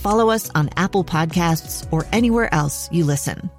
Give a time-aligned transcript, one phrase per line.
[0.00, 3.50] follow us on Apple Podcasts, or anywhere else you listen.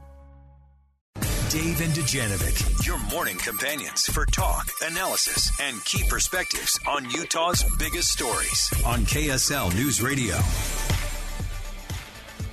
[1.51, 8.09] Dave and Dujanovic, your morning companions for talk, analysis, and key perspectives on Utah's biggest
[8.09, 10.37] stories on KSL News Radio.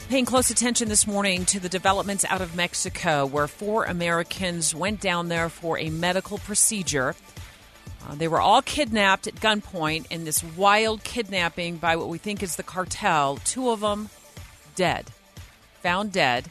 [0.08, 5.00] Paying close attention this morning to the developments out of Mexico, where four Americans went
[5.00, 7.14] down there for a medical procedure.
[8.08, 12.42] Uh, they were all kidnapped at gunpoint in this wild kidnapping by what we think
[12.42, 13.36] is the cartel.
[13.44, 14.08] Two of them
[14.74, 15.10] dead,
[15.82, 16.50] found dead,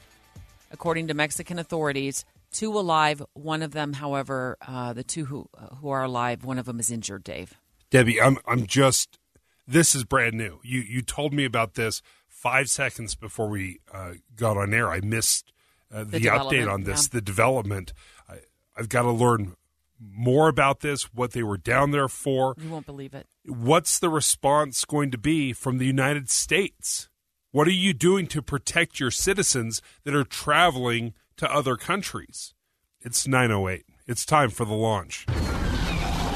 [0.72, 2.26] according to Mexican authorities.
[2.52, 3.22] Two alive.
[3.34, 6.80] One of them, however, uh, the two who uh, who are alive, one of them
[6.80, 7.24] is injured.
[7.24, 7.56] Dave.
[7.90, 9.20] Debbie, I'm I'm just
[9.68, 10.60] this is brand new.
[10.64, 14.90] You you told me about this five seconds before we uh, got on air.
[14.90, 15.52] I missed
[15.94, 17.18] uh, the, The update on this, yeah.
[17.18, 17.94] the development.
[18.30, 18.36] I,
[18.78, 19.56] I've got to learn
[20.00, 22.56] more about this, what they were down there for.
[22.62, 23.28] You won't believe it.
[23.46, 27.10] What's the response going to be from the United States?
[27.52, 32.54] What are you doing to protect your citizens that are traveling to other countries?
[33.02, 33.86] It's 908.
[34.06, 35.26] It's time for the launch.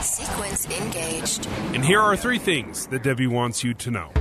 [0.01, 1.47] Sequence engaged.
[1.75, 4.11] And here are three things that Debbie wants you to know.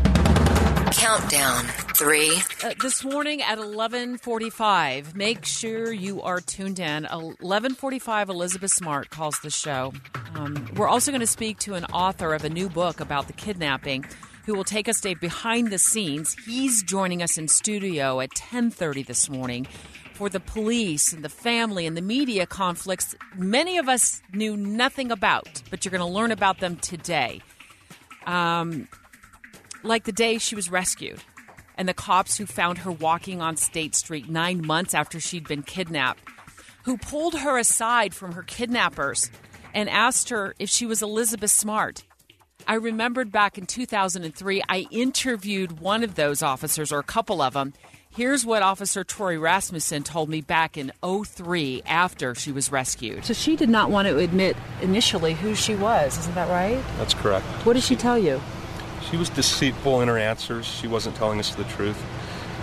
[0.93, 1.65] Countdown.
[1.95, 5.15] Three, Uh, this morning at 11:45.
[5.15, 7.07] Make sure you are tuned in.
[7.07, 8.29] 11:45.
[8.29, 9.93] Elizabeth Smart calls the show.
[10.35, 13.33] Um, we're also going to speak to an author of a new book about the
[13.33, 14.05] kidnapping,
[14.47, 16.35] who will take us behind the scenes.
[16.47, 19.67] He's joining us in studio at 10:30 this morning
[20.15, 25.11] for the police and the family and the media conflicts many of us knew nothing
[25.11, 27.41] about, but you're going to learn about them today.
[28.27, 28.87] Um,
[29.83, 31.23] like the day she was rescued
[31.77, 35.63] and the cops who found her walking on State Street nine months after she'd been
[35.63, 36.23] kidnapped,
[36.85, 39.31] who pulled her aside from her kidnappers
[39.73, 42.05] and asked her if she was Elizabeth Smart.
[42.69, 47.55] I remembered back in 2003, I interviewed one of those officers, or a couple of
[47.55, 47.73] them.
[48.11, 53.25] Here's what Officer Troy Rasmussen told me back in 03 after she was rescued.
[53.25, 56.83] So she did not want to admit initially who she was, isn't that right?
[56.99, 57.47] That's correct.
[57.65, 58.41] What did she tell you?
[59.11, 60.67] She was deceitful in her answers.
[60.67, 62.01] She wasn't telling us the truth.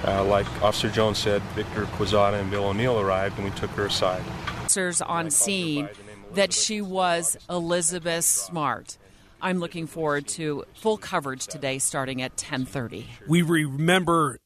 [0.06, 3.88] Uh, like Officer Jones said, Victor Quezada and Bill O'Neill arrived and we took her
[3.88, 4.24] aside.
[4.60, 5.90] officers on scene
[6.34, 8.98] that she was Elizabeth Smart.
[9.42, 13.08] I'm looking forward to full coverage today starting at 10:30.
[13.28, 14.40] we remember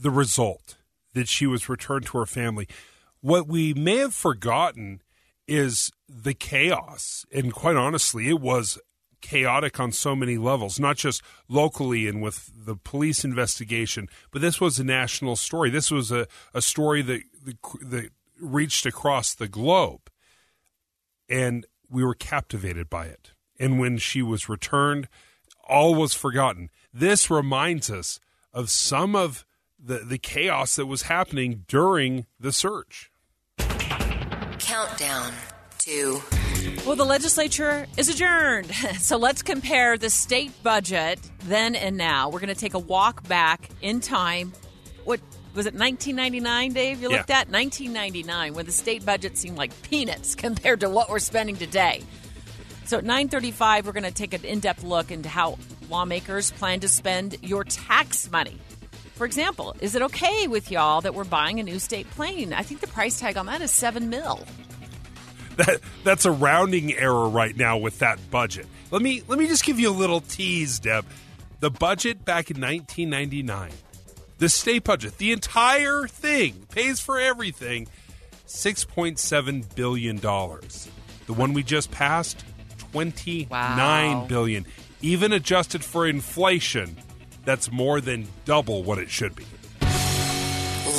[0.00, 0.76] the result
[1.14, 2.66] that she was returned to her family.
[3.20, 5.02] What we may have forgotten
[5.46, 7.26] is the chaos.
[7.32, 8.78] And quite honestly, it was
[9.20, 14.60] chaotic on so many levels, not just locally and with the police investigation, but this
[14.60, 15.70] was a national story.
[15.70, 17.22] This was a, a story that,
[17.82, 18.10] that
[18.40, 20.10] reached across the globe.
[21.28, 23.32] And we were captivated by it.
[23.58, 25.08] And when she was returned,
[25.68, 26.70] all was forgotten.
[26.92, 28.20] This reminds us
[28.52, 29.44] of some of
[29.78, 33.10] the, the chaos that was happening during the search.
[34.58, 35.32] countdown.
[35.90, 36.22] Two,
[36.86, 38.70] Well, the legislature is adjourned.
[39.00, 42.28] So let's compare the state budget then and now.
[42.28, 44.52] We're going to take a walk back in time.
[45.04, 45.18] What
[45.52, 47.02] was it 1999, Dave?
[47.02, 47.16] You Yeah.
[47.16, 51.56] looked at 1999 when the state budget seemed like peanuts compared to what we're spending
[51.56, 52.04] today.
[52.86, 56.88] So at 9:35 we're going to take an in-depth look into how lawmakers plan to
[56.88, 58.58] spend your tax money.
[59.16, 62.52] For example, is it okay with y'all that we're buying a new state plane?
[62.52, 64.46] I think the price tag on that is 7 mil.
[65.66, 68.66] That that's a rounding error right now with that budget.
[68.90, 71.04] Let me let me just give you a little tease, Deb.
[71.60, 73.70] The budget back in 1999,
[74.38, 77.88] the state budget, the entire thing pays for everything,
[78.46, 80.88] 6.7 billion dollars.
[81.26, 82.42] The one we just passed,
[82.92, 84.24] 29 Wow.
[84.28, 84.64] billion.
[85.02, 86.96] Even adjusted for inflation,
[87.44, 89.44] that's more than double what it should be.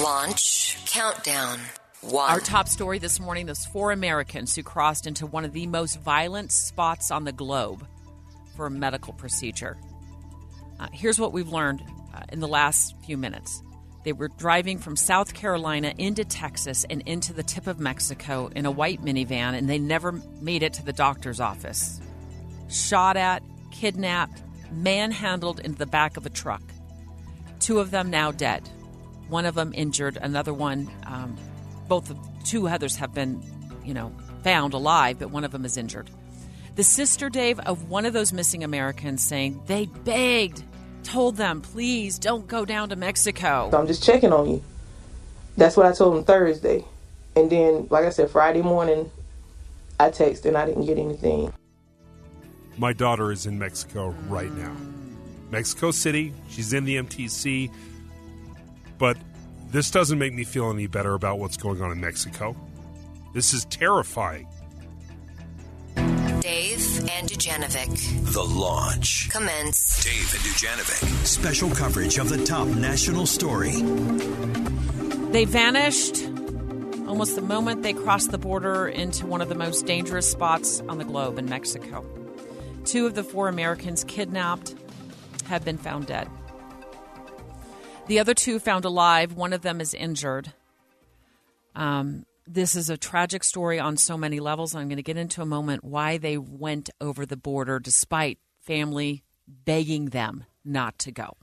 [0.03, 1.59] launch, countdown.
[2.01, 2.31] One.
[2.31, 5.99] Our top story this morning those four Americans who crossed into one of the most
[6.01, 7.85] violent spots on the globe
[8.55, 9.77] for a medical procedure.
[10.79, 11.83] Uh, here's what we've learned
[12.13, 13.61] uh, in the last few minutes.
[14.03, 18.65] They were driving from South Carolina into Texas and into the tip of Mexico in
[18.65, 20.11] a white minivan, and they never
[20.41, 22.01] made it to the doctor's office.
[22.67, 26.63] Shot at, kidnapped, manhandled into the back of a truck.
[27.59, 28.67] Two of them now dead.
[29.27, 30.17] One of them injured.
[30.19, 31.37] Another one, um,
[31.91, 33.43] both of, two others have been,
[33.83, 34.15] you know,
[34.45, 36.09] found alive, but one of them is injured.
[36.75, 40.63] The sister, Dave, of one of those missing Americans saying they begged,
[41.03, 43.67] told them, please don't go down to Mexico.
[43.71, 44.63] So I'm just checking on you.
[45.57, 46.85] That's what I told him Thursday.
[47.35, 49.11] And then, like I said, Friday morning,
[49.99, 51.51] I texted and I didn't get anything.
[52.77, 54.73] My daughter is in Mexico right now.
[55.49, 56.33] Mexico City.
[56.47, 57.69] She's in the MTC.
[58.97, 59.17] But
[59.71, 62.55] this doesn't make me feel any better about what's going on in Mexico.
[63.33, 64.47] This is terrifying.
[65.95, 68.33] Dave and Dujanovic.
[68.33, 69.29] The launch.
[69.29, 70.03] Commence.
[70.03, 71.25] Dave and Dujanovic.
[71.25, 73.81] Special coverage of the top national story.
[75.31, 76.27] They vanished
[77.07, 80.97] almost the moment they crossed the border into one of the most dangerous spots on
[80.97, 82.05] the globe in Mexico.
[82.85, 84.75] Two of the four Americans kidnapped
[85.45, 86.27] have been found dead.
[88.11, 89.31] The other two found alive.
[89.31, 90.51] One of them is injured.
[91.77, 94.75] Um, this is a tragic story on so many levels.
[94.75, 99.23] I'm going to get into a moment why they went over the border despite family
[99.47, 101.37] begging them not to go.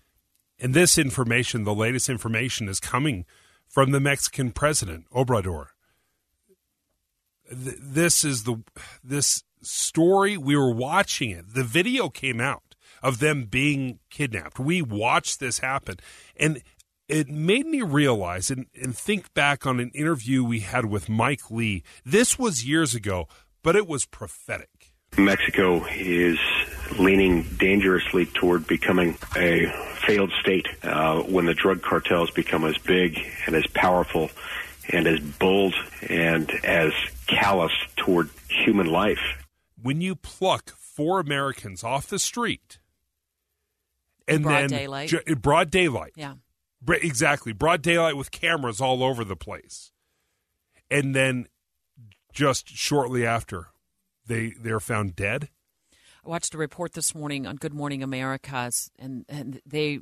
[0.59, 3.25] And this information, the latest information, is coming
[3.67, 5.69] from the Mexican president, Obrador.
[7.51, 8.63] This is the
[9.03, 11.55] this story we were watching it.
[11.55, 12.69] The video came out
[13.03, 14.59] of them being kidnapped.
[14.59, 15.97] We watched this happen,
[16.39, 16.63] and
[17.09, 21.51] it made me realize and, and think back on an interview we had with Mike
[21.51, 21.83] Lee.
[22.05, 23.27] This was years ago,
[23.63, 24.93] but it was prophetic.
[25.17, 26.39] Mexico is
[26.99, 29.67] leaning dangerously toward becoming a
[30.07, 34.31] failed state uh, when the drug cartels become as big and as powerful
[34.91, 35.75] and as bold
[36.09, 36.93] and as
[37.27, 39.19] callous toward human life.
[39.81, 42.79] When you pluck four Americans off the street,
[44.29, 45.09] and Broad then daylight.
[45.09, 46.35] ju- broad daylight, Yeah.
[46.83, 49.91] Br- exactly broad daylight with cameras all over the place
[50.91, 51.49] and then
[52.33, 53.69] just shortly after
[54.27, 55.49] they they're found dead
[56.25, 60.01] I watched a report this morning on Good Morning America, and, and they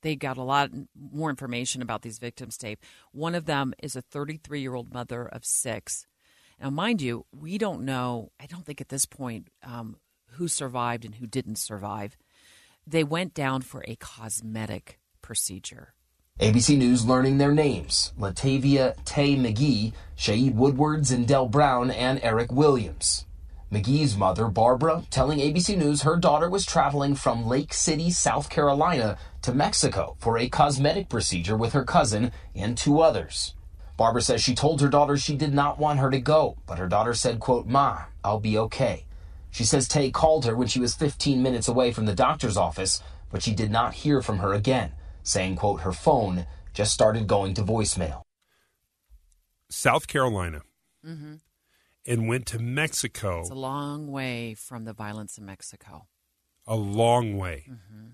[0.00, 2.78] they got a lot more information about these victims, Dave.
[3.12, 6.06] One of them is a 33 year old mother of six.
[6.60, 9.96] Now, mind you, we don't know, I don't think at this point, um,
[10.32, 12.16] who survived and who didn't survive.
[12.86, 15.94] They went down for a cosmetic procedure.
[16.40, 22.50] ABC News learning their names Latavia Tay McGee, Shaeed Woodwards, and Del Brown, and Eric
[22.50, 23.26] Williams.
[23.70, 29.16] McGee's mother, Barbara, telling ABC News her daughter was traveling from Lake City, South Carolina
[29.42, 33.54] to Mexico for a cosmetic procedure with her cousin and two others.
[33.96, 36.88] Barbara says she told her daughter she did not want her to go, but her
[36.88, 39.06] daughter said, quote, Ma, I'll be okay.
[39.52, 43.00] She says Tay called her when she was 15 minutes away from the doctor's office,
[43.30, 47.54] but she did not hear from her again, saying, quote, her phone just started going
[47.54, 48.22] to voicemail.
[49.68, 50.62] south carolina
[51.06, 51.34] Mm-hmm.
[52.06, 56.06] and went to mexico It's a long way from the violence in Mexico.
[56.66, 58.06] a long way Mm-hmm.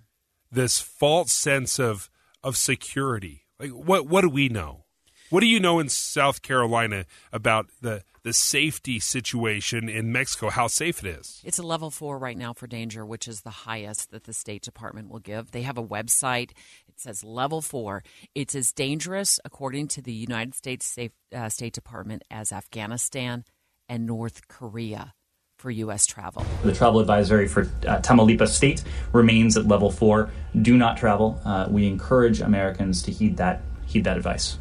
[0.50, 2.08] this false sense of
[2.42, 4.84] of security like what what do we know
[5.30, 10.66] what do you know in south carolina about the the safety situation in mexico how
[10.66, 14.10] safe it is It's a level four right now for danger, which is the highest
[14.10, 15.50] that the State Department will give.
[15.50, 16.50] They have a website.
[16.88, 18.02] It says level four.
[18.34, 23.44] It's as dangerous, according to the United States Safe, uh, State Department, as Afghanistan
[23.88, 25.14] and North Korea
[25.58, 26.06] for U.S.
[26.06, 26.44] travel.
[26.62, 30.30] The travel advisory for uh, Tamaulipas State remains at level four.
[30.60, 31.40] Do not travel.
[31.44, 34.58] Uh, we encourage Americans to heed that heed that advice.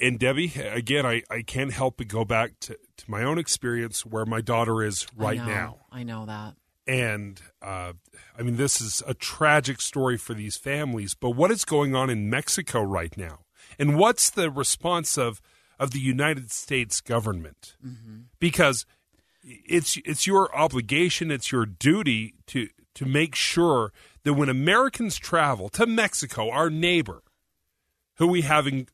[0.00, 4.04] And Debbie, again, I, I can't help but go back to, to my own experience
[4.04, 5.78] where my daughter is right I know, now.
[5.92, 6.54] I know that.
[6.86, 7.92] And uh,
[8.36, 11.14] I mean, this is a tragic story for these families.
[11.14, 13.40] But what is going on in Mexico right now?
[13.78, 15.40] And what's the response of,
[15.78, 17.76] of the United States government?
[18.40, 18.84] Because
[19.44, 23.92] it's it's your obligation, it's your duty to to make sure
[24.24, 27.22] that when Americans travel to Mexico, our neighbor,
[28.16, 28.88] who we have an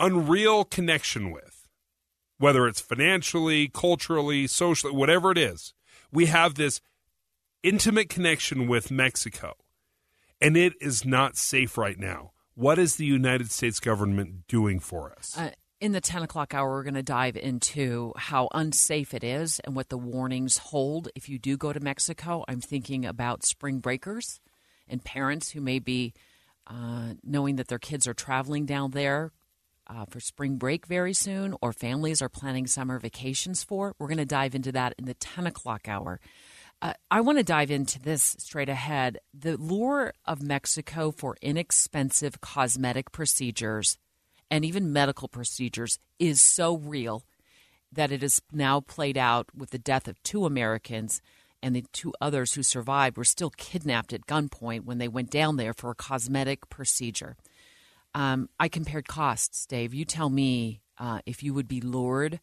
[0.00, 1.66] unreal connection with,
[2.38, 5.72] whether it's financially, culturally, socially, whatever it is,
[6.12, 6.80] we have this
[7.62, 9.54] intimate connection with Mexico,
[10.40, 12.32] and it is not safe right now.
[12.54, 15.36] What is the United States government doing for us?
[15.36, 19.60] Uh, In the 10 o'clock hour, we're going to dive into how unsafe it is
[19.60, 22.44] and what the warnings hold if you do go to Mexico.
[22.46, 24.40] I'm thinking about spring breakers
[24.88, 26.12] and parents who may be
[26.66, 29.32] uh, knowing that their kids are traveling down there
[29.86, 33.94] uh, for spring break very soon or families are planning summer vacations for.
[33.98, 36.20] We're going to dive into that in the 10 o'clock hour.
[36.82, 39.18] Uh, I want to dive into this straight ahead.
[39.32, 43.98] The lure of Mexico for inexpensive cosmetic procedures
[44.50, 47.24] and even medical procedures is so real
[47.92, 51.20] that it is now played out with the death of two Americans
[51.62, 55.56] and the two others who survived were still kidnapped at gunpoint when they went down
[55.56, 57.36] there for a cosmetic procedure.
[58.14, 59.92] Um, I compared costs, Dave.
[59.92, 62.40] You tell me uh, if you would be lured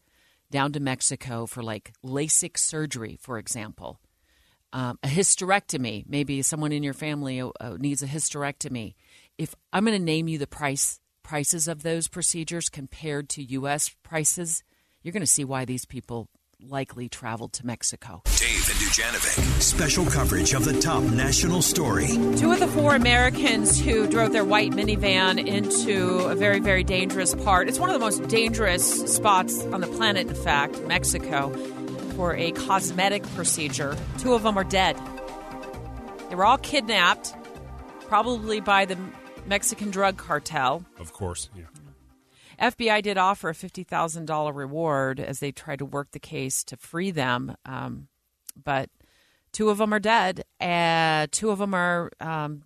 [0.52, 4.00] down to Mexico for like LASIK surgery, for example,
[4.74, 6.04] um, a hysterectomy.
[6.08, 8.96] Maybe someone in your family uh, needs a hysterectomy.
[9.38, 13.96] If I'm going to name you the price prices of those procedures compared to U.S.
[14.04, 14.64] prices,
[15.02, 16.28] you're going to see why these people
[16.62, 18.22] likely traveled to Mexico.
[18.38, 22.08] Dave and Dujanovic, special coverage of the top national story.
[22.38, 27.36] Two of the four Americans who drove their white minivan into a very, very dangerous
[27.36, 27.68] part.
[27.68, 31.50] It's one of the most dangerous spots on the planet, in fact, Mexico,
[32.16, 33.98] for a cosmetic procedure.
[34.20, 34.98] Two of them are dead.
[36.30, 37.36] They were all kidnapped,
[38.08, 38.98] probably by the
[39.46, 40.86] Mexican drug cartel.
[41.00, 41.64] Of course, yeah.
[42.62, 47.10] FBI did offer a $50,000 reward as they tried to work the case to free
[47.10, 47.56] them.
[47.66, 48.08] Um,
[48.62, 48.90] but
[49.52, 50.44] two of them are dead.
[50.60, 52.64] Uh, two of them are, um,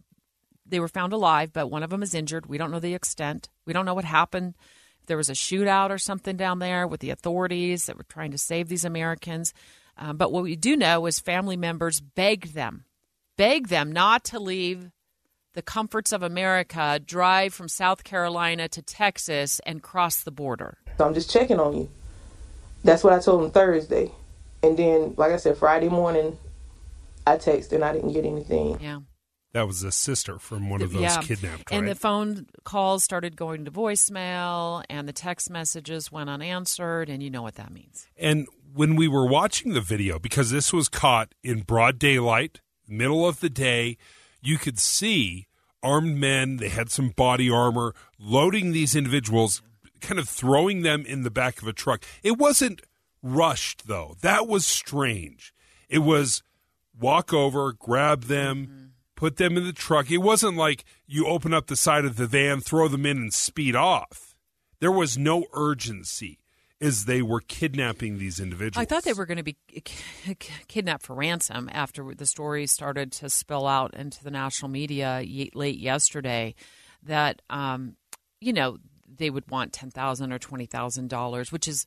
[0.66, 2.48] they were found alive, but one of them is injured.
[2.48, 3.50] We don't know the extent.
[3.66, 4.56] We don't know what happened.
[5.00, 8.32] If there was a shootout or something down there with the authorities that were trying
[8.32, 9.54] to save these Americans.
[9.98, 12.84] Um, but what we do know is family members begged them,
[13.38, 14.92] begged them not to leave
[15.56, 20.78] the comforts of America, drive from South Carolina to Texas and cross the border.
[20.98, 21.90] So I'm just checking on you.
[22.84, 24.12] That's what I told him Thursday.
[24.62, 26.38] And then, like I said, Friday morning,
[27.26, 28.80] I texted and I didn't get anything.
[28.80, 29.00] Yeah.
[29.54, 31.22] That was a sister from one of those yeah.
[31.22, 31.72] kidnapped.
[31.72, 31.90] And right?
[31.94, 37.30] the phone calls started going to voicemail, and the text messages went unanswered, and you
[37.30, 38.06] know what that means.
[38.18, 43.26] And when we were watching the video, because this was caught in broad daylight, middle
[43.26, 43.96] of the day,
[44.46, 45.48] you could see
[45.82, 46.58] armed men.
[46.58, 49.62] They had some body armor, loading these individuals,
[50.02, 52.04] kind of throwing them in the back of a truck.
[52.24, 52.82] It wasn't
[53.22, 54.16] rushed, though.
[54.22, 55.54] That was strange.
[55.90, 56.44] It was
[57.00, 58.86] walk over, grab them, mm-hmm.
[59.16, 60.10] put them in the truck.
[60.10, 63.34] It wasn't like you open up the side of the van, throw them in, and
[63.34, 64.36] speed off.
[64.80, 66.40] There was no urgency
[66.82, 68.82] as they were kidnapping these individuals.
[68.82, 69.58] I thought they were going to be
[70.68, 75.80] kidnapped for ransom after the story started to spill out into the national media late
[75.80, 76.56] yesterday.
[77.04, 77.96] That um,
[78.42, 78.78] you know
[79.08, 81.86] they would want 10,000 or twenty thousand dollars, which is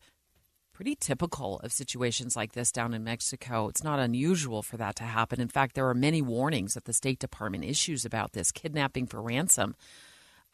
[0.78, 3.68] pretty typical of situations like this down in Mexico.
[3.68, 5.40] It's not unusual for that to happen.
[5.40, 9.20] In fact, there are many warnings that the State Department issues about this kidnapping for
[9.20, 9.74] ransom.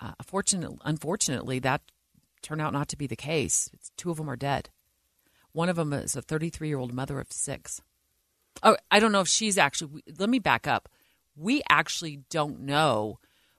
[0.00, 1.83] Uh, unfortunately, that
[2.45, 3.69] turned out not to be the case.
[3.73, 4.71] It's, two of them are dead.
[5.53, 7.81] One of them is a 33 year old mother of six.
[8.63, 10.03] Oh, I don't know if she's actually.
[10.19, 10.89] Let me back up.
[11.37, 13.19] We actually don't know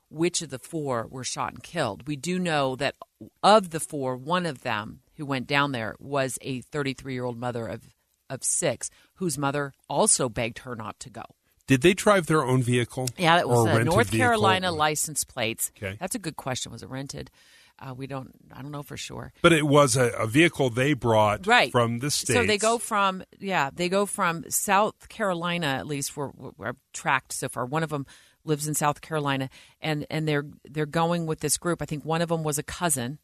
[0.10, 2.08] which of the four were shot and killed.
[2.08, 2.96] We do know that
[3.44, 7.38] of the four, one of them who went down there was a 33 year old
[7.38, 7.84] mother of,
[8.30, 11.24] of six, whose mother also begged her not to go.
[11.68, 13.10] Did they drive their own vehicle?
[13.18, 14.26] Yeah, it was a North vehicle?
[14.26, 15.72] Carolina license plates.
[15.78, 15.98] Okay.
[16.00, 16.72] That's a good question.
[16.72, 17.32] Was it rented?
[17.78, 18.32] Uh, we don't.
[18.54, 19.34] I don't know for sure.
[19.42, 21.72] But it was a, a vehicle they brought right.
[21.72, 22.40] from the states.
[22.40, 26.16] So they go from yeah, they go from South Carolina at least.
[26.16, 27.66] We're, we're tracked so far.
[27.66, 28.06] One of them
[28.46, 29.50] lives in South Carolina,
[29.82, 31.82] and and they're they're going with this group.
[31.82, 33.20] I think one of them was a cousin,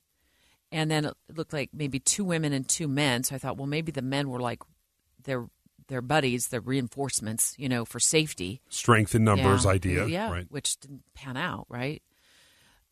[0.71, 3.23] and then it looked like maybe two women and two men.
[3.23, 4.59] So I thought, well, maybe the men were like
[5.23, 5.47] their
[5.87, 8.61] their buddies, their reinforcements, you know, for safety.
[8.69, 9.71] Strength in numbers yeah.
[9.71, 10.47] idea, yeah, right?
[10.49, 12.01] Which didn't pan out, right?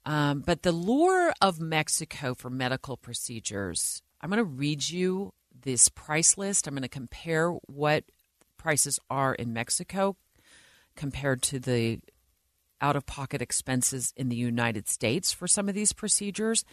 [0.05, 5.89] Um, but the lure of Mexico for medical procedures, I'm going to read you this
[5.89, 6.67] price list.
[6.67, 8.05] I'm going to compare what
[8.57, 10.15] prices are in Mexico
[10.95, 11.99] compared to the
[12.81, 16.63] out of pocket expenses in the United States for some of these procedures.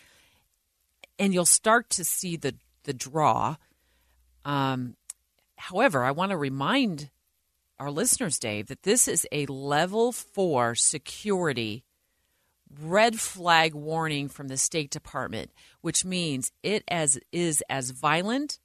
[1.19, 2.55] And you'll start to see the,
[2.85, 3.57] the draw.
[4.45, 4.97] Um,
[5.57, 7.11] however, I want to remind
[7.79, 11.85] our listeners, Dave, that this is a level four security
[12.81, 18.59] red flag warning from the State Department, which means it as is as violent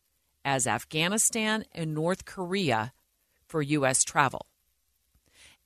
[0.44, 2.94] as Afghanistan and North Korea
[3.48, 4.04] for U.S.
[4.04, 4.48] travel.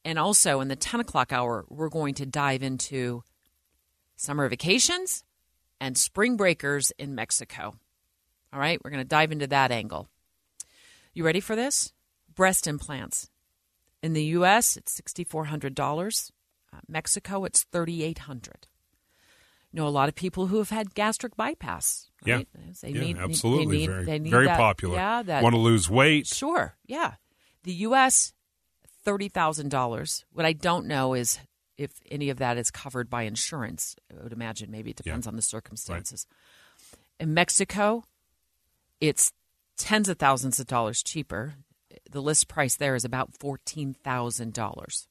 [0.04, 3.24] And also in the 10 o'clock hour, we're going to dive into
[4.15, 5.24] summer vacations,
[5.80, 7.75] and spring breakers in Mexico.
[8.54, 10.08] All right, we're going to dive into that angle.
[11.13, 11.92] You ready for this?
[12.34, 13.30] Breast implants.
[14.01, 16.32] In the U.S., it's $6,400.
[16.75, 18.67] Uh, Mexico, it's 3,800.
[19.72, 22.10] You know, a lot of people who have had gastric bypass.
[22.25, 22.48] Right?
[22.53, 24.96] Yeah, They yeah, need, absolutely, They need, very, they need very that- popular.
[24.96, 26.27] Yeah, that want to lose weight.
[26.27, 27.15] Sure, yeah.
[27.63, 28.34] The U.S.
[29.03, 30.24] thirty thousand dollars.
[30.32, 31.39] What I don't know is
[31.77, 33.96] if any of that is covered by insurance.
[34.12, 36.25] I would imagine maybe it depends on the circumstances.
[37.20, 38.03] In Mexico,
[39.01, 39.32] it's
[39.77, 41.55] tens of thousands of dollars cheaper.
[42.10, 45.08] The list price there is about fourteen thousand dollars.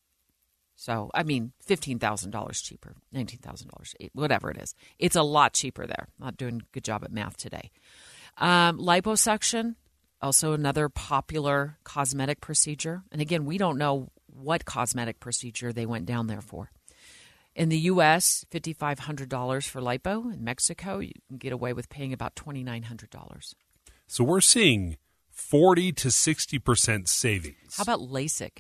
[0.85, 4.75] So I mean, fifteen thousand dollars cheaper, nineteen thousand dollars, whatever it is.
[4.99, 6.09] It's a lot cheaper there.
[6.19, 7.71] Not doing a good job at math today.
[8.37, 9.77] Um, liposuction,
[10.21, 13.03] also another popular cosmetic procedure.
[13.11, 16.71] And again, we don't know what cosmetic procedure they went down there for.
[17.55, 20.31] In the U.S., fifty five hundred dollars for lipo.
[20.35, 23.55] In Mexico, you can get away with paying about twenty nine hundred dollars.
[24.07, 24.99] So we're seeing
[25.31, 27.79] forty to sixty percent savings.
[27.79, 28.59] How about LASIK?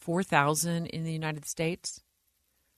[0.00, 2.02] Four thousand in the United States,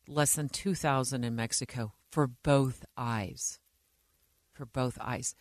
[0.08, 3.60] less than two thousand in Mexico for both eyes.
[4.52, 5.34] For both eyes.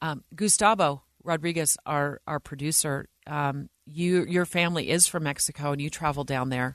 [0.00, 5.90] Um, Gustavo Rodriguez, our our producer, um, you your family is from Mexico, and you
[5.90, 6.74] travel down there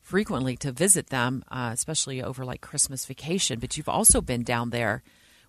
[0.00, 3.58] frequently to visit them, uh, especially over like Christmas vacation.
[3.58, 5.02] But you've also been down there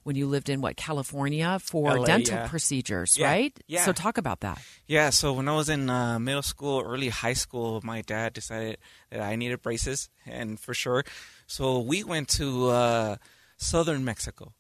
[0.03, 2.47] when you lived in what California for LA, dental yeah.
[2.47, 3.59] procedures, Yeah, right?
[3.67, 3.85] yeah.
[3.85, 4.61] So talk about that.
[4.87, 8.77] Yeah, so when I was in uh, middle school, early high school, my dad decided
[9.09, 11.03] that I needed braces, and for sure.
[11.47, 13.15] So we went to uh,
[13.57, 14.53] southern Mexico,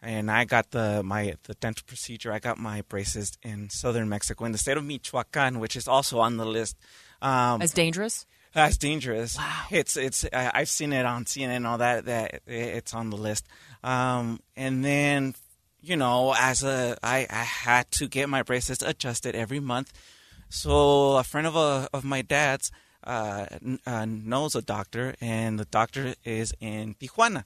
[0.00, 2.32] and I got the my the dental procedure.
[2.32, 6.20] I got my braces in southern Mexico, in the state of Michoacan, which is also
[6.20, 6.76] on the list.
[7.22, 8.26] Um, As dangerous?
[8.56, 9.36] That's dangerous.
[9.36, 9.66] Wow.
[9.70, 13.46] It's it's I've seen it on CNN and all that that it's on the list.
[13.84, 15.34] Um, and then
[15.82, 19.92] you know, as a I, I had to get my braces adjusted every month.
[20.48, 22.72] So a friend of a of my dad's
[23.04, 27.44] uh, n- uh, knows a doctor, and the doctor is in Tijuana,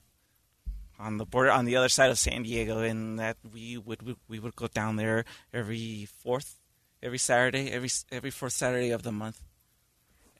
[0.97, 4.15] on the border on the other side of San Diego, and that we would we,
[4.29, 6.61] we would go down there every fourth,
[7.03, 9.41] every Saturday, every every fourth Saturday of the month.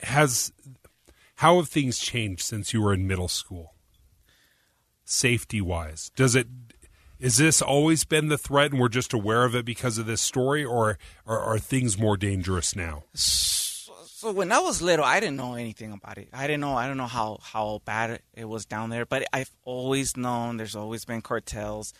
[0.02, 0.52] Has
[1.36, 3.76] how have things changed since you were in middle school?
[5.04, 6.48] Safety wise, does it
[7.22, 10.22] is this always been the threat, and we're just aware of it because of this
[10.22, 13.04] story, or, are things more dangerous now?
[13.14, 16.30] So when I was little, I didn't know anything about it.
[16.34, 16.76] I didn't know.
[16.76, 19.06] I don't know how how bad it was down there.
[19.06, 21.94] But I've always known there's always been cartels.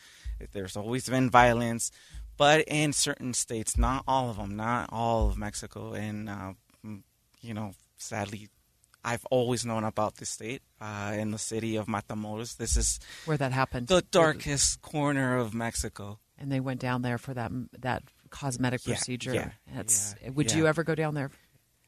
[0.54, 1.92] There's always been violence.
[2.38, 6.54] But in certain states, not all of them, not all of Mexico, and uh,
[7.42, 8.50] you know, sadly,
[9.04, 12.58] I've always known about this state uh, in the city of Matamoros.
[12.58, 13.88] This is Where that happened.
[13.88, 16.20] the darkest corner of Mexico.
[16.38, 19.34] And they went down there for that that cosmetic Yeah, procedure.
[19.34, 20.58] yeah, That's, would yeah.
[20.58, 21.32] you ever go down there?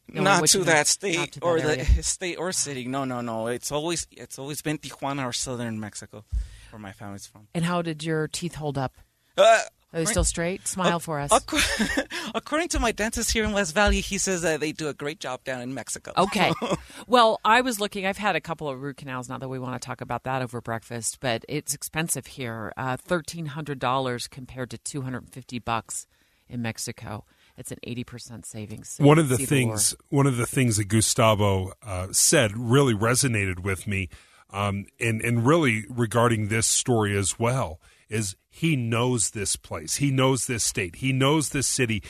[0.10, 2.86] knowing not to that state Not to that or the state or city.
[2.86, 3.48] No, no, no.
[3.48, 6.26] It's always it's always been Tijuana or southern Mexico,
[6.72, 7.48] where my family's from.
[7.56, 8.94] And how did your teeth hold up?
[9.38, 9.62] Uh,
[9.94, 10.68] Are they still straight?
[10.68, 11.32] Smile for us.
[11.32, 12.02] Ac-
[12.36, 15.20] According to my dentist here in West Valley, he says that they do a great
[15.20, 16.14] job down in Mexico.
[16.18, 16.52] Okay.
[17.08, 18.06] well, I was looking.
[18.06, 19.30] I've had a couple of root canals.
[19.30, 22.74] Not that we want to talk about that over breakfast, but it's expensive here.
[22.76, 26.08] Uh, Thirteen hundred dollars compared to two hundred and fifty bucks
[26.50, 27.26] in Mexico.
[27.56, 28.90] It's an eighty percent savings.
[28.90, 32.96] So one of the see things one of the things that Gustavo uh, said really
[32.96, 34.10] resonated with me,
[34.50, 37.80] um, and and really regarding this story as well
[38.14, 42.04] is he knows this place, he knows this state, he knows this city,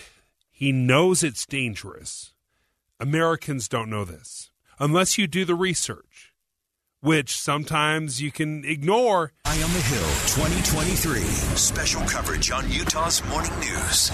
[0.52, 2.34] he knows it's dangerous.
[3.00, 6.34] Americans don't know this unless you do the research,
[7.00, 9.32] which sometimes you can ignore.
[9.46, 10.04] I on the Hill
[10.36, 11.22] 2023.
[11.56, 14.12] Special coverage on Utah's Morning News.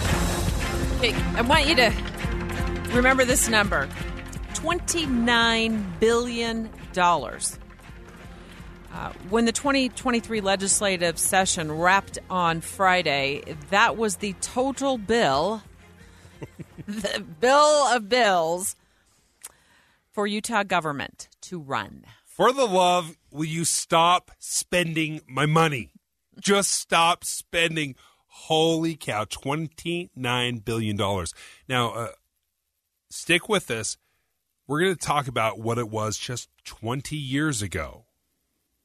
[0.97, 1.91] Okay, I want you to
[2.93, 3.89] remember this number
[4.53, 6.69] $29 billion.
[8.93, 15.61] Uh, when the 2023 legislative session wrapped on Friday, that was the total bill,
[16.87, 18.75] the bill of bills
[20.11, 22.03] for Utah government to run.
[22.25, 25.91] For the love, will you stop spending my money?
[26.39, 27.95] Just stop spending.
[28.27, 30.97] Holy cow, $29 billion.
[31.67, 32.07] Now, uh,
[33.09, 33.97] stick with this.
[34.67, 38.05] We're going to talk about what it was just 20 years ago,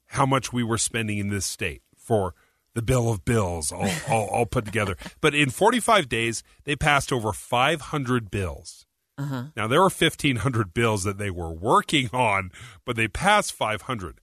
[0.07, 2.33] how much we were spending in this state for
[2.73, 4.95] the bill of bills all, all, all put together.
[5.21, 8.85] But in 45 days, they passed over 500 bills.
[9.17, 9.45] Uh-huh.
[9.55, 12.51] Now, there were 1,500 bills that they were working on,
[12.85, 14.19] but they passed 500.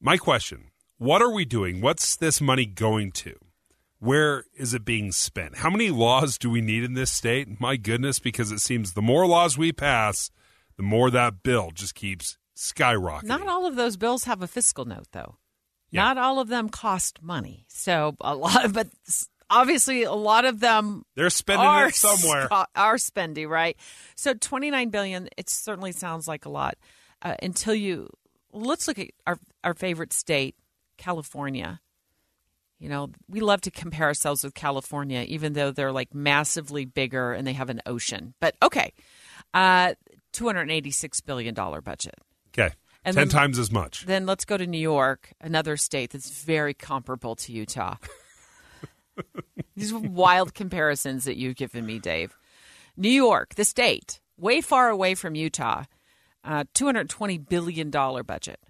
[0.00, 1.80] My question what are we doing?
[1.80, 3.34] What's this money going to?
[3.98, 5.56] Where is it being spent?
[5.56, 7.60] How many laws do we need in this state?
[7.60, 10.30] My goodness, because it seems the more laws we pass,
[10.76, 13.24] the more that bill just keeps skyrocketing.
[13.24, 15.36] Not all of those bills have a fiscal note, though.
[15.92, 17.66] Not all of them cost money.
[17.68, 18.88] So a lot, but
[19.48, 22.48] obviously a lot of them they're spending are it somewhere.
[22.74, 23.76] are spending right.
[24.16, 25.28] So twenty nine billion.
[25.36, 26.76] It certainly sounds like a lot
[27.22, 28.08] uh, until you
[28.52, 30.56] let's look at our our favorite state,
[30.98, 31.80] California.
[32.80, 37.32] You know, we love to compare ourselves with California, even though they're like massively bigger
[37.32, 38.34] and they have an ocean.
[38.40, 38.92] But okay,
[39.54, 39.94] uh,
[40.32, 42.16] two hundred eighty six billion dollar budget.
[42.56, 42.74] Okay.
[43.04, 44.06] And Ten then- times as much.
[44.06, 47.96] Then let's go to New York, another state that's very comparable to Utah.
[49.76, 52.36] These are wild comparisons that you've given me, Dave.
[52.96, 55.84] New York, the state, way far away from Utah,
[56.44, 58.60] uh, $220 billion budget.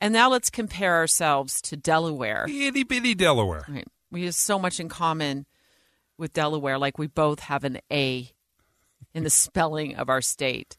[0.00, 2.46] And now let's compare ourselves to Delaware.
[2.48, 3.64] Itty bitty Delaware.
[3.68, 3.88] Right.
[4.10, 5.46] We have so much in common
[6.18, 8.30] with Delaware, like we both have an A
[9.14, 10.76] in the spelling of our state.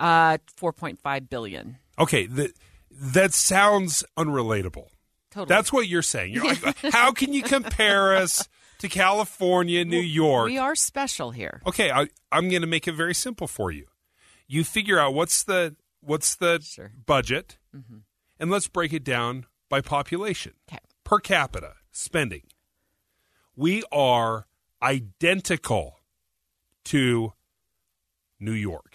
[0.00, 1.76] Uh, 4.5 billion.
[1.98, 2.52] Okay, that
[2.90, 4.86] that sounds unrelatable.
[5.30, 5.46] Totally.
[5.48, 6.32] That's what you're saying.
[6.34, 10.46] You're like, how can you compare us to California, New York?
[10.46, 11.60] We are special here.
[11.66, 13.86] Okay, I, I'm going to make it very simple for you.
[14.48, 16.60] You figure out what's the what's the
[17.06, 17.98] budget, Mm-hmm.
[18.40, 20.54] and let's break it down by population
[21.04, 22.42] per capita spending.
[23.54, 24.46] We are
[24.82, 25.98] identical
[26.86, 27.34] to
[28.40, 28.89] New York.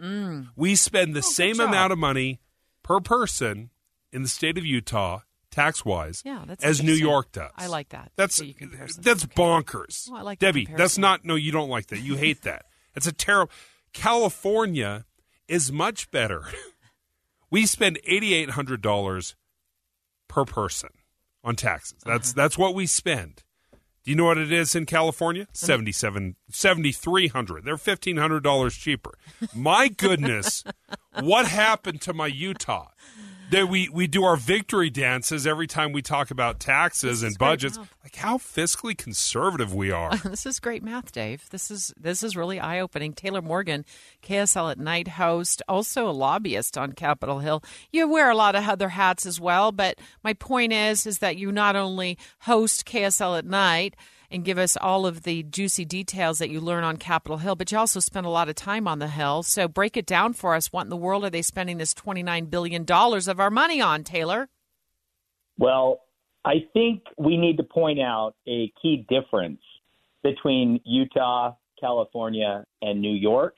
[0.00, 0.48] Mm.
[0.56, 2.40] We spend the Oh, same amount of money
[2.82, 3.70] per person
[4.12, 6.92] in the state of Utah, tax wise, Yeah, as New.
[6.94, 7.50] York does.
[7.56, 8.12] I like that.
[8.16, 9.02] That's comparison.
[9.02, 10.08] that's bonkers.
[10.10, 10.68] Oh, I like Debbie.
[10.76, 11.24] That's not.
[11.24, 12.00] No, you don't like that.
[12.00, 12.64] You hate that.
[12.96, 13.52] It's a terrible.
[13.92, 15.04] California
[15.46, 16.42] is much better.
[17.50, 19.36] we spend eighty eight hundred dollars
[20.26, 20.90] per person
[21.44, 21.98] on taxes.
[22.04, 22.34] That's Uh-huh.
[22.42, 23.44] that's what we spend.
[24.04, 25.46] Do you know what it is in California?
[25.52, 29.12] 77 7300 They're $1,500 cheaper.
[29.54, 30.64] My goodness,
[31.20, 32.88] what happened to my Utah?
[33.50, 37.78] That we, we do our victory dances every time we talk about taxes and budgets.
[37.78, 40.16] Like how fiscally conservative we are.
[40.24, 41.48] this is great math, Dave.
[41.50, 43.12] This is this is really eye opening.
[43.12, 43.84] Taylor Morgan,
[44.22, 47.62] KSL at night host, also a lobbyist on Capitol Hill.
[47.90, 51.36] You wear a lot of other hats as well, but my point is is that
[51.36, 53.94] you not only host KSL at night
[54.30, 57.72] and give us all of the juicy details that you learn on Capitol Hill, but
[57.72, 59.42] you also spend a lot of time on the Hill.
[59.42, 60.72] So break it down for us.
[60.72, 63.80] What in the world are they spending this twenty nine billion dollars of our money
[63.80, 64.48] on, Taylor?
[65.58, 66.00] Well,
[66.44, 69.60] I think we need to point out a key difference
[70.22, 73.56] between Utah, California, and New York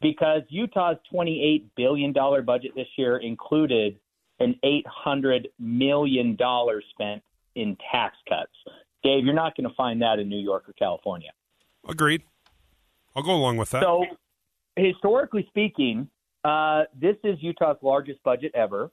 [0.00, 3.98] because Utah's $28 billion budget this year included
[4.38, 6.36] an $800 million
[6.90, 7.22] spent
[7.54, 8.52] in tax cuts.
[9.02, 11.30] Dave, you're not going to find that in New York or California.
[11.88, 12.22] Agreed.
[13.16, 13.82] I'll go along with that.
[13.82, 14.04] So,
[14.76, 16.08] historically speaking,
[16.44, 18.90] uh, this is Utah's largest budget ever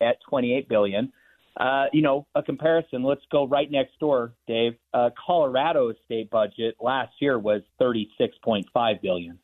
[0.00, 1.12] at 28 billion.
[1.56, 3.04] Uh, you know, a comparison.
[3.04, 4.74] Let's go right next door, Dave.
[4.92, 9.38] Uh, Colorado's state budget last year was 36.5 billion.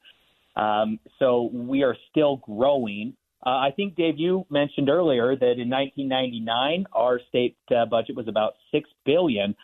[0.56, 3.14] Um, so we are still growing.
[3.46, 8.28] Uh, I think Dave, you mentioned earlier that in 1999 our state uh, budget was
[8.28, 9.54] about six billion.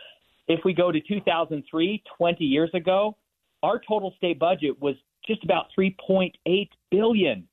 [0.48, 3.16] If we go to 2003, 20 years ago,
[3.62, 4.94] our total state budget was
[5.26, 7.48] just about 3.8 billion.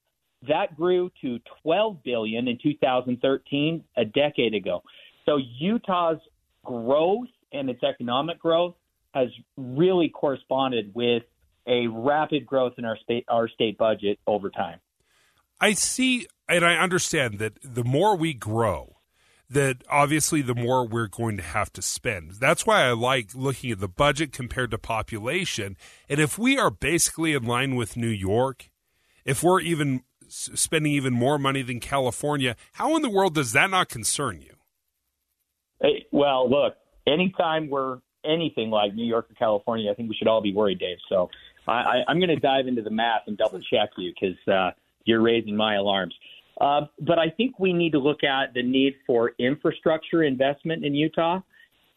[0.48, 4.84] That grew to 12 billion in 2013, a decade ago.
[5.26, 6.20] So Utah's
[6.64, 8.76] growth and its economic growth
[9.14, 11.24] has really corresponded with
[11.68, 14.80] a rapid growth in our state our state budget over time.
[15.62, 18.93] I see and I understand that the more we grow,
[19.54, 22.34] that obviously the more we're going to have to spend.
[22.40, 25.78] That's why I like looking at the budget compared to population.
[26.10, 28.70] And if we are basically in line with New York,
[29.26, 33.70] if we're even spending even more money than California, how in the world does that
[33.70, 34.56] not concern you?
[35.82, 40.28] Hey, well, look, anytime we're anything like New York or California, I think we should
[40.28, 40.98] all be worried, Dave.
[41.10, 41.30] So
[41.68, 44.72] I, I'm going to dive into the math and double check you because uh,
[45.06, 46.16] you're raising my alarms.
[46.62, 50.94] Uh, but I think we need to look at the need for infrastructure investment in
[50.94, 51.40] Utah.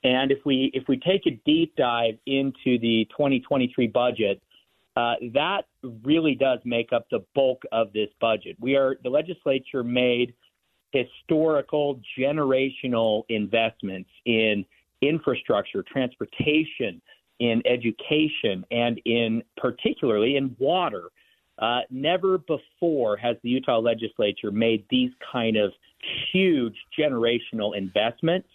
[0.05, 4.41] And if we if we take a deep dive into the 2023 budget,
[4.97, 5.63] uh, that
[6.05, 8.57] really does make up the bulk of this budget.
[8.61, 10.35] We are the legislature made
[10.93, 14.65] historical, generational investments in
[15.03, 17.03] infrastructure, transportation,
[17.39, 21.11] in education, and in particularly in water.
[21.59, 25.73] Uh, never before has the Utah legislature made these kind of
[26.33, 28.49] huge generational investments.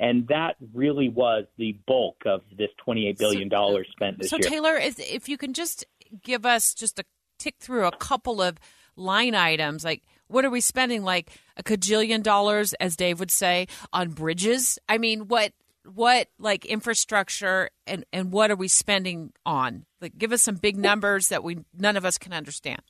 [0.00, 3.50] And that really was the bulk of this $28 billion
[3.90, 4.42] spent this so, year.
[4.42, 5.84] So, Taylor, if, if you can just
[6.22, 7.04] give us just a
[7.38, 8.58] tick through a couple of
[8.96, 13.66] line items, like what are we spending, like a cajillion dollars, as Dave would say,
[13.92, 14.78] on bridges?
[14.88, 15.52] I mean, what
[15.94, 19.84] what like infrastructure and and what are we spending on?
[20.00, 22.82] Like, give us some big numbers that we none of us can understand.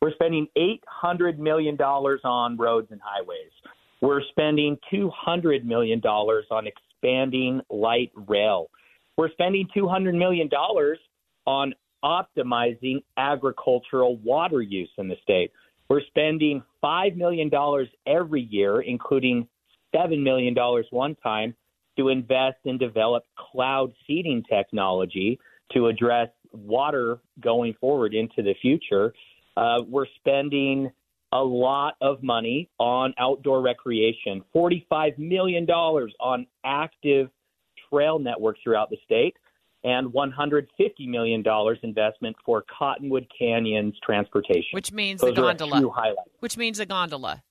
[0.00, 3.52] We're spending eight hundred million dollars on roads and highways.
[4.00, 8.70] We're spending two hundred million dollars on expanding light rail.
[9.16, 10.98] We're spending two hundred million dollars
[11.46, 15.52] on optimizing agricultural water use in the state.
[15.88, 17.50] We're spending $5 million
[18.06, 19.48] every year, including
[19.94, 20.54] $7 million
[20.90, 21.54] one time,
[22.00, 25.38] to invest and develop cloud seeding technology
[25.72, 29.12] to address water going forward into the future.
[29.56, 30.90] Uh, we're spending
[31.32, 37.28] a lot of money on outdoor recreation, $45 million on active
[37.88, 39.36] trail networks throughout the state,
[39.84, 40.64] and $150
[41.06, 41.44] million
[41.82, 44.70] investment for Cottonwood Canyon's transportation.
[44.72, 46.14] Which means Those the gondola.
[46.40, 47.42] Which means a gondola.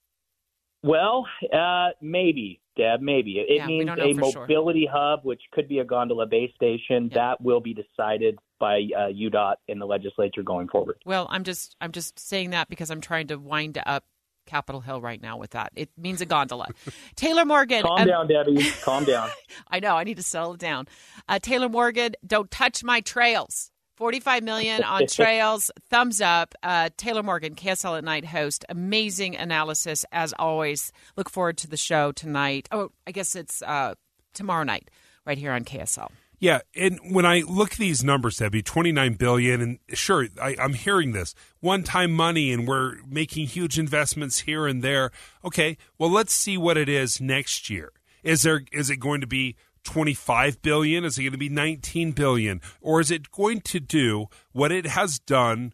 [0.82, 3.40] Well, uh, maybe, Deb, maybe.
[3.40, 4.42] It Yeah, means a for sure.
[4.42, 7.10] mobility hub, which could be a gondola base station.
[7.14, 10.98] That will be decided by uh, UDOT in the legislature going forward.
[11.06, 14.06] Well, I'm just I'm just saying that because I'm trying to wind up
[14.46, 15.72] Capitol Hill right now with that.
[15.76, 16.68] It means a gondola.
[17.16, 17.84] Taylor Morgan.
[17.84, 18.64] Calm um, down, Debbie.
[18.82, 19.30] Calm down.
[19.68, 19.96] I know.
[19.96, 20.88] I need to settle it down.
[21.28, 23.72] Uh, Taylor Morgan, don't touch my trails.
[24.00, 25.70] 45 million on trails.
[25.90, 26.56] Thumbs up.
[26.64, 28.64] Uh, Taylor Morgan, KSL at Night host.
[28.70, 30.94] Amazing analysis as always.
[31.18, 32.70] Look forward to the show tonight.
[32.72, 33.96] Oh, I guess it's uh,
[34.34, 34.90] tomorrow night
[35.26, 36.08] right here on KSL.
[36.40, 40.56] Yeah, and when I look at these numbers, Debbie, twenty nine billion, and sure, I,
[40.58, 45.12] I'm hearing this one time money, and we're making huge investments here and there.
[45.44, 47.92] Okay, well, let's see what it is next year.
[48.24, 51.04] Is there is it going to be twenty five billion?
[51.06, 54.88] Is it going to be nineteen billion, or is it going to do what it
[54.88, 55.74] has done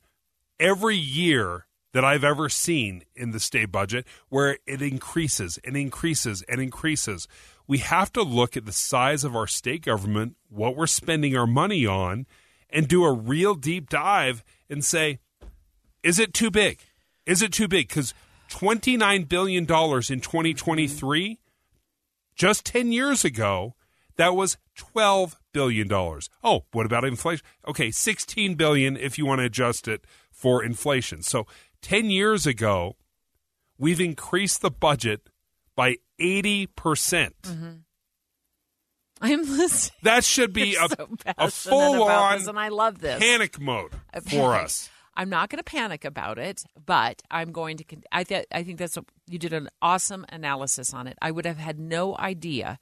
[0.60, 6.44] every year that I've ever seen in the state budget, where it increases and increases
[6.50, 7.28] and increases?
[7.68, 11.48] we have to look at the size of our state government, what we're spending our
[11.48, 12.26] money on,
[12.70, 15.20] and do a real deep dive and say,
[16.04, 16.80] is it too big?
[17.26, 17.88] Is it too big?
[17.88, 18.14] Because
[18.50, 21.40] $29 billion in 2023,
[22.36, 23.76] just 10 years ago,
[24.18, 25.92] that was $12 billion.
[25.92, 27.46] Oh, what about inflation?
[27.68, 31.22] Okay, 16 billion if you want to adjust it for inflation.
[31.22, 31.46] So
[31.82, 32.96] 10 years ago,
[33.78, 35.30] we've increased the budget
[35.76, 36.76] by 80%.
[36.76, 37.72] percent mm-hmm.
[39.22, 39.98] I'm listening.
[40.04, 43.20] That should be You're a, so a full on this, and I love this.
[43.20, 44.90] panic mode A for us.
[45.18, 47.86] I'm not going to panic about it, but I'm going to.
[48.12, 51.18] I th- I think that's a, you did an awesome analysis on it.
[51.22, 52.78] I would have had no idea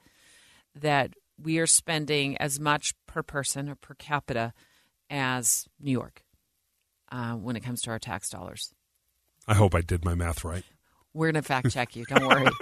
[0.75, 4.53] that we are spending as much per person or per capita
[5.09, 6.23] as New York
[7.11, 8.73] uh, when it comes to our tax dollars.
[9.47, 10.63] I hope I did my math right.
[11.13, 12.05] We're going to fact check you.
[12.05, 12.47] Don't worry.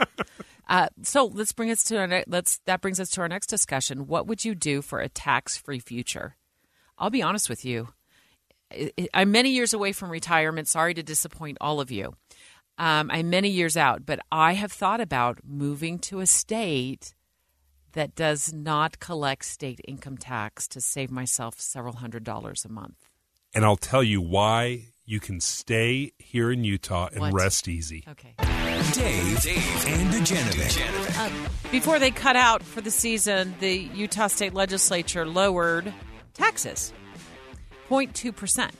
[0.69, 3.47] Uh, so let's bring us to our ne- let's that brings us to our next
[3.47, 4.07] discussion.
[4.07, 6.37] What would you do for a tax-free future?
[6.97, 7.89] I'll be honest with you.
[9.13, 10.69] I'm many years away from retirement.
[10.69, 12.13] Sorry to disappoint all of you.
[12.77, 17.15] Um, I'm many years out, but I have thought about moving to a state
[17.93, 23.07] that does not collect state income tax to save myself several hundred dollars a month.
[23.53, 27.33] And I'll tell you why you can stay here in Utah and What?
[27.33, 28.03] rest easy.
[28.07, 28.33] Okay.
[28.93, 31.17] Dave, Dave, and Dujanovic.
[31.17, 31.29] Uh,
[31.71, 35.91] before they cut out for the season, the Utah State Legislature lowered
[36.33, 36.93] taxes
[37.89, 38.71] 0.2%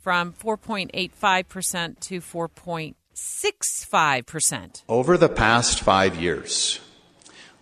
[0.00, 4.82] from 4.85% to 4.65%.
[4.88, 6.80] Over the past five years,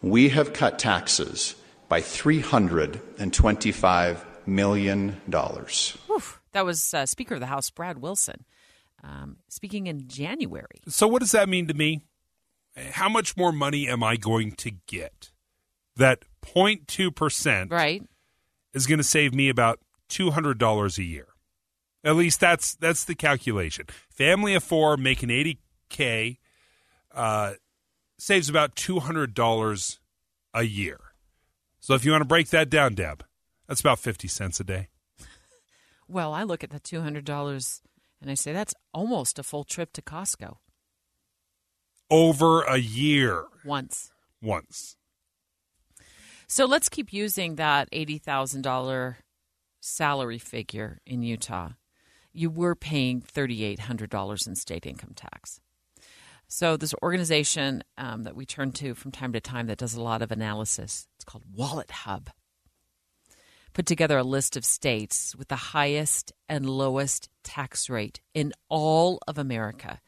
[0.02, 1.54] we have cut taxes
[1.88, 5.20] by $325 million.
[5.26, 6.22] Whew.
[6.52, 8.44] That was uh, Speaker of the House, Brad Wilson,
[9.04, 10.80] um, speaking in January.
[10.88, 12.00] So, what does that mean to me?
[12.92, 15.30] How much more money am I going to get?
[15.96, 18.02] That 0.2% right.
[18.74, 19.80] is going to save me about
[20.10, 21.28] $200 a year.
[22.04, 23.86] At least that's that's the calculation.
[24.10, 26.38] Family of four making 80K
[27.12, 27.54] uh,
[28.18, 29.98] saves about $200
[30.54, 30.98] a year.
[31.80, 33.24] So, if you want to break that down, Deb,
[33.68, 34.88] that's about 50 cents a day.
[36.08, 37.80] Well, I look at the $200
[38.22, 40.58] and I say that's almost a full trip to Costco
[42.08, 43.46] Over a year.
[43.64, 44.12] once.
[44.40, 44.96] Once.
[46.46, 49.16] So let's keep using that $80,000
[49.80, 51.70] salary figure in Utah.
[52.32, 55.60] you were paying $3,800 in state income tax.
[56.48, 60.02] So, this organization um, that we turn to from time to time that does a
[60.02, 62.30] lot of analysis, it's called Wallet Hub,
[63.72, 69.18] put together a list of states with the highest and lowest tax rate in all
[69.26, 70.00] of America.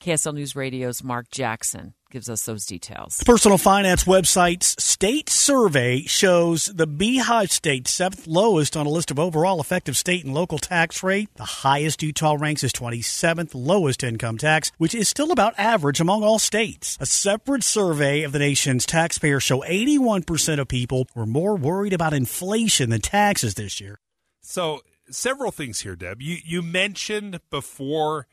[0.00, 3.22] KSL News Radio's Mark Jackson gives us those details.
[3.24, 9.18] Personal finance website's state survey shows the Beehive State seventh lowest on a list of
[9.18, 11.28] overall effective state and local tax rate.
[11.36, 16.22] The highest Utah ranks is 27th lowest income tax, which is still about average among
[16.22, 16.96] all states.
[17.00, 22.14] A separate survey of the nation's taxpayers show 81% of people were more worried about
[22.14, 23.98] inflation than taxes this year.
[24.40, 26.22] So, several things here, Deb.
[26.22, 28.26] You you mentioned before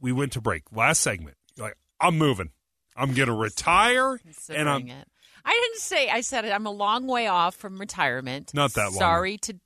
[0.00, 1.36] we went to break last segment.
[1.56, 2.50] Like, I'm moving.
[2.96, 5.08] I'm going to retire, and I'm it.
[5.44, 6.08] I didn't say.
[6.08, 6.52] I said it.
[6.52, 8.52] I'm a long way off from retirement.
[8.54, 8.98] Not that long.
[8.98, 9.54] Sorry to.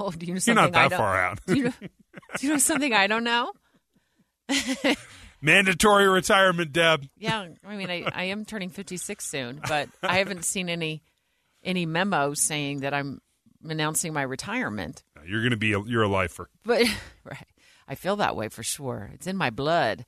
[0.00, 0.64] Oh, do you know something?
[0.64, 1.38] You're not that I don't, far out.
[1.46, 1.72] Do you, know,
[2.36, 3.52] do you know something I don't know?
[5.40, 7.08] mandatory retirement, Deb.
[7.16, 11.02] Yeah, I mean, I, I am turning 56 soon, but I haven't seen any
[11.62, 13.20] any memo saying that I'm
[13.64, 15.02] announcing my retirement.
[15.26, 16.48] You're going to be a, you're a lifer.
[16.64, 16.86] But
[17.24, 17.46] right,
[17.86, 19.10] I feel that way for sure.
[19.14, 20.04] It's in my blood.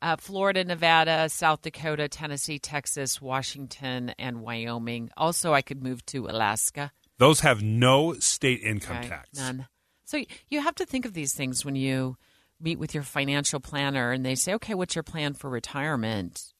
[0.00, 5.10] Uh, Florida, Nevada, South Dakota, Tennessee, Texas, Washington, and Wyoming.
[5.16, 6.92] Also, I could move to Alaska.
[7.18, 9.28] Those have no state income tax.
[9.36, 9.66] None.
[10.04, 12.16] So you have to think of these things when you
[12.60, 16.54] meet with your financial planner and they say, okay, what's your plan for retirement?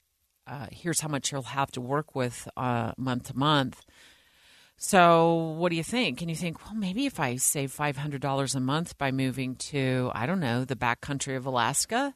[0.46, 3.85] Uh, here's how much you'll have to work with uh, month to month.
[4.81, 6.20] So, what do you think?
[6.20, 10.24] And you think, well, maybe if I save $500 a month by moving to, I
[10.24, 12.14] don't know, the backcountry of Alaska,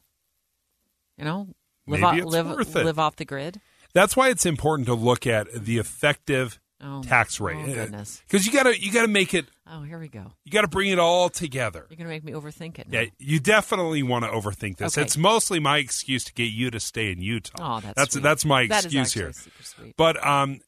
[1.17, 1.47] you know,
[1.87, 3.61] live, Maybe off, live, live off the grid.
[3.93, 8.21] That's why it's important to look at the effective Oh, tax rate oh, goodness.
[8.27, 9.45] because you got to you got to make it.
[9.65, 10.33] Oh, here we go.
[10.43, 11.85] You got to bring it all together.
[11.89, 12.89] You're going to make me overthink it.
[12.89, 12.99] Now.
[12.99, 14.97] Yeah, you definitely want to overthink this.
[14.97, 15.05] Okay.
[15.05, 17.77] It's mostly my excuse to get you to stay in Utah.
[17.77, 18.23] Oh, that's that's sweet.
[18.23, 19.31] that's my That excuse here.
[19.31, 19.93] super sweet.
[19.95, 20.59] But um,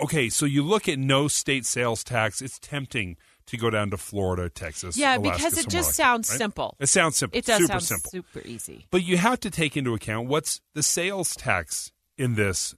[0.00, 2.40] okay, so you look at no state sales tax.
[2.40, 4.96] It's tempting to go down to Florida, Texas.
[4.96, 6.38] Yeah, Alaska, because it just like sounds that, right?
[6.38, 6.76] simple.
[6.80, 7.38] It sounds simple.
[7.38, 8.10] It does super sound simple.
[8.10, 8.86] super easy.
[8.90, 12.74] But you have to take into account what's the sales tax in this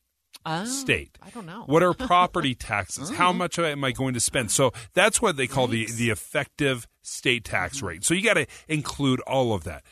[0.47, 1.19] Oh, state.
[1.23, 1.65] I don't know.
[1.67, 3.11] What are property taxes?
[3.11, 4.51] How much am I going to spend?
[4.51, 7.87] So that's what they call the the effective state tax Mm-hmm.
[7.87, 8.05] rate.
[8.05, 9.83] So you got to include all of that.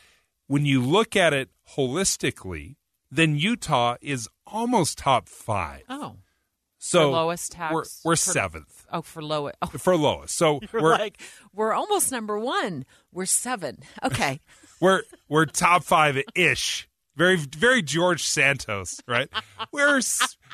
[0.47, 2.77] When you look at it holistically,
[3.11, 5.83] then Utah is almost top five.
[5.89, 6.15] Oh.
[6.81, 7.73] So For lowest tax.
[7.73, 9.57] we're, we're for- seventh Oh, for lowest.
[9.61, 10.35] Oh, for lowest.
[10.35, 11.21] So you're we're like
[11.53, 12.85] we're almost number one.
[13.11, 13.79] We're seven.
[14.03, 14.39] Okay.
[14.81, 16.87] we're we're top five ish.
[17.15, 19.27] Very very George Santos, right?
[19.73, 19.99] We're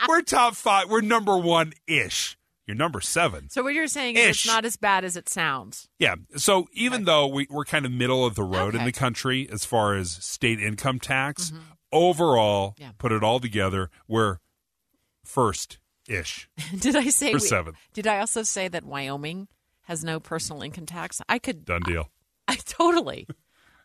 [0.08, 0.90] we're top five.
[0.90, 2.38] We're number one ish.
[2.66, 3.48] You're number seven.
[3.52, 5.88] so what you're saying is it's not as bad as it sounds.
[6.00, 6.16] Yeah.
[6.38, 9.64] So even though we, we're kind of middle of the road in the country as
[9.66, 11.62] far as state income tax, Mm-hmm.
[11.92, 12.90] overall, Yeah.
[12.98, 14.40] put it all together, we're
[15.24, 16.50] first ish.
[16.80, 17.78] did I say For we- seventh.
[17.94, 19.48] Did I also say that Wyoming
[19.84, 21.22] has no personal income tax?
[21.30, 21.66] I could.
[21.66, 22.10] Done deal.
[22.48, 23.28] I totally.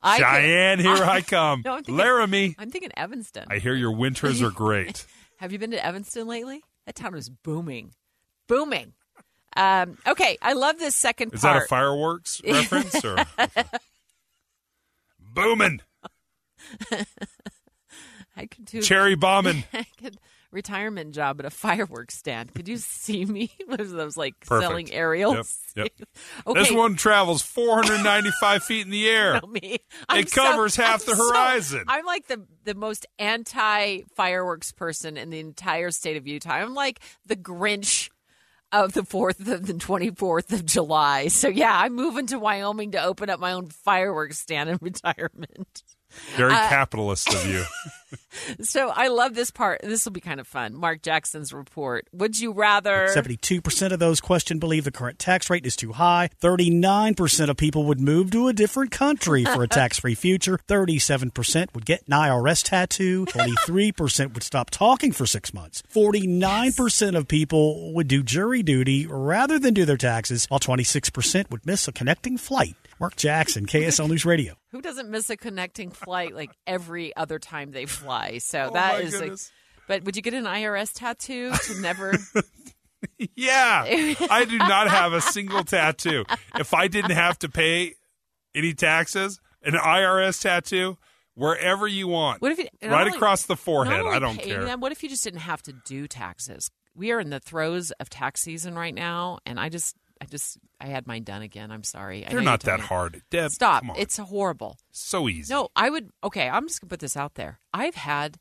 [0.02, 1.62] I could- here I come.
[1.64, 2.54] No, I'm thinking, Laramie.
[2.59, 3.46] I'm thinking Evanston.
[3.50, 5.06] I hear your winters are great.
[5.37, 6.62] Have you been to Evanston lately?
[6.87, 7.92] That town is booming,
[8.46, 8.94] booming.
[9.56, 13.16] Um, okay, I love this second Is that a fireworks reference or
[15.18, 15.80] booming
[18.37, 19.64] I could do cherry bombing?
[19.72, 20.18] I could
[20.52, 22.54] retirement job at a fireworks stand.
[22.54, 23.50] Could you see me?
[23.66, 24.68] What is those like Perfect.
[24.68, 25.56] selling aerials?
[25.76, 25.88] Yep.
[25.98, 26.08] yep.
[26.46, 26.60] Okay.
[26.60, 29.40] This one travels 495 feet in the air.
[29.48, 29.78] Me.
[30.08, 31.84] I'm It covers so- half I'm the so- horizon.
[31.88, 36.50] I'm like the the most anti fireworks person in the entire state of Utah.
[36.54, 38.10] I'm like the Grinch
[38.72, 41.28] of the fourth of the twenty fourth of July.
[41.28, 45.82] So yeah, I'm moving to Wyoming to open up my own fireworks stand in retirement.
[46.37, 47.64] Very Uh, capitalist of you.
[48.61, 49.83] So I love this part.
[49.83, 50.75] This will be kind of fun.
[50.75, 52.09] Mark Jackson's report.
[52.12, 53.09] Would you rather?
[53.14, 56.29] 72% of those questioned believe the current tax rate is too high.
[56.42, 60.59] 39% of people would move to a different country for a tax free future.
[60.68, 63.27] 37% would get an IRS tattoo.
[63.29, 65.82] 23% would stop talking for six months.
[65.95, 71.64] 49% of people would do jury duty rather than do their taxes, while 26% would
[71.64, 72.74] miss a connecting flight.
[72.99, 74.55] Mark Jackson, KSL News Radio.
[74.73, 78.39] Who doesn't miss a connecting flight like every other time they fly?
[78.39, 79.21] So Oh, that is.
[79.21, 79.33] Like,
[79.89, 82.14] but would you get an IRS tattoo to never?
[83.35, 83.85] Yeah.
[84.31, 86.25] I do not have a single tattoo.
[86.57, 87.95] If I didn't have to pay
[88.55, 90.99] any taxes, an IRS tattoo,
[91.35, 92.43] wherever you want.
[92.43, 94.05] What if you right only- across the forehead.
[94.07, 94.64] I don't care.
[94.64, 96.71] Them, what if you just didn't have to do taxes?
[96.95, 100.59] We are in the throes of tax season right now, and I just I just
[100.81, 101.71] I had mine done again.
[101.71, 102.27] I'm sorry.
[102.29, 103.23] They're not that hard.
[103.31, 103.85] Deb, Stop.
[103.97, 104.77] It's horrible.
[104.91, 105.53] So easy.
[105.53, 106.11] No, I would.
[106.23, 107.59] Okay, I'm just gonna put this out there.
[107.73, 108.39] I've had.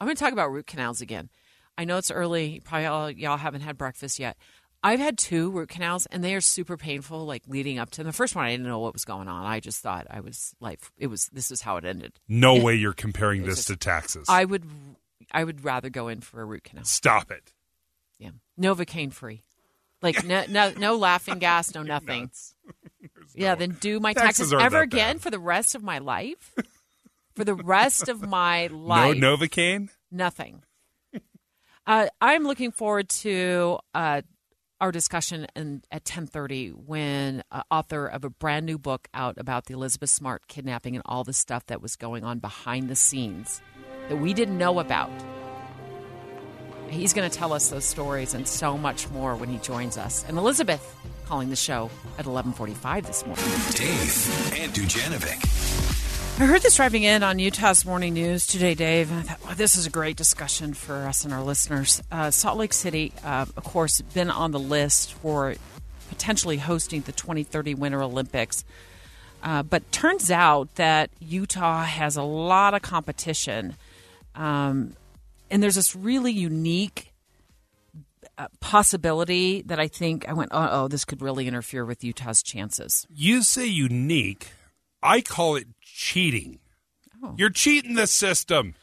[0.00, 1.30] I'm gonna talk about root canals again.
[1.78, 2.60] I know it's early.
[2.64, 4.36] Probably all y'all haven't had breakfast yet.
[4.82, 7.24] I've had two root canals, and they are super painful.
[7.24, 9.44] Like leading up to the first one, I didn't know what was going on.
[9.46, 11.28] I just thought I was like, it was.
[11.32, 12.12] This is how it ended.
[12.28, 14.26] No way you're comparing this just- to taxes.
[14.28, 14.64] I would.
[15.32, 16.84] I would rather go in for a root canal.
[16.84, 17.52] Stop it.
[18.18, 18.30] Yeah,
[18.60, 19.42] Novocaine free.
[20.02, 22.30] Like no, no, no laughing gas, no nothing.
[23.34, 26.54] yeah, then do my Taxes taxes ever again for the rest of my life.
[27.34, 29.90] For the rest of my life, No Novocaine?
[30.10, 30.62] nothing.
[31.86, 34.20] Uh, I'm looking forward to uh,
[34.80, 39.66] our discussion in, at 10:30 when uh, author of a brand new book out about
[39.66, 43.62] the Elizabeth Smart kidnapping and all the stuff that was going on behind the scenes
[44.08, 45.10] that we didn't know about.
[46.90, 50.24] He's going to tell us those stories and so much more when he joins us.
[50.28, 50.94] And Elizabeth
[51.26, 53.44] calling the show at 11:45 this morning.
[53.72, 56.38] Dave and Dujanovic.
[56.40, 59.10] I heard this driving in on Utah's Morning News today, Dave.
[59.10, 62.00] and I thought, wow, this is a great discussion for us and our listeners.
[62.12, 65.56] Uh, Salt Lake City, uh, of course, been on the list for
[66.10, 68.64] potentially hosting the 2030 Winter Olympics.
[69.42, 73.74] Uh, but turns out that Utah has a lot of competition.
[74.36, 74.94] Um,
[75.50, 77.12] and there's this really unique
[78.36, 82.42] uh, possibility that I think I went, oh, oh, this could really interfere with Utah's
[82.42, 83.06] chances.
[83.12, 84.48] You say unique.
[85.02, 86.60] I call it cheating.
[87.22, 87.34] Oh.
[87.36, 88.74] You're cheating the system.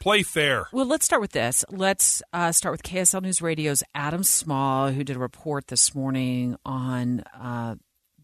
[0.00, 0.68] Play fair.
[0.72, 1.64] Well, let's start with this.
[1.70, 6.56] Let's uh, start with KSL News Radio's Adam Small, who did a report this morning
[6.64, 7.76] on uh,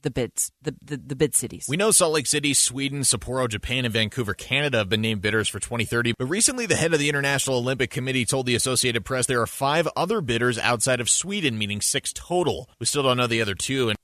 [0.03, 1.67] the bids, the, the the bid cities.
[1.69, 5.49] We know Salt Lake City, Sweden, Sapporo, Japan, and Vancouver, Canada have been named bidders
[5.49, 6.15] for 2030.
[6.19, 9.47] But recently, the head of the International Olympic Committee told the Associated Press there are
[9.47, 12.69] five other bidders outside of Sweden, meaning six total.
[12.79, 13.89] We still don't know the other two.
[13.91, 13.99] And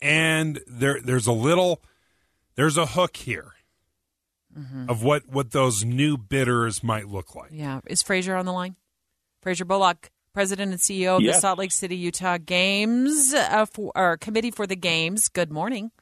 [0.00, 1.80] And there there's a little
[2.56, 3.52] there's a hook here
[4.56, 4.88] Mhm.
[4.88, 7.50] of what what those new bidders might look like.
[7.52, 8.76] Yeah, is Fraser on the line?
[9.42, 14.16] Fraser Bullock, president and CEO of the Salt Lake City, Utah Games, uh, for, or
[14.18, 15.28] Committee for the Games.
[15.28, 15.92] Good morning.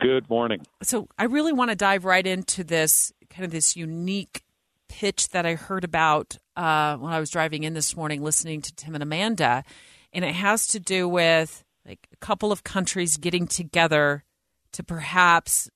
[0.00, 0.66] Good morning.
[0.82, 4.42] So I really want to dive right into this kind of this unique
[4.88, 8.74] pitch that I heard about uh, when I was driving in this morning, listening to
[8.74, 9.64] Tim and Amanda,
[10.12, 14.24] and it has to do with like a couple of countries getting together
[14.72, 15.70] to perhaps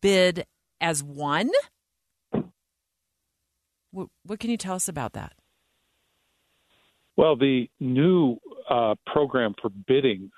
[0.00, 0.44] bid
[0.80, 1.50] as one.
[3.90, 5.32] What, what can you tell us about that?
[7.18, 8.36] Well, the new
[8.70, 10.30] uh, program for bidding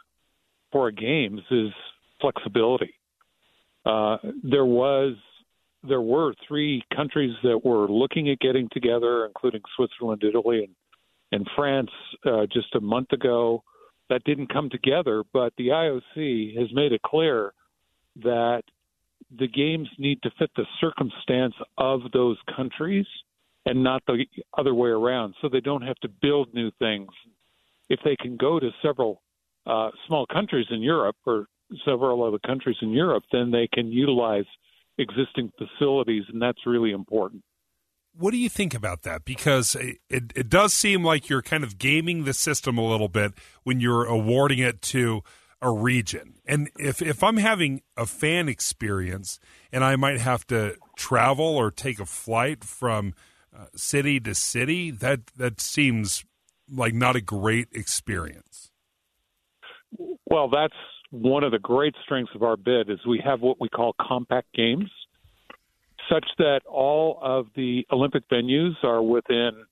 [0.72, 1.68] for games is
[2.22, 2.94] flexibility.
[3.84, 5.16] Uh, there was
[5.86, 10.74] there were three countries that were looking at getting together, including Switzerland, Italy, and,
[11.32, 11.90] and France,
[12.24, 13.62] uh, just a month ago.
[14.08, 17.52] That didn't come together, but the IOC has made it clear
[18.22, 18.62] that
[19.38, 23.06] the games need to fit the circumstance of those countries
[23.66, 25.34] and not the other way around.
[25.40, 27.08] So they don't have to build new things.
[27.88, 29.22] If they can go to several
[29.66, 31.46] uh, small countries in Europe or
[31.84, 34.44] several other countries in Europe, then they can utilize
[34.98, 37.42] existing facilities, and that's really important.
[38.12, 39.24] What do you think about that?
[39.24, 43.32] Because it, it, does seem like you're kind of gaming the system a little bit
[43.62, 45.22] when you're awarding it to
[45.62, 46.34] a region.
[46.44, 49.38] And if, if I'm having a fan experience
[49.70, 53.14] and I might have to travel or take a flight from
[53.56, 56.24] uh, city to city, that, that seems
[56.72, 58.70] like not a great experience.
[60.26, 60.74] Well, that's
[61.10, 64.52] one of the great strengths of our bid is we have what we call compact
[64.54, 64.90] games,
[66.08, 69.64] such that all of the Olympic venues are within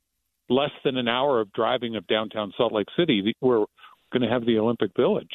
[0.49, 3.35] less than an hour of driving of downtown Salt Lake City.
[3.41, 3.67] We're
[4.13, 5.31] going to have the Olympic Village.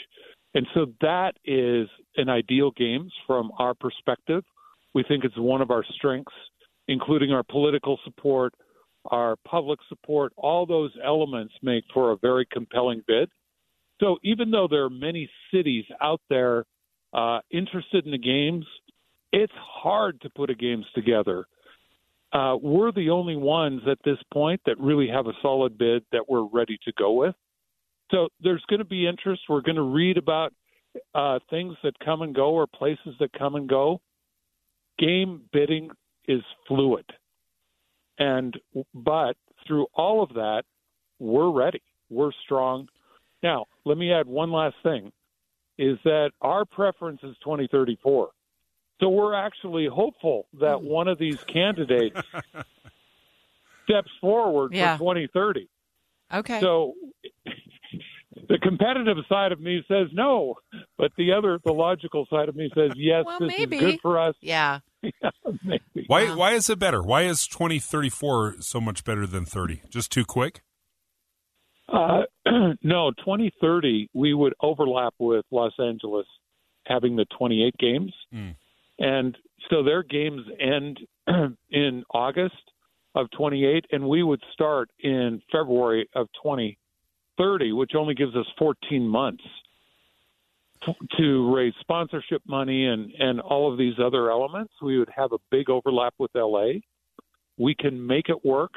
[0.56, 1.88] And so that is
[2.18, 4.44] an ideal games from our perspective.
[4.94, 6.34] We think it's one of our strengths,
[6.88, 8.54] including our political support,
[9.06, 10.34] our public support.
[10.38, 13.30] All those elements make for a very compelling bid.
[14.00, 16.66] So even though there are many cities out there
[17.14, 18.66] uh, interested in the games,
[19.32, 21.46] it's hard to put a games together.
[22.32, 26.28] Uh, we're the only ones at this point that really have a solid bid that
[26.28, 27.36] we're ready to go with.
[28.12, 29.44] So there's going to be interest.
[29.48, 30.54] We're going to read about
[31.14, 34.02] uh, things that come and go or places that come and go.
[35.00, 35.90] Game bidding
[36.28, 37.06] is fluid,
[38.18, 38.58] and
[38.94, 39.36] but
[39.68, 40.64] through all of that,
[41.20, 41.82] we're ready.
[42.10, 42.88] We're strong.
[43.42, 45.12] Now, let me add one last thing:
[45.78, 48.30] is that our preference is 2034.
[49.00, 50.86] So we're actually hopeful that hmm.
[50.86, 52.20] one of these candidates
[53.84, 54.98] steps forward Yeah.
[54.98, 55.68] for 2030.
[56.34, 56.62] Okay.
[56.62, 56.94] So
[58.48, 60.56] the competitive side of me says no,
[60.98, 63.24] but the other, the logical side of me says yes.
[63.26, 63.78] Well, this maybe.
[63.78, 64.36] is good for us.
[64.42, 64.80] Yeah.
[65.22, 65.30] yeah,
[65.64, 66.06] maybe.
[66.08, 67.02] Why why is it better?
[67.04, 69.82] Why is 2034 so much better than 30?
[69.90, 70.62] Just too quick?
[71.92, 72.22] Uh,
[72.82, 76.26] no, 2030 we would overlap with Los Angeles
[76.86, 78.56] having the 28 games, Mm.
[79.00, 79.38] and
[79.70, 81.00] so their games end
[81.70, 82.56] in August
[83.16, 89.08] of 28, and we would start in February of 2030, which only gives us 14
[89.08, 89.44] months
[91.18, 94.74] to raise sponsorship money and and all of these other elements.
[94.82, 96.80] We would have a big overlap with LA.
[97.58, 98.72] We can make it work,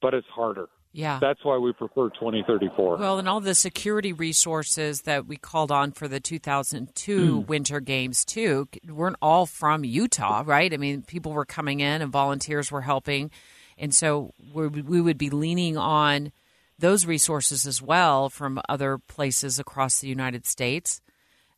[0.00, 0.68] but it's harder.
[0.92, 1.18] Yeah.
[1.20, 2.98] That's why we prefer 2034.
[2.98, 7.46] Well, and all the security resources that we called on for the 2002 Hmm.
[7.46, 10.72] Winter Games too weren't all from Utah, right?
[10.72, 13.30] I mean, people were coming in and volunteers were helping,
[13.76, 16.30] and so we we would be leaning on
[16.78, 21.00] those resources as well from other places across the United States.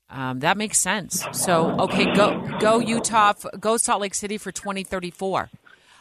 [0.09, 1.27] Um, that makes sense.
[1.33, 5.51] So, okay, go go Utah, go Salt Lake City for 2034.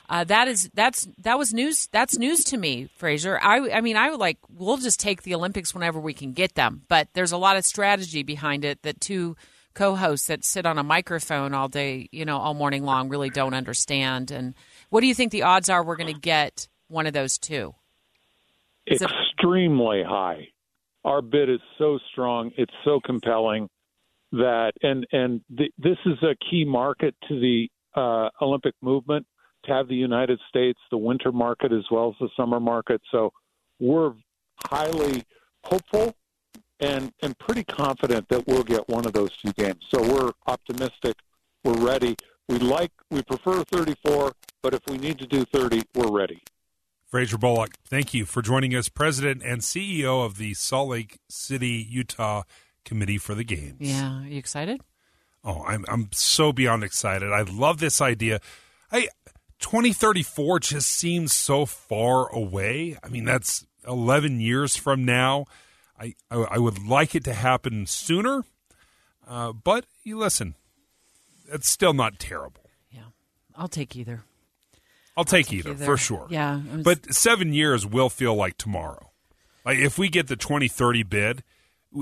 [0.08, 1.88] Uh, that is that's that was news.
[1.92, 3.40] That's news to me, Fraser.
[3.42, 6.54] I I mean, I would like we'll just take the Olympics whenever we can get
[6.54, 9.36] them, but there's a lot of strategy behind it that two
[9.74, 13.54] co-hosts that sit on a microphone all day, you know, all morning long, really don't
[13.54, 14.32] understand.
[14.32, 14.54] And
[14.90, 17.76] what do you think the odds are we're going to get one of those two?
[18.88, 20.48] Extremely high.
[21.04, 23.70] Our bid is so strong, it's so compelling
[24.36, 29.26] that, and and th- this is a key market to the uh, Olympic movement
[29.66, 33.02] to have the United States, the winter market as well as the summer market.
[33.12, 33.32] So
[33.80, 34.14] we're
[34.68, 35.24] highly
[35.64, 36.16] hopeful
[36.80, 39.84] and and pretty confident that we'll get one of those two games.
[39.94, 41.16] So we're optimistic.
[41.64, 42.16] We're ready.
[42.48, 46.42] We like we prefer 34, but if we need to do 30, we're ready.
[47.08, 51.86] Fraser Bullock, thank you for joining us, President and CEO of the Salt Lake City,
[51.90, 52.44] Utah
[52.86, 53.78] Committee for the Games.
[53.80, 54.82] Yeah, are you excited?
[55.44, 57.32] Oh, I'm I'm so beyond excited.
[57.32, 58.40] I love this idea.
[58.92, 59.10] I
[59.60, 62.98] 2034 just seems so far away.
[63.04, 65.46] I mean, that's 11 years from now.
[66.00, 68.44] I I, I would like it to happen sooner,
[69.28, 70.56] uh, but you listen,
[71.52, 72.70] it's still not terrible.
[72.90, 73.10] Yeah,
[73.56, 74.24] I'll take either.
[75.18, 75.86] I'll take, take either, either.
[75.86, 76.28] for sure.
[76.30, 79.12] Yeah, I'm but seven years will feel like tomorrow.
[79.64, 81.44] Like if we get the 2030 bid,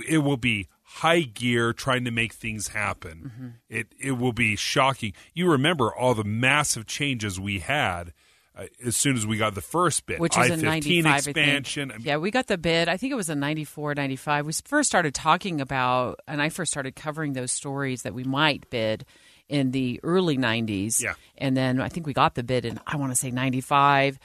[0.08, 3.32] it will be high gear trying to make things happen.
[3.34, 3.48] Mm-hmm.
[3.70, 5.14] It it will be shocking.
[5.34, 8.14] You remember all the massive changes we had
[8.56, 11.92] uh, as soon as we got the first bid, which was in I-15 95 expansion.
[11.92, 11.96] I.
[12.00, 12.90] Yeah, we got the bid.
[12.90, 14.46] I think it was in 94, 95.
[14.46, 18.70] We first started talking about, and I first started covering those stories that we might
[18.70, 19.06] bid
[19.50, 21.02] in the early 90s.
[21.02, 21.14] Yeah.
[21.38, 24.20] And then I think we got the bid in, I want to say 95.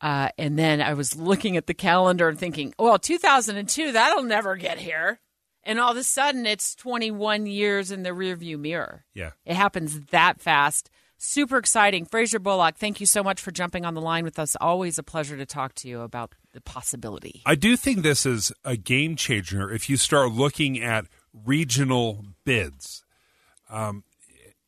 [0.00, 4.56] Uh, and then I was looking at the calendar and thinking, well, 2002, that'll never
[4.56, 5.20] get here.
[5.66, 9.04] And all of a sudden, it's 21 years in the rearview mirror.
[9.14, 9.30] Yeah.
[9.44, 10.90] It happens that fast.
[11.16, 12.04] Super exciting.
[12.04, 14.56] Fraser Bullock, thank you so much for jumping on the line with us.
[14.60, 17.40] Always a pleasure to talk to you about the possibility.
[17.46, 23.04] I do think this is a game changer if you start looking at regional bids.
[23.70, 24.04] Um,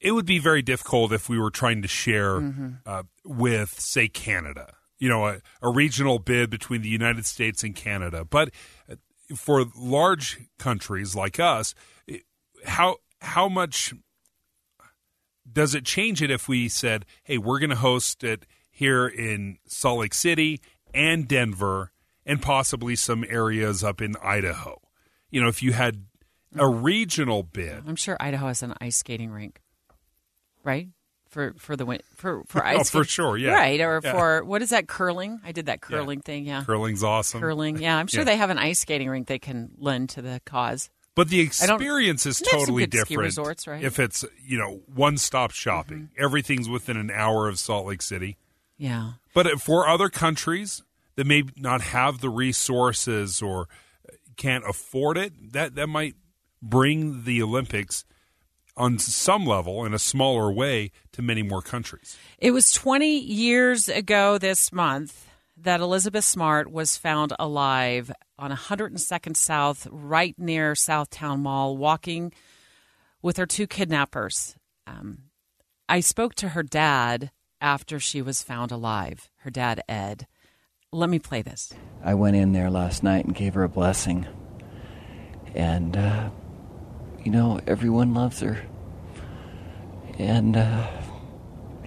[0.01, 2.79] it would be very difficult if we were trying to share Mhm.
[2.87, 4.75] uh, with, say, Canada.
[4.99, 8.25] You know, a, a regional bid between the United States and Canada.
[8.25, 8.51] But
[9.35, 11.75] for large countries like us,
[12.65, 13.95] how how much
[15.51, 19.59] does it change it if we said, "Hey, we're going to host it here in
[19.67, 20.61] Salt Lake City
[20.93, 21.93] and Denver,
[22.25, 24.81] and possibly some areas up in Idaho"?
[25.31, 26.05] You know, if you had
[26.55, 26.83] a mm.
[26.83, 29.61] regional bid, I'm sure Idaho has an ice skating rink,
[30.63, 30.89] right?
[31.29, 33.53] For for the win for for Oh, ice for sure, yeah.
[33.53, 34.13] right or Yeah.
[34.13, 35.41] for what is that curling?
[35.45, 36.65] I did that curling thing, yeah.
[36.65, 37.41] curling's awesome.
[37.41, 37.97] Curling, yeah.
[37.99, 38.25] I'm sure Yeah.
[38.25, 40.89] they have an ice skating rink they can lend to the cause.
[41.15, 43.23] But the experience is They have some totally different.
[43.23, 43.79] resorts, right?
[43.79, 43.87] Mm-hmm.
[43.87, 48.37] If it's you know one stop shopping, everything's within an hour of Salt Lake City.
[48.79, 49.13] Yeah.
[49.35, 50.83] But for other countries
[51.17, 53.69] that may not have the resources or
[54.37, 56.15] can't afford it, that that might
[56.63, 58.05] bring the Olympics
[58.77, 62.17] on some level in a smaller way to many more countries.
[62.39, 69.37] It was 20 years ago this month that Elizabeth Smart was found alive on 102nd
[69.37, 72.33] South, right near Southtown Mall, walking
[73.23, 74.55] with her two kidnappers.
[74.87, 75.31] Um,
[75.89, 80.27] I spoke to her dad after she was found alive, her dad, Ed.
[80.93, 81.73] Let me play this.
[82.05, 84.27] I went in there last night and gave her a blessing.
[85.55, 86.31] And, uh,
[87.27, 88.63] you know, everyone loves her.
[90.17, 90.87] And, uh,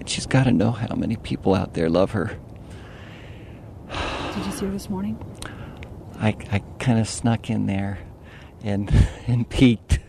[0.05, 2.37] she's got to know how many people out there love her.
[4.35, 5.17] Did you see her this morning?
[6.19, 7.99] I, I kind of snuck in there
[8.61, 8.91] and
[9.27, 9.99] and peeked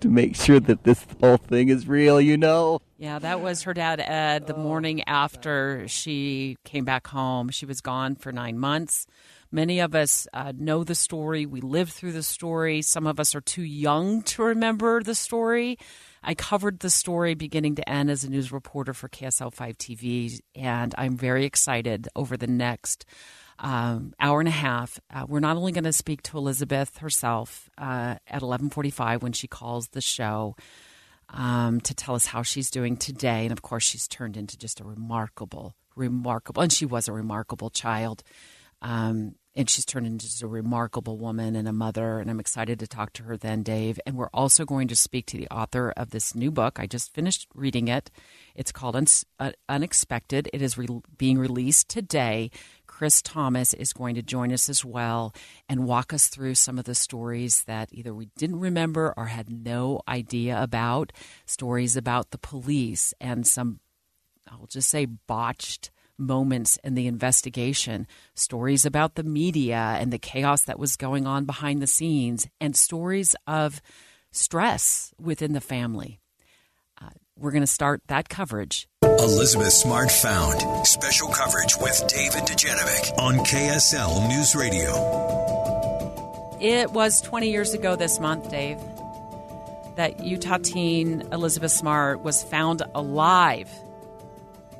[0.00, 2.80] to make sure that this whole thing is real, you know?
[2.98, 7.50] Yeah, that was her dad, Ed, the morning after she came back home.
[7.50, 9.06] She was gone for nine months.
[9.52, 11.44] Many of us uh, know the story.
[11.44, 12.82] We lived through the story.
[12.82, 15.78] Some of us are too young to remember the story.
[16.22, 20.38] I covered the story beginning to end as a news reporter for KSL 5 TV,
[20.54, 23.06] and I'm very excited over the next
[23.58, 25.00] um, hour and a half.
[25.12, 29.48] Uh, we're not only going to speak to Elizabeth herself uh, at 11:45 when she
[29.48, 30.56] calls the show
[31.28, 34.80] um, to tell us how she's doing today, and of course, she's turned into just
[34.80, 38.22] a remarkable, remarkable, and she was a remarkable child.
[38.82, 42.20] Um, and she's turned into a remarkable woman and a mother.
[42.20, 43.98] And I'm excited to talk to her then, Dave.
[44.06, 46.78] And we're also going to speak to the author of this new book.
[46.78, 48.10] I just finished reading it.
[48.54, 48.96] It's called
[49.40, 50.48] uh, Unexpected.
[50.52, 50.86] It is re-
[51.18, 52.50] being released today.
[52.86, 55.34] Chris Thomas is going to join us as well
[55.68, 59.50] and walk us through some of the stories that either we didn't remember or had
[59.50, 61.12] no idea about.
[61.46, 63.80] Stories about the police and some,
[64.48, 65.90] I'll just say, botched
[66.20, 71.44] moments in the investigation, stories about the media and the chaos that was going on
[71.44, 73.80] behind the scenes, and stories of
[74.30, 76.20] stress within the family.
[77.00, 78.86] Uh, we're going to start that coverage.
[79.02, 85.38] Elizabeth Smart found special coverage with Dave and Dujanovic on KSL News Radio.
[86.60, 88.78] It was 20 years ago this month, Dave,
[89.96, 93.70] that Utah teen Elizabeth Smart was found alive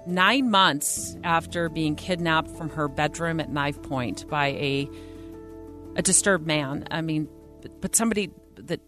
[0.06, 4.88] nine months after being kidnapped from her bedroom at knife point by a
[5.96, 6.86] a disturbed man.
[6.90, 7.28] I mean,
[7.80, 8.80] but, somebody that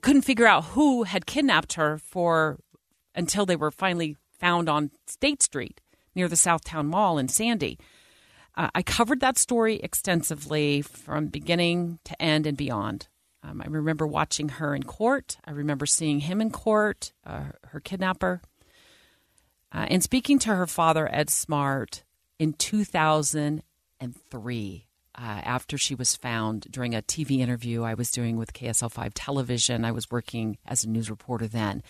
[0.00, 2.58] couldn't figure out who had kidnapped her for
[3.14, 5.80] until they were finally found on State Street
[6.14, 7.78] near the Southtown Mall in Sandy.
[8.56, 13.08] Uh, I covered that story extensively from beginning to end and beyond.
[13.42, 15.38] Um, I remember watching her in court.
[15.44, 18.40] I remember seeing him in court, uh, her kidnapper.
[19.72, 22.04] Uh, and speaking to her father, Ed Smart,
[22.38, 28.52] in 2003, uh, after she was found during a TV interview I was doing with
[28.52, 31.82] KSL 5 television, I was working as a news reporter then.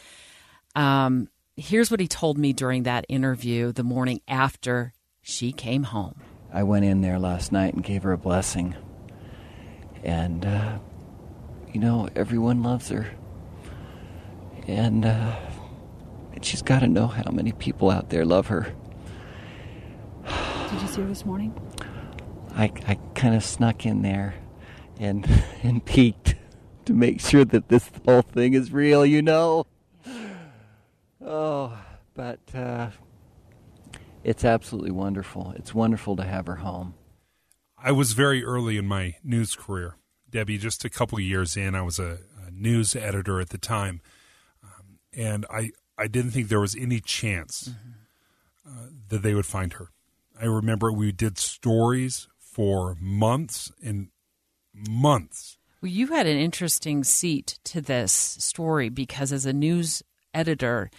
[0.75, 6.23] Um, here's what he told me during that interview the morning after she came home.
[6.53, 8.75] I went in there last night and gave her a blessing.
[10.03, 10.79] And, uh,
[11.73, 13.11] you know, everyone loves her.
[14.67, 15.37] And, uh,
[16.33, 18.73] and she's got to know how many people out there love her.
[20.71, 21.55] Did you see her this morning?
[22.55, 24.35] I, I kind of snuck in there
[24.99, 25.27] and
[25.63, 26.35] and peeked
[26.85, 29.67] to make sure that this whole thing is real, you know.
[31.25, 31.79] Oh,
[32.15, 32.91] but uh,
[34.25, 35.53] it's absolutely wonderful.
[35.57, 36.95] It's wonderful to have her home.
[37.77, 39.97] I was very early in my news career,
[40.29, 40.59] Debbie.
[40.59, 44.01] Just a couple of years in, I was a, a news editor at the time,
[44.65, 48.71] um, and I I didn't think there was any chance mm-hmm.
[48.71, 49.91] uh, that they would find her.
[50.41, 54.09] I remember we did stories for months and
[54.73, 55.59] months.
[55.83, 60.91] Well, you had an interesting seat to this story because as a news editor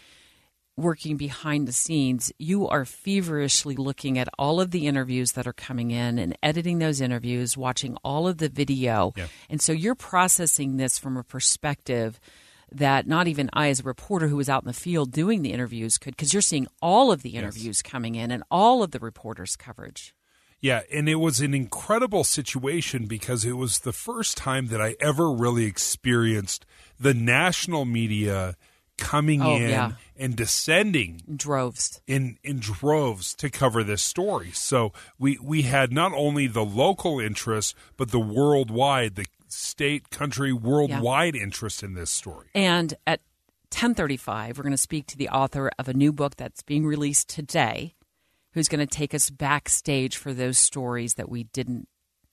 [0.75, 5.53] working behind the scenes, you are feverishly looking at all of the interviews that are
[5.53, 9.13] coming in and editing those interviews, watching all of the video.
[9.15, 9.27] Yeah.
[9.49, 12.19] And so you're processing this from a perspective–
[12.71, 15.53] that not even I, as a reporter who was out in the field doing the
[15.53, 17.91] interviews, could, because you're seeing all of the interviews yes.
[17.91, 20.13] coming in and all of the reporters' coverage.
[20.61, 24.95] Yeah, and it was an incredible situation because it was the first time that I
[24.99, 26.65] ever really experienced
[26.99, 28.57] the national media
[28.97, 29.91] coming oh, in yeah.
[30.17, 34.51] and descending in droves in in droves to cover this story.
[34.51, 40.53] So we we had not only the local interest but the worldwide the state, country,
[40.53, 41.43] worldwide yeah.
[41.43, 42.47] interest in this story.
[42.53, 43.21] And at
[43.71, 47.29] 1035, we're going to speak to the author of a new book that's being released
[47.29, 47.93] today,
[48.53, 51.87] who's going to take us backstage for those stories that we didn't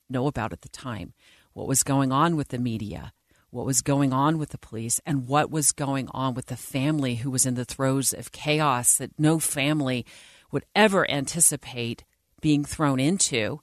[0.09, 1.13] know about at the time.
[1.53, 3.13] What was going on with the media,
[3.51, 7.15] what was going on with the police, and what was going on with the family
[7.15, 10.05] who was in the throes of chaos that no family
[10.51, 12.03] would ever anticipate
[12.41, 13.61] being thrown into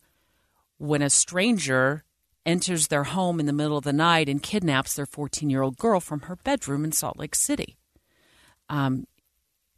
[0.78, 2.03] when a stranger
[2.46, 5.76] enters their home in the middle of the night and kidnaps their 14 year old
[5.76, 7.76] girl from her bedroom in Salt Lake City.
[8.68, 9.06] Um,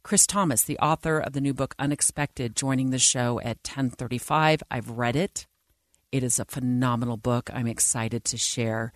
[0.03, 4.63] Chris Thomas, the author of the new book Unexpected, joining the show at 10:35.
[4.71, 5.47] I've read it.
[6.11, 7.49] It is a phenomenal book.
[7.53, 8.93] I'm excited to share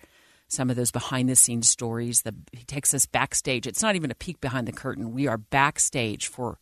[0.48, 2.22] some of those behind the scenes stories.
[2.22, 3.66] The, he takes us backstage.
[3.66, 5.12] It's not even a peek behind the curtain.
[5.12, 6.58] We are backstage for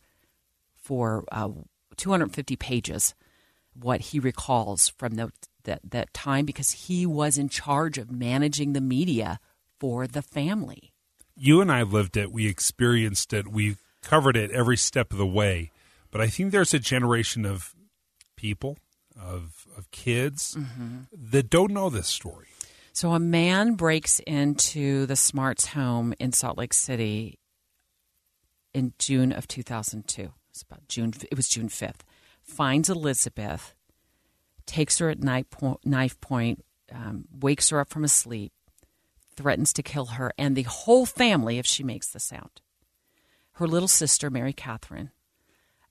[0.75, 1.49] for uh,
[1.95, 3.13] 250 pages
[3.73, 5.31] what he recalls from the
[5.63, 9.39] that that time because he was in charge of managing the media
[9.79, 10.91] for the family.
[11.35, 12.31] You and I lived it.
[12.31, 13.47] We experienced it.
[13.47, 15.71] We covered it every step of the way.
[16.11, 17.73] But I think there's a generation of
[18.35, 18.77] people,
[19.19, 20.97] of of kids Mm-hmm.
[21.31, 22.47] that don't know this story.
[22.93, 27.39] So a man breaks into the Smarts home in Salt Lake City
[28.73, 30.33] in June of 2002.
[30.49, 31.13] It's about June.
[31.31, 32.01] It was June 5th.
[32.51, 33.73] Finds Elizabeth,
[34.65, 38.51] takes her at knife point, knife point um, wakes her up from a sleep,
[39.37, 42.61] threatens to kill her and the whole family if she makes the sound.
[43.53, 45.11] Her little sister, Mary Catherine,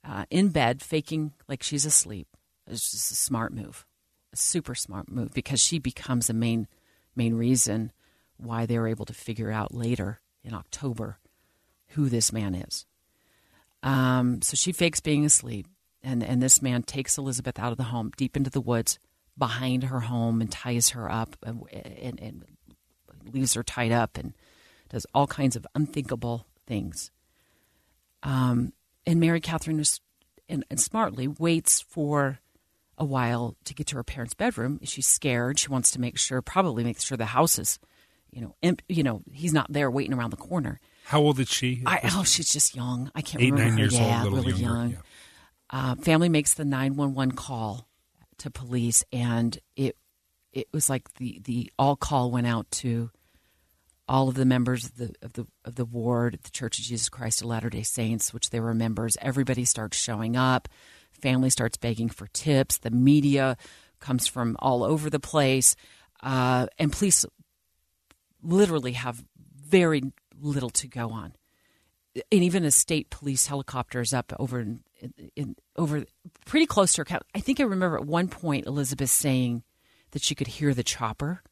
[0.05, 2.29] uh, in bed, faking like she's asleep.
[2.67, 3.87] It's just a smart move,
[4.33, 6.69] a super smart move, because she becomes a main
[7.17, 7.91] main reason
[8.37, 11.19] why they were able to figure out later in October
[11.89, 12.87] who this man is.
[13.83, 15.67] Um, so she fakes being asleep,
[16.03, 18.99] and and this man takes Elizabeth out of the home, deep into the woods
[19.39, 22.45] behind her home, and ties her up, and, and, and
[23.33, 24.35] leaves her tied up, and
[24.89, 27.11] does all kinds of unthinkable things.
[28.23, 28.73] Um,
[29.07, 30.01] and Mary Catherine was,
[30.49, 32.39] and, and smartly waits for
[32.99, 34.79] a while to get to her parents' bedroom.
[34.83, 35.59] She's scared.
[35.59, 37.79] She wants to make sure, probably make sure the house is,
[38.31, 40.81] you know, imp, you know, he's not there waiting around the corner.
[41.05, 41.83] How old is she?
[41.87, 43.11] I, oh, she's just young.
[43.15, 43.79] I can't Eight, remember nine her.
[43.79, 44.91] years old, yeah, really younger, young.
[44.91, 44.97] yeah.
[45.71, 47.89] Uh, family makes the nine one one call
[48.39, 49.97] to police, and it
[50.53, 53.11] it was like the the all call went out to
[54.09, 57.09] all of the members of the of the of the ward the Church of Jesus
[57.09, 59.17] Christ of Latter Day Saints, which they were members.
[59.21, 60.69] Everybody starts showing up.
[61.13, 62.79] Family starts begging for tips.
[62.79, 63.57] The media
[64.01, 65.77] comes from all over the place,
[66.23, 67.25] uh, and police
[68.43, 70.03] literally have very
[70.41, 71.35] little to go on.
[72.33, 74.81] And even a state police helicopter is up over in,
[75.37, 76.05] in, over
[76.47, 77.05] pretty close to her.
[77.05, 79.63] ca- I think I remember at one point Elizabeth saying
[80.13, 81.43] that she could hear the chopper,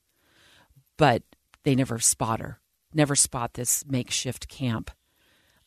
[0.97, 1.23] but
[1.65, 2.61] they never spot her,
[2.93, 4.91] never spot this makeshift camp.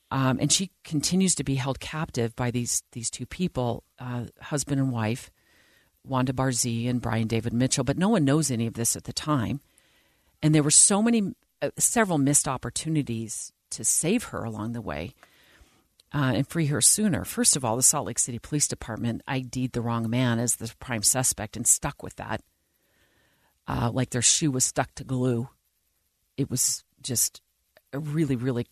[0.09, 4.81] Um, and she continues to be held captive by these these two people, uh, husband
[4.81, 5.31] and wife,
[6.05, 7.85] Wanda Barzee and Brian David Mitchell.
[7.85, 9.61] But no one knows any of this at the time,
[10.43, 15.13] and there were so many, uh, several missed opportunities to save her along the way
[16.13, 17.23] uh, and free her sooner.
[17.23, 20.73] First of all, the Salt Lake City Police Department ID'd the wrong man as the
[20.79, 22.41] prime suspect and stuck with that,
[23.67, 25.49] uh, like their shoe was stuck to glue.
[26.37, 27.41] It was just
[27.93, 28.67] a really, really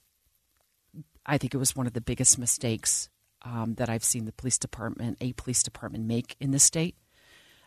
[1.29, 3.07] I think it was one of the biggest mistakes
[3.43, 6.95] um, that I've seen the police department, a police department, make in the state.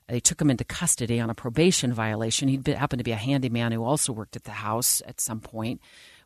[0.09, 2.49] They took him into custody on a probation violation.
[2.49, 5.81] He happened to be a handyman who also worked at the house at some point,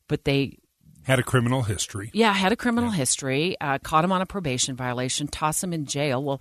[0.09, 0.59] but they,
[1.07, 2.11] Had a criminal history.
[2.13, 3.57] yeah, had a criminal history.
[3.61, 6.23] Uh, caught him on a probation violation, toss him in jail.
[6.23, 6.41] Well,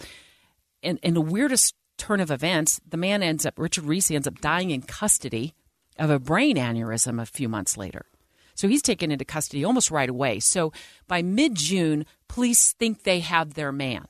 [0.81, 4.41] in, in the weirdest turn of events, the man ends up, Richard Ricci ends up
[4.41, 5.53] dying in custody
[5.99, 8.07] of a brain aneurysm a few months later.
[8.55, 10.39] So he's taken into custody almost right away.
[10.39, 10.73] So
[11.07, 14.05] by mid June, police think they have their man.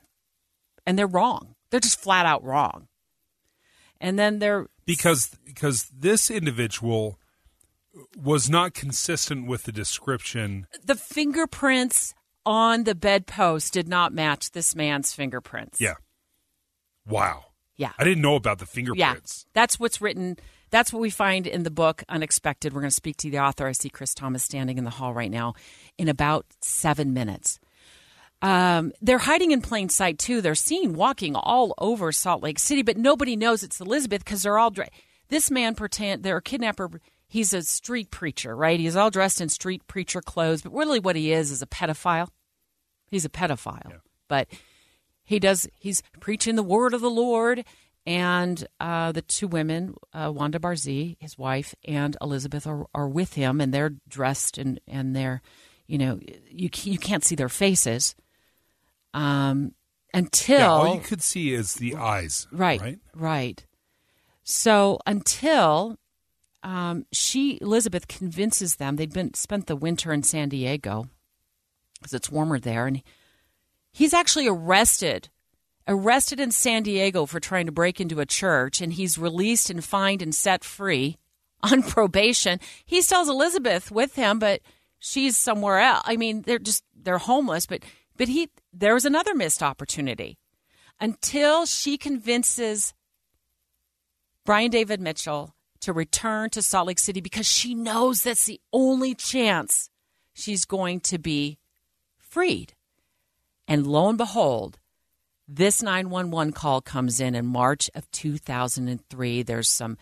[0.85, 1.55] And they're wrong.
[1.69, 2.87] They're just flat out wrong.
[3.99, 7.19] And then they're because because this individual
[8.17, 10.67] was not consistent with the description.
[10.83, 12.13] the fingerprints
[12.45, 15.81] on the bedpost did not match this man's fingerprints.
[15.81, 15.95] Yeah.
[17.07, 17.45] Wow.
[17.77, 17.91] Yeah.
[17.97, 19.45] I didn't know about the fingerprints.
[19.45, 20.37] Yeah, that's what's written.
[20.71, 22.73] That's what we find in the book Unexpected.
[22.73, 23.67] We're going to speak to the author.
[23.67, 25.53] I see Chris Thomas standing in the hall right now
[25.97, 27.59] in about seven minutes.
[28.41, 30.41] Um, they're hiding in plain sight too.
[30.41, 34.57] They're seen walking all over Salt Lake City, but nobody knows it's Elizabeth because they're
[34.57, 34.91] all dressed.
[35.29, 36.89] This man pretend their kidnapper.
[37.35, 38.79] He's a street preacher, right?
[38.79, 42.29] He's all dressed in street preacher clothes, but really what he is is a pedophile.
[43.11, 44.47] He's a pedophile, but
[45.21, 45.67] he does.
[45.77, 47.65] He's preaching the word of the Lord,
[48.05, 53.33] and uh, the two women, uh, Wanda Barzee, his wife, and Elizabeth, are, are with
[53.33, 55.41] him, and they're dressed and and they're,
[55.87, 58.15] you know, you you can't see their faces,
[59.13, 59.73] um,
[60.13, 62.47] until Yeah, all you could see is the eyes.
[62.49, 62.99] Right, Right.
[63.13, 63.65] right.
[64.45, 65.97] So until
[66.65, 71.07] um, she Elizabeth convinces them they'd been spent the winter in San Diego
[71.93, 73.03] because it's warmer there, and
[73.91, 75.29] he's actually arrested
[75.87, 79.85] arrested in San Diego for trying to break into a church, and he's released and
[79.85, 81.17] fined and set free
[81.61, 82.59] on probation.
[82.83, 84.61] He still has Elizabeth with him, but
[84.97, 86.01] she's somewhere else.
[86.05, 87.83] I mean, they're just they're homeless, but
[88.17, 90.39] but he there was another missed opportunity
[90.99, 92.95] until she convinces
[94.45, 95.54] Brian David Mitchell
[95.85, 99.89] to return to Salt Lake City because she knows that's the only chance
[100.33, 101.59] she's going to be
[102.17, 102.73] freed.
[103.67, 104.79] And lo and behold,
[105.47, 109.43] This 911 call comes in in March of 2003.
[109.43, 109.95] There's some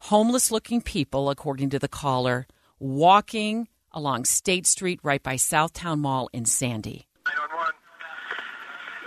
[0.00, 2.48] homeless looking people, according to the caller,
[2.80, 7.06] walking along State Street right by Southtown Mall in Sandy.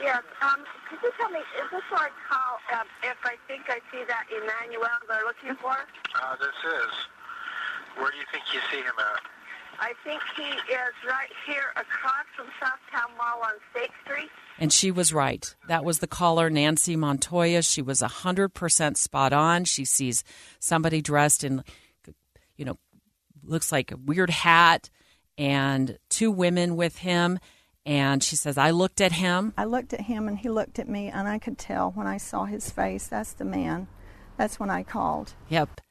[0.02, 0.24] Yes.
[0.42, 3.80] Um, could you tell me, is this where I call um, if I think I
[3.92, 5.74] see that Emmanuel they're looking for?
[5.74, 6.94] Uh, this is.
[7.98, 9.22] Where do you think you see him at?
[9.80, 14.30] I think he is right here across from Southtown Mall on State Street.
[14.60, 15.56] And she was right.
[15.68, 17.64] That was the caller, Nancy Montoya.
[17.64, 19.66] She was 100% spot on.
[19.66, 20.24] She sees
[20.60, 21.64] somebody dressed in,
[22.58, 22.78] you know,
[23.44, 24.90] looks like a weird hat
[25.38, 27.40] and two women with him.
[27.86, 29.54] And she says, I looked at him.
[29.58, 32.18] I looked at him and he looked at me, and I could tell when I
[32.18, 33.88] saw his face, that's the man.
[34.38, 35.34] That's when I called.
[35.50, 35.82] Yep.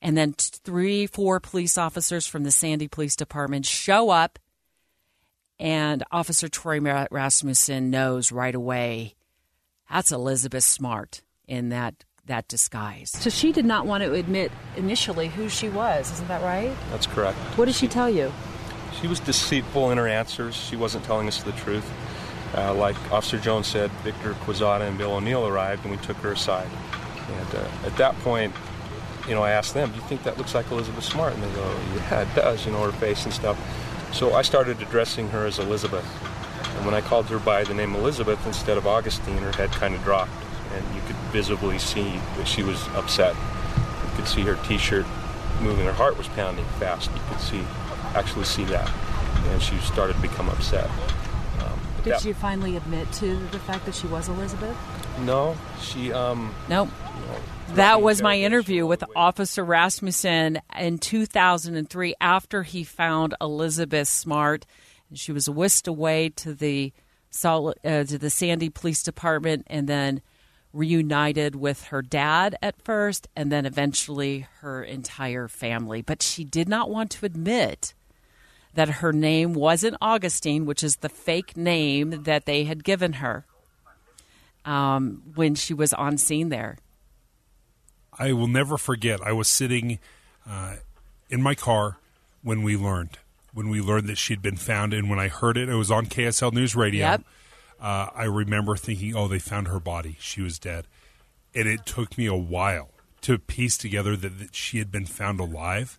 [0.00, 4.38] And then t- three, four police officers from the Sandy Police Department show up,
[5.58, 6.80] and Officer Troy
[7.10, 9.14] Rasmussen knows right away
[9.94, 13.10] that's Elizabeth Smart in that that disguise.
[13.10, 16.74] So she did not want to admit initially who she was, isn't that right?
[16.90, 17.36] That's correct.
[17.56, 18.32] What did she tell you?
[19.00, 20.54] She was deceitful in her answers.
[20.54, 21.90] She wasn't telling us the truth.
[22.56, 26.32] Uh, like Officer Jones said, Victor Quezada and Bill O'Neill arrived, and we took her
[26.32, 26.68] aside.
[27.28, 28.54] And uh, at that point,
[29.26, 31.52] you know, I asked them, "Do you think that looks like Elizabeth Smart?" And they
[31.54, 33.58] go, "Yeah, it does." You know, her face and stuff.
[34.12, 36.06] So I started addressing her as Elizabeth.
[36.76, 39.94] And when I called her by the name Elizabeth instead of Augustine, her head kind
[39.94, 40.30] of dropped,
[40.74, 43.34] and you could visibly see that she was upset.
[43.76, 45.06] You could see her T-shirt
[45.60, 45.86] moving.
[45.86, 47.10] Her heart was pounding fast.
[47.12, 47.64] You could see,
[48.14, 48.90] actually see that,
[49.48, 50.88] and she started to become upset.
[51.60, 54.76] Um, Did that- she finally admit to the fact that she was Elizabeth?
[55.20, 56.12] No, she.
[56.12, 56.88] Um, Nope.
[57.70, 64.66] That was my interview with Officer Rasmussen in 2003 after he found Elizabeth Smart.
[65.08, 66.92] And She was whisked away to the
[67.30, 70.20] Salt, uh, to the Sandy Police Department and then
[70.72, 76.02] reunited with her dad at first and then eventually her entire family.
[76.02, 77.93] But she did not want to admit
[78.74, 83.46] that her name wasn't Augustine, which is the fake name that they had given her
[84.64, 86.78] um, when she was on scene there.
[88.18, 89.20] I will never forget.
[89.20, 89.98] I was sitting
[90.48, 90.76] uh,
[91.30, 91.98] in my car
[92.42, 93.18] when we learned
[93.54, 96.06] when we learned that she'd been found, and when I heard it, it was on
[96.06, 97.06] KSL News Radio.
[97.06, 97.22] Yep.
[97.80, 100.16] Uh, I remember thinking, "Oh, they found her body.
[100.20, 100.86] She was dead,"
[101.54, 102.90] and it took me a while
[103.22, 105.98] to piece together that, that she had been found alive.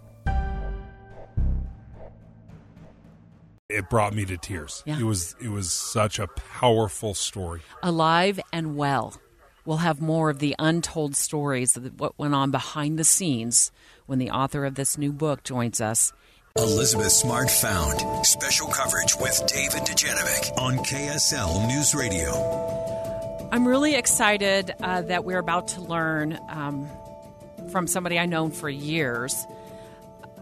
[3.71, 4.83] It brought me to tears.
[4.85, 4.99] Yeah.
[4.99, 7.61] It was it was such a powerful story.
[7.81, 9.19] alive and well.
[9.63, 13.71] We'll have more of the untold stories of what went on behind the scenes
[14.07, 16.11] when the author of this new book joins us.
[16.57, 18.25] Elizabeth Smart found.
[18.25, 23.49] Special coverage with Dave and Dujanovic on KSL News Radio.
[23.51, 26.89] I'm really excited uh, that we're about to learn um,
[27.71, 29.45] from somebody I've known for years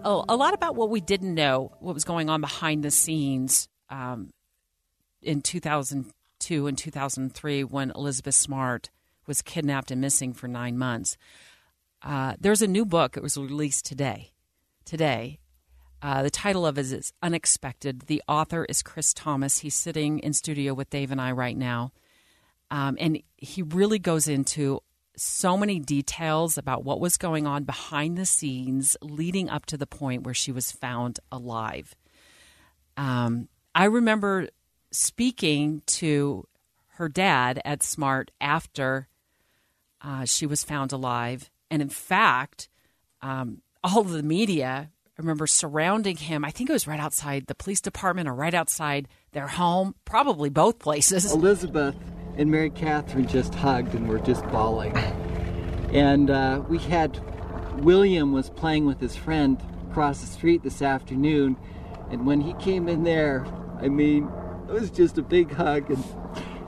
[0.04, 3.68] a, a lot about what we didn't know, what was going on behind the scenes
[3.90, 4.32] um,
[5.22, 8.90] in 2002 and 2003 when Elizabeth Smart
[9.28, 11.18] was kidnapped and missing for nine months.
[12.02, 13.18] Uh, there's a new book.
[13.18, 14.32] It was released today.
[14.86, 15.40] Today.
[16.02, 18.02] Uh, the title of it is Unexpected.
[18.08, 19.60] The author is Chris Thomas.
[19.60, 21.92] He's sitting in studio with Dave and I right now.
[22.72, 24.82] Um, and he really goes into
[25.22, 29.88] so many details about what was going on behind the scenes leading up to the
[29.88, 31.96] point where she was found alive.
[32.98, 34.50] Um, I remember
[34.92, 36.48] speaking to
[36.94, 39.08] her dad Ed Smart after
[40.02, 41.50] uh, she was found alive.
[41.72, 42.70] And in fact,
[43.22, 46.44] um, all of the media, I remember surrounding him.
[46.44, 50.50] I think it was right outside the police department or right outside their home, probably
[50.50, 51.32] both places.
[51.32, 51.96] Elizabeth
[52.38, 54.96] and Mary Catherine just hugged and were just bawling.
[55.92, 57.20] And uh, we had
[57.84, 61.58] William was playing with his friend across the street this afternoon,
[62.12, 63.46] and when he came in there,
[63.82, 64.30] I mean,
[64.68, 66.04] it was just a big hug, and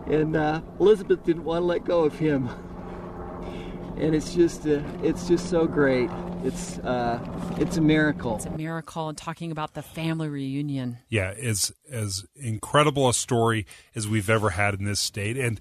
[0.07, 2.49] and uh, Elizabeth didn't want to let go of him.
[4.02, 6.10] and it's just uh, it's just so great.
[6.43, 7.20] It's uh,
[7.60, 8.38] it's a miracle.
[8.38, 9.08] It's a miracle.
[9.08, 10.97] And talking about the family reunion.
[11.08, 15.60] Yeah, as as incredible a story as we've ever had in this state, and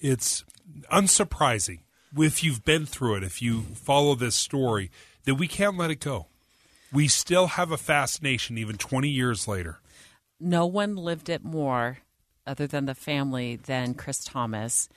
[0.00, 0.44] it's
[0.92, 1.78] unsurprising
[2.18, 4.90] if you've been through it, if you follow this story,
[5.24, 6.26] that we can't let it go.
[6.92, 9.78] We still have a fascination even 20 years later.
[10.38, 11.98] No one lived it more,
[12.46, 14.88] other than the family, than Chris Thomas,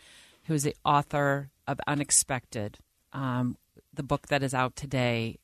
[0.46, 2.80] who is the author of Unexpected,
[3.14, 3.58] um,
[3.94, 5.40] the book that is out today.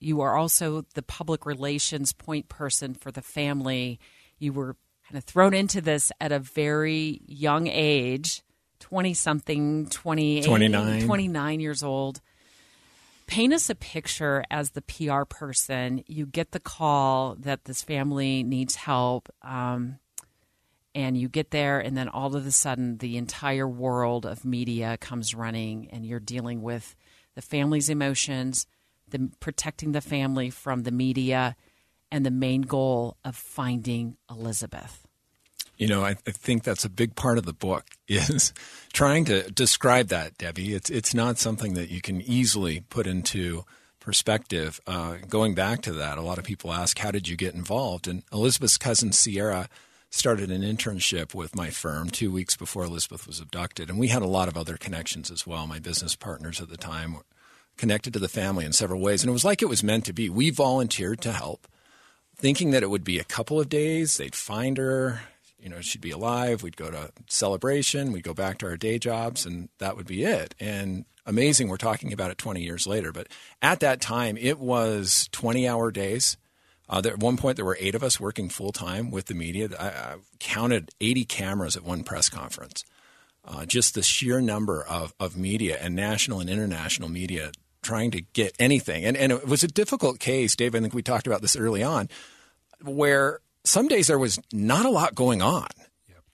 [0.00, 4.00] You are also the public relations point person for the family.
[4.38, 4.76] You were
[5.08, 8.42] kind of thrown into this at a very young age
[8.80, 11.06] 20 something, 28, 29.
[11.06, 12.20] 29 years old.
[13.28, 16.02] Paint us a picture as the PR person.
[16.08, 19.28] You get the call that this family needs help.
[19.40, 19.98] Um,
[20.94, 24.96] and you get there, and then all of a sudden, the entire world of media
[24.98, 26.94] comes running, and you're dealing with
[27.34, 28.66] the family's emotions,
[29.08, 31.56] the protecting the family from the media,
[32.10, 35.06] and the main goal of finding Elizabeth.
[35.78, 38.52] You know, I, I, think that's a big part of the book is
[38.92, 40.74] trying to describe that, Debbie.
[40.74, 43.64] It's it's not something that you can easily put into
[43.98, 44.80] perspective.
[44.86, 48.06] Uh, going back to that, a lot of people ask, "How did you get involved?"
[48.06, 49.68] And Elizabeth's cousin Sierra
[50.12, 54.22] started an internship with my firm two weeks before Elizabeth was abducted, and we had
[54.22, 55.66] a lot of other connections as well.
[55.66, 57.24] My business partners at the time were
[57.78, 60.12] connected to the family in several ways, and it was like it was meant to
[60.12, 60.28] be.
[60.28, 61.66] We volunteered to help,
[62.36, 64.18] thinking that it would be a couple of days.
[64.18, 65.22] They'd find her
[65.62, 66.62] you know, she'd be alive.
[66.62, 68.10] We'd go to celebration.
[68.10, 70.56] We'd go back to our day jobs, and that would be it.
[70.58, 73.12] And amazing, we're talking about it 20 years later.
[73.12, 73.28] But
[73.62, 76.36] at that time, it was 20 hour days.
[76.92, 79.34] Uh, there, at one point, there were eight of us working full time with the
[79.34, 79.70] media.
[79.80, 82.84] I, I, counted 80 cameras at one press conference.
[83.46, 87.50] Uh, just the sheer number of, of media and national and international media
[87.82, 89.06] trying to get anything.
[89.06, 90.74] And, and it was a difficult case, Dave.
[90.74, 92.10] I think we talked about this early on,
[92.82, 95.68] where some days there was not a lot going on.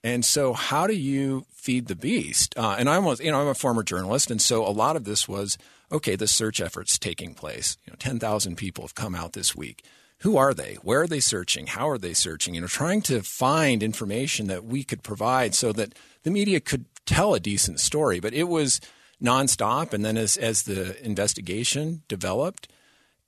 [0.03, 2.59] And so, how do you feed the beast?
[2.59, 5.05] Uh, and I was, you know, I'm a former journalist, and so a lot of
[5.05, 5.59] this was
[5.91, 6.15] okay.
[6.15, 7.77] The search effort's taking place.
[7.85, 9.85] You know, ten thousand people have come out this week.
[10.23, 10.75] Who are they?
[10.83, 11.69] Where are they searching?
[11.69, 12.55] How are they searching?
[12.55, 15.95] You know, trying to find information that we could provide so that
[16.25, 18.19] the media could tell a decent story.
[18.19, 18.81] But it was
[19.23, 22.69] nonstop, and then as as the investigation developed,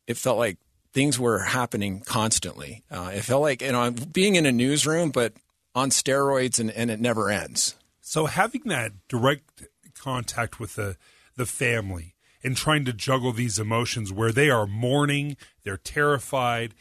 [0.07, 0.59] it felt like
[0.93, 2.83] things were happening constantly.
[2.91, 5.35] Uh, it felt like you know being in a newsroom, but
[5.75, 7.77] on steroids, and, and it never ends.
[8.01, 9.63] So having that direct
[9.95, 10.97] contact with the
[11.37, 16.75] the family and trying to juggle these emotions where they are mourning, they're terrified,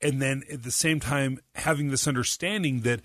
[0.00, 3.00] and then at the same time having this understanding that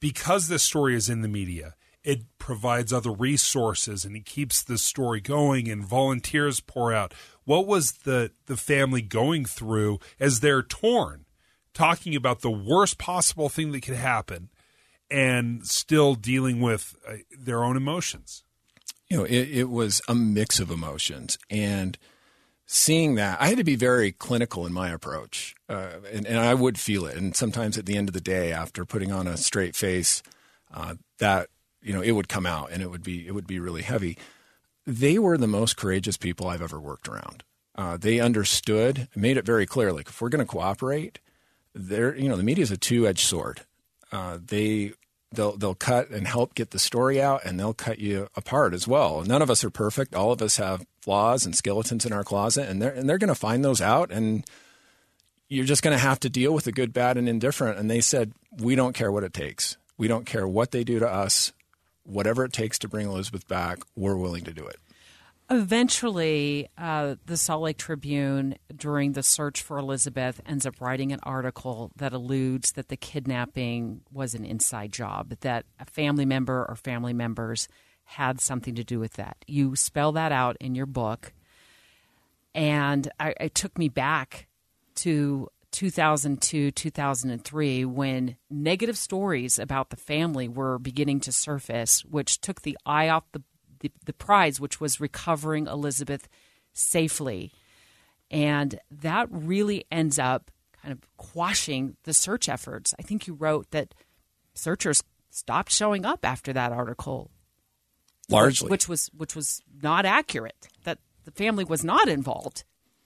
[0.00, 4.76] because this story is in the media, it provides other resources and it keeps the
[4.76, 7.14] story going and volunteers pour out.
[7.44, 11.24] What was the the family going through as they're torn
[11.72, 14.50] talking about the worst possible thing that could happen
[15.10, 18.43] and still dealing with uh, their own emotions
[19.08, 21.98] you know it, it was a mix of emotions and
[22.66, 26.54] seeing that i had to be very clinical in my approach uh, and, and, i
[26.54, 29.36] would feel it and sometimes at the end of the day after putting on a
[29.36, 30.22] straight face
[30.72, 31.48] uh, that
[31.82, 34.16] you know it would come out and it would be it would be really heavy
[34.86, 37.42] they were the most courageous people I've ever worked around.
[37.74, 39.92] Uh, they understood, made it very clear.
[39.92, 41.18] Like if we're going to cooperate,
[41.74, 43.62] there, you know, the media is a two-edged sword.
[44.12, 44.92] Uh, they
[45.34, 48.88] they'll they'll cut and help get the story out, and they'll cut you apart as
[48.88, 49.22] well.
[49.22, 50.14] None of us are perfect.
[50.14, 53.28] All of us have flaws and skeletons in our closet, and they're and they're going
[53.28, 54.44] to find those out, and
[55.48, 57.78] you're just going to have to deal with the good, bad, and indifferent.
[57.78, 59.76] And they said, we don't care what it takes.
[59.98, 61.52] We don't care what they do to us
[62.04, 64.76] whatever it takes to bring Elizabeth back, we're willing to do it.
[65.50, 71.20] Eventually, uh, the Salt Lake Tribune, during the search for Elizabeth, ends up writing an
[71.22, 76.76] article that alludes that the kidnapping was an inside job, that a family member or
[76.76, 77.68] family members
[78.04, 79.36] had something to do with that.
[79.46, 81.34] You spell that out in your book,
[82.54, 84.46] and I, it took me back
[84.96, 92.62] to 2002, 2003, when negative stories about the family were beginning to surface, which took
[92.62, 93.42] the eye off the,
[93.84, 96.26] the, the prize, which was recovering Elizabeth
[96.72, 97.52] safely.
[98.30, 102.94] And that really ends up kind of quashing the search efforts.
[102.98, 103.94] I think you wrote that
[104.54, 107.30] searchers stopped showing up after that article.
[108.30, 108.70] Largely.
[108.70, 110.68] Which, which was which was not accurate.
[110.84, 112.64] That the family was not involved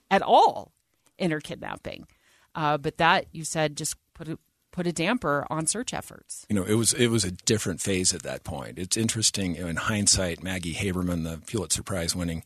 [0.09, 0.71] at all
[1.17, 2.07] in her kidnapping.
[2.55, 4.39] Uh, but that you said just put a,
[4.79, 6.45] put a damper on search efforts.
[6.47, 8.79] You know, it was it was a different phase at that point.
[8.79, 10.41] It's interesting in hindsight.
[10.41, 12.43] Maggie Haberman, the Pulitzer Prize winning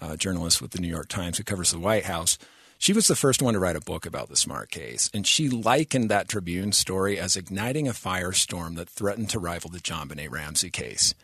[0.00, 2.36] uh, journalist with the New York Times who covers the White House.
[2.78, 5.48] She was the first one to write a book about the Smart case, and she
[5.48, 10.70] likened that Tribune story as igniting a firestorm that threatened to rival the JonBenét Ramsey
[10.70, 11.14] case.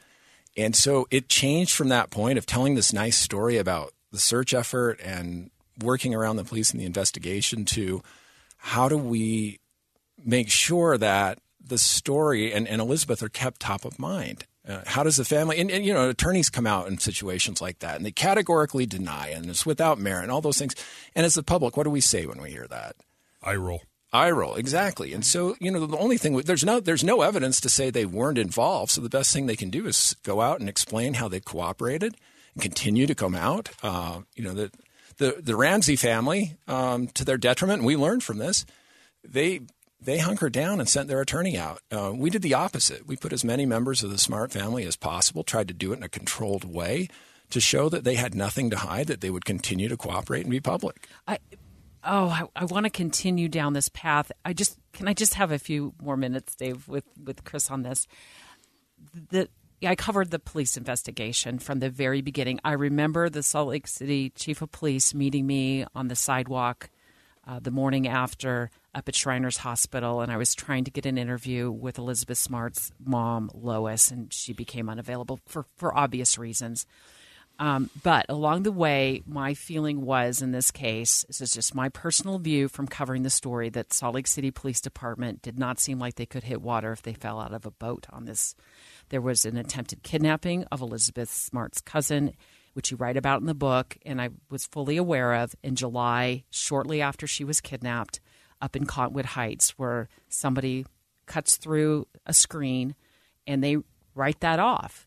[0.56, 4.54] And so it changed from that point of telling this nice story about the search
[4.54, 5.50] effort and
[5.82, 8.04] working around the police and the investigation to
[8.58, 9.58] how do we
[10.22, 14.46] make sure that the story and, and Elizabeth are kept top of mind.
[14.66, 17.80] Uh, how does the family and, and, you know attorneys come out in situations like
[17.80, 20.74] that and they categorically deny and it's without merit and all those things.
[21.14, 22.96] And as the public what do we say when we hear that?
[23.42, 23.82] I roll.
[24.10, 25.12] I roll exactly.
[25.12, 28.06] And so you know the only thing there's no there's no evidence to say they
[28.06, 28.92] weren't involved.
[28.92, 32.16] So the best thing they can do is go out and explain how they cooperated
[32.54, 33.68] and continue to come out.
[33.82, 34.70] Uh, you know the
[35.18, 38.64] the, the ramsey family um, to their detriment we learned from this
[39.22, 39.60] they
[40.00, 41.80] they hunkered down and sent their attorney out.
[41.90, 43.06] Uh, we did the opposite.
[43.06, 45.96] We put as many members of the Smart family as possible, tried to do it
[45.96, 47.08] in a controlled way
[47.50, 50.50] to show that they had nothing to hide, that they would continue to cooperate and
[50.50, 51.08] be public.
[51.26, 51.38] I,
[52.02, 54.30] oh, I, I want to continue down this path.
[54.44, 57.82] I just can I just have a few more minutes, Dave, with with Chris on
[57.82, 58.06] this.
[59.30, 59.48] The
[59.86, 62.60] I covered the police investigation from the very beginning.
[62.64, 66.90] I remember the Salt Lake City chief of police meeting me on the sidewalk
[67.46, 71.18] uh, the morning after up at Shriners Hospital, and I was trying to get an
[71.18, 76.86] interview with Elizabeth Smart's mom, Lois, and she became unavailable for, for obvious reasons.
[77.58, 81.88] Um, but along the way, my feeling was in this case, this is just my
[81.88, 86.00] personal view from covering the story, that Salt Lake City Police Department did not seem
[86.00, 88.56] like they could hit water if they fell out of a boat on this.
[89.10, 92.32] There was an attempted kidnapping of Elizabeth Smart's cousin
[92.74, 96.44] which you write about in the book, and I was fully aware of in July,
[96.50, 98.20] shortly after she was kidnapped
[98.60, 100.86] up in Cottonwood Heights where somebody
[101.26, 102.94] cuts through a screen
[103.46, 103.78] and they
[104.14, 105.06] write that off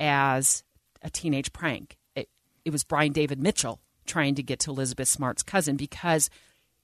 [0.00, 0.64] as
[1.02, 1.96] a teenage prank.
[2.14, 2.28] It,
[2.64, 6.30] it was Brian David Mitchell trying to get to Elizabeth Smart's cousin because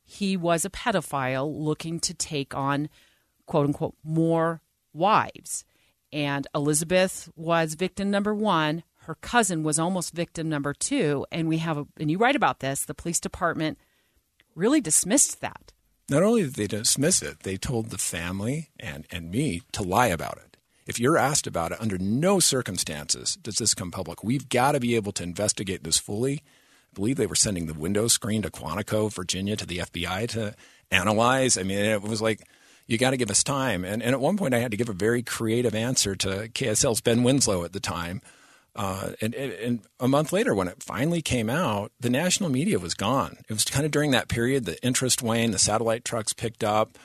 [0.05, 2.89] he was a pedophile looking to take on,
[3.47, 4.61] quote unquote, more
[4.93, 5.65] wives.
[6.13, 8.83] And Elizabeth was victim number one.
[9.03, 11.27] Her cousin was almost victim number two.
[11.33, 13.79] And we have, a, and you write about this, the police department
[14.55, 15.73] really dismissed that.
[16.09, 20.09] Not only did they dismiss it, they told the family and, and me to lie
[20.09, 20.57] about it.
[20.87, 24.23] If you're asked about it, under no circumstances does this come public.
[24.23, 26.43] We've got to be able to investigate this fully.
[26.43, 30.55] I believe they were sending the window screen to Quantico, Virginia, to the FBI to
[30.91, 31.57] analyze.
[31.57, 32.47] I mean, it was like,
[32.87, 33.85] you got to give us time.
[33.85, 37.01] And, and at one point, I had to give a very creative answer to KSL's
[37.01, 38.21] Ben Winslow at the time
[38.75, 42.95] uh, and, and, a month later, when it finally came out, the national media was
[42.95, 43.37] gone.
[43.49, 46.97] It was kind of during that period the interest waned, the satellite trucks picked up,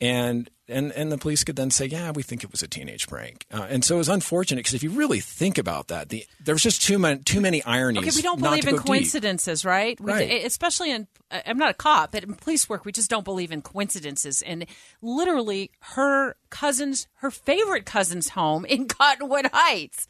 [0.00, 3.08] and and and the police could then say, "Yeah, we think it was a teenage
[3.08, 6.24] prank." Uh, and so it was unfortunate because if you really think about that, the,
[6.40, 8.04] there was just too many too many ironies.
[8.04, 9.68] Okay, we don't believe in coincidences, deep.
[9.68, 10.00] right?
[10.00, 10.44] We, right.
[10.44, 13.60] Especially in I'm not a cop, but in police work, we just don't believe in
[13.60, 14.40] coincidences.
[14.42, 14.66] And
[15.02, 20.06] literally, her cousin's her favorite cousin's home in Cottonwood Heights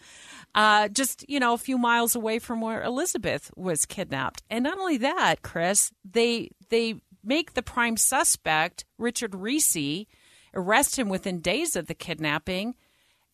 [0.59, 4.42] uh, just you know a few miles away from where Elizabeth was kidnapped.
[4.50, 10.09] And not only that, Chris, they they make the prime suspect Richard Ricci
[10.52, 12.74] arrest him within days of the kidnapping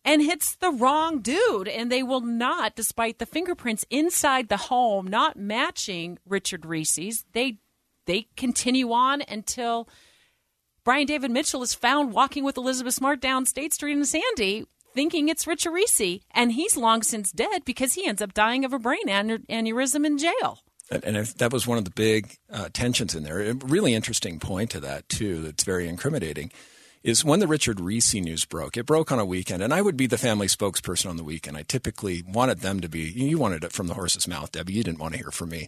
[0.03, 5.07] and hits the wrong dude and they will not despite the fingerprints inside the home
[5.07, 7.57] not matching Richard Ricci's they
[8.05, 9.89] they continue on until
[10.83, 15.29] Brian David Mitchell is found walking with Elizabeth Smart down State Street in Sandy thinking
[15.29, 18.79] it's Richard Ricci, and he's long since dead because he ends up dying of a
[18.79, 20.59] brain aneurysm in jail.
[20.89, 23.41] And, and that was one of the big uh, tensions in there.
[23.41, 26.51] A really interesting point to that, too, that's very incriminating
[27.05, 28.75] is when the Richard Ricci news broke.
[28.75, 31.55] It broke on a weekend, and I would be the family spokesperson on the weekend.
[31.55, 33.01] I typically wanted them to be.
[33.01, 34.73] You wanted it from the horse's mouth, Debbie.
[34.73, 35.67] You didn't want to hear from me,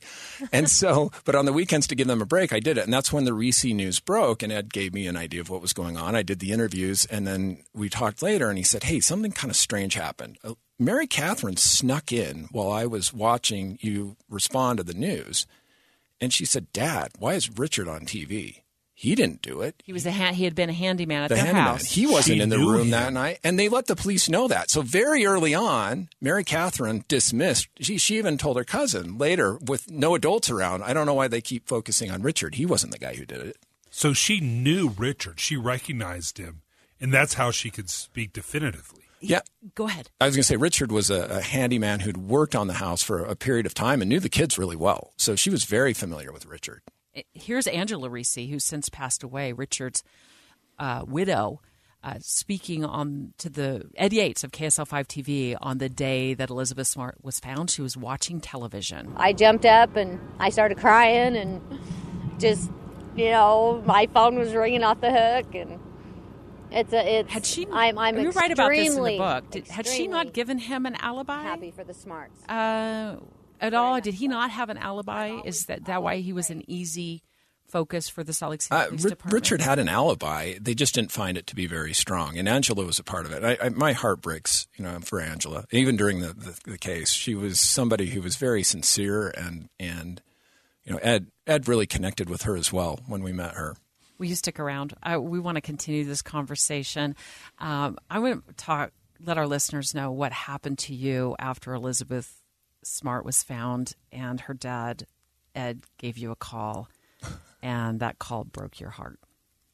[0.52, 1.12] and so.
[1.26, 3.26] But on the weekends to give them a break, I did it, and that's when
[3.26, 6.16] the Ricci news broke, and Ed gave me an idea of what was going on.
[6.16, 9.52] I did the interviews, and then we talked later, and he said, "Hey, something kind
[9.52, 14.84] of strange happened." Uh, Mary Catherine snuck in while I was watching you respond to
[14.84, 15.46] the news,
[16.20, 18.62] and she said, "Dad, why is Richard on TV?"
[19.00, 19.84] He didn't do it.
[19.86, 21.68] He was a ha- he had been a handyman at the their handyman.
[21.68, 21.86] house.
[21.92, 22.90] He wasn't She in the knew room him.
[22.90, 24.72] that night, and they let the police know that.
[24.72, 27.68] So very early on, Mary Catherine dismissed.
[27.80, 30.82] She she even told her cousin later, with no adults around.
[30.84, 32.56] I don't know why they keep focusing on Richard.
[32.56, 33.58] He wasn't the guy who did it.
[33.92, 35.40] So she knew Richard.
[35.40, 36.64] She recognized him,
[37.00, 39.04] and that's how she could speak definitively.
[39.20, 39.42] Yeah.
[39.76, 40.10] Go ahead.
[40.20, 43.04] I was going to say Richard was a, a handyman who'd worked on the house
[43.04, 45.12] for a period of time and knew the kids really well.
[45.18, 46.82] So she was very familiar with Richard.
[47.34, 50.04] Here's Angela Ricci, who's since passed away, Richard's
[50.80, 51.62] uh, widow.
[52.04, 56.50] uh, speaking on to the Ed Yeates of KSL 5 TV on the day that
[56.50, 57.70] Elizabeth Smart was found.
[57.70, 59.14] She was watching television.
[59.18, 61.62] I jumped up and I started crying and
[62.40, 62.70] just,
[63.16, 65.80] you know, my phone was ringing off the hook and
[66.72, 67.32] it's a it's.
[67.32, 67.66] Had she?
[67.72, 69.50] I'm I'm You're right about this in the book.
[69.52, 71.42] Did, had she not given him an alibi?
[71.42, 72.44] happy for the smarts.
[72.48, 73.16] Uh,
[73.62, 74.00] at all?
[74.02, 75.40] Did he not have an alibi?
[75.46, 77.24] Is that that why he was an easy
[77.68, 79.34] focus for the Salt Lake City Uh, Police Department?
[79.34, 80.54] Richard had an alibi.
[80.60, 83.32] They just didn't find it to be very strong, and Angela was a part of
[83.34, 83.44] it.
[83.44, 85.66] I, I, my heart breaks, you know, for Angela.
[85.72, 90.22] Even during the, the, the case, she was somebody who was very sincere, and and
[90.86, 93.76] you know, Ed Ed really connected with her as well when we met her.
[94.18, 94.94] Will you stick around?
[95.04, 97.16] I, we want to continue this conversation.
[97.60, 98.92] Um, I want to talk,
[99.24, 102.42] let our listeners know what happened to you after Elizabeth
[102.88, 105.06] Smart was found, and her dad,
[105.54, 106.90] Ed, gave you a call,
[107.62, 109.20] and that call broke your heart.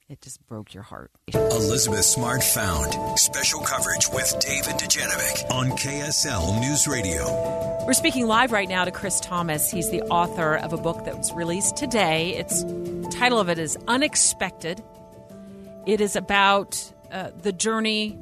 [0.09, 1.11] It just broke your heart.
[1.33, 3.17] Elizabeth Smart found.
[3.17, 7.83] Special coverage with Dave and Dujanovic on KSL News Radio.
[7.85, 9.71] We're speaking live right now to Chris Thomas.
[9.71, 12.35] He's the author of a book that was released today.
[12.35, 14.83] It's the title of it is Unexpected.
[15.85, 18.17] It is about uh, the journey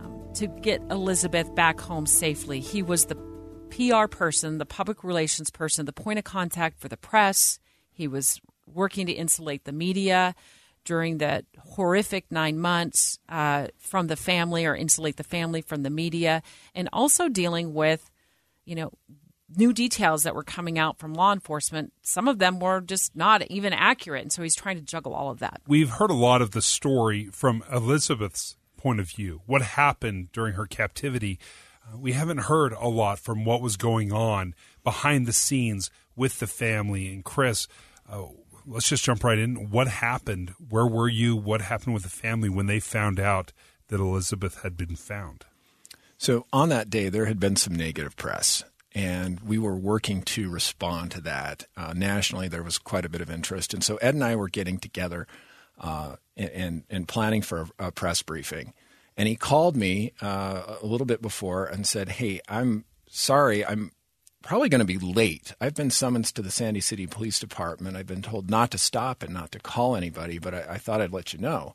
[0.00, 2.60] um, to get Elizabeth back home safely.
[2.60, 3.27] He was the
[3.68, 7.58] PR person, the public relations person, the point of contact for the press.
[7.90, 10.34] He was working to insulate the media
[10.84, 15.90] during that horrific nine months uh, from the family or insulate the family from the
[15.90, 16.42] media,
[16.74, 18.10] and also dealing with,
[18.64, 18.90] you know,
[19.56, 21.92] new details that were coming out from law enforcement.
[22.02, 25.30] Some of them were just not even accurate, and so he's trying to juggle all
[25.30, 25.60] of that.
[25.66, 30.54] We've heard a lot of the story from Elizabeth's point of view, what happened during
[30.54, 31.38] her captivity.
[31.96, 34.54] We haven't heard a lot from what was going on
[34.84, 37.12] behind the scenes with the family.
[37.12, 37.68] And Chris,
[38.10, 38.26] uh,
[38.66, 39.70] let's just jump right in.
[39.70, 40.54] What happened?
[40.68, 41.36] Where were you?
[41.36, 43.52] What happened with the family when they found out
[43.88, 45.44] that Elizabeth had been found?
[46.18, 50.50] So on that day, there had been some negative press, and we were working to
[50.50, 51.64] respond to that.
[51.76, 54.48] Uh, nationally, there was quite a bit of interest, and so Ed and I were
[54.48, 55.28] getting together
[55.78, 58.74] uh, and, and planning for a, a press briefing.
[59.18, 63.90] And he called me uh, a little bit before and said, "Hey, I'm sorry, I'm
[64.42, 65.54] probably going to be late.
[65.60, 67.96] I've been summoned to the Sandy City Police Department.
[67.96, 71.00] I've been told not to stop and not to call anybody, but I, I thought
[71.00, 71.74] I'd let you know."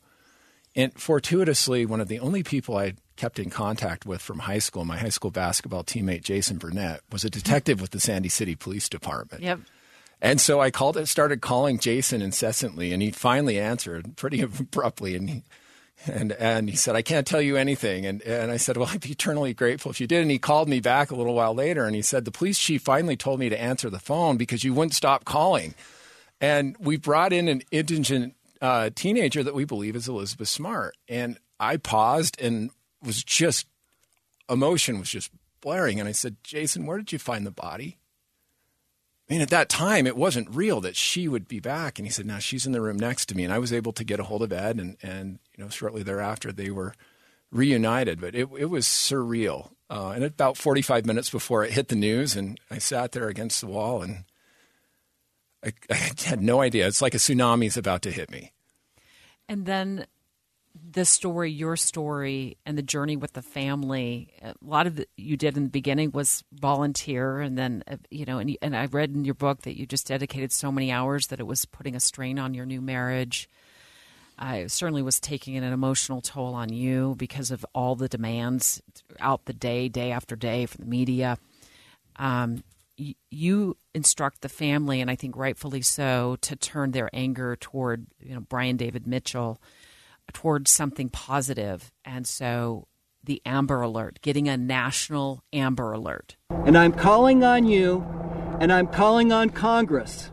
[0.75, 4.85] And fortuitously, one of the only people I kept in contact with from high school,
[4.85, 8.89] my high school basketball teammate Jason Burnett, was a detective with the Sandy City Police
[8.89, 9.43] Department.
[9.43, 9.59] Yep.
[10.21, 15.15] And so I called started calling Jason incessantly, and he finally answered pretty abruptly.
[15.15, 15.43] And he,
[16.05, 19.01] and and he said, "I can't tell you anything." And and I said, "Well, I'd
[19.01, 21.85] be eternally grateful if you did." And he called me back a little while later,
[21.85, 24.73] and he said, "The police chief finally told me to answer the phone because you
[24.73, 25.75] wouldn't stop calling."
[26.41, 30.95] And we brought in an indigent uh, teenager that we believe is Elizabeth Smart.
[31.07, 32.71] And I paused and
[33.01, 33.67] was just
[34.49, 35.31] emotion was just
[35.61, 35.99] blaring.
[35.99, 37.97] And I said, "Jason, where did you find the body?"
[39.33, 41.97] Mean, at that time, it wasn't real that she would be back.
[41.97, 43.91] And he said, now she's in the room next to me." And I was able
[43.93, 46.93] to get a hold of Ed, and and you know, shortly thereafter, they were
[47.51, 48.21] reunited.
[48.21, 49.71] But it it was surreal.
[49.89, 53.59] Uh, and about 45 minutes before it hit the news, and I sat there against
[53.59, 54.25] the wall, and
[55.65, 56.85] I, I had no idea.
[56.85, 58.51] It's like a tsunami is about to hit me.
[59.49, 60.05] And then
[60.75, 64.33] the story, your story, and the journey with the family.
[64.41, 68.25] A lot of the, you did in the beginning was volunteer, and then uh, you
[68.25, 71.27] know, and and I read in your book that you just dedicated so many hours
[71.27, 73.49] that it was putting a strain on your new marriage.
[74.37, 79.45] I certainly was taking an emotional toll on you because of all the demands throughout
[79.45, 81.37] the day, day after day from the media.
[82.15, 82.63] Um,
[82.97, 88.33] you instruct the family, and I think rightfully so, to turn their anger toward you
[88.33, 89.59] know Brian David Mitchell
[90.31, 91.91] towards something positive.
[92.05, 92.87] And so
[93.23, 96.35] the Amber Alert, getting a national Amber Alert.
[96.49, 98.05] And I'm calling on you,
[98.59, 100.29] and I'm calling on Congress,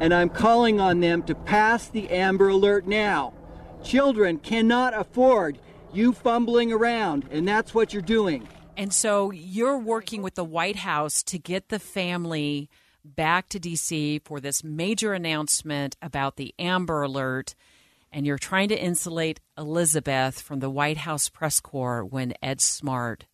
[0.00, 3.32] and I'm calling on them to pass the Amber Alert now.
[3.82, 5.58] Children cannot afford
[5.92, 8.46] you fumbling around, and that's what you're doing.
[8.76, 12.70] And so you're working with the White House to get the family
[13.04, 17.54] back to DC for this major announcement about the Amber Alert.
[18.12, 23.26] And you're trying to insulate Elizabeth from the White House press corps when Ed Smart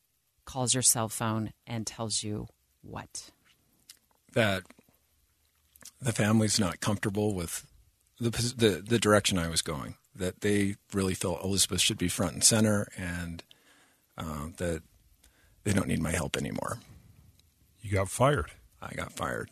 [0.45, 2.49] calls your cell phone and tells you
[2.83, 3.31] what?
[4.37, 4.63] that
[6.01, 7.67] the family's not comfortable with
[8.21, 9.97] the, the the direction I was going.
[10.15, 13.43] That they really felt Elizabeth should be front and center, and
[14.17, 14.83] uh, that
[15.65, 16.79] they don't need my help anymore.
[17.81, 18.53] You got fired.
[18.81, 19.51] I got fired.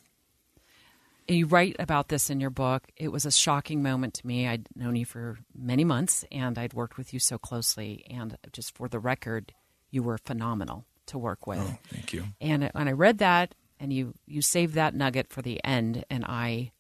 [1.26, 2.90] You write about this in your book.
[2.96, 4.46] It was a shocking moment to me.
[4.46, 8.05] I'd known you for many months and I'd worked with you so closely.
[8.10, 9.52] And just for the record,
[9.90, 11.60] you were phenomenal to work with.
[11.60, 12.24] Oh, thank you.
[12.40, 16.24] And when I read that, and you you saved that nugget for the end, and
[16.24, 16.72] I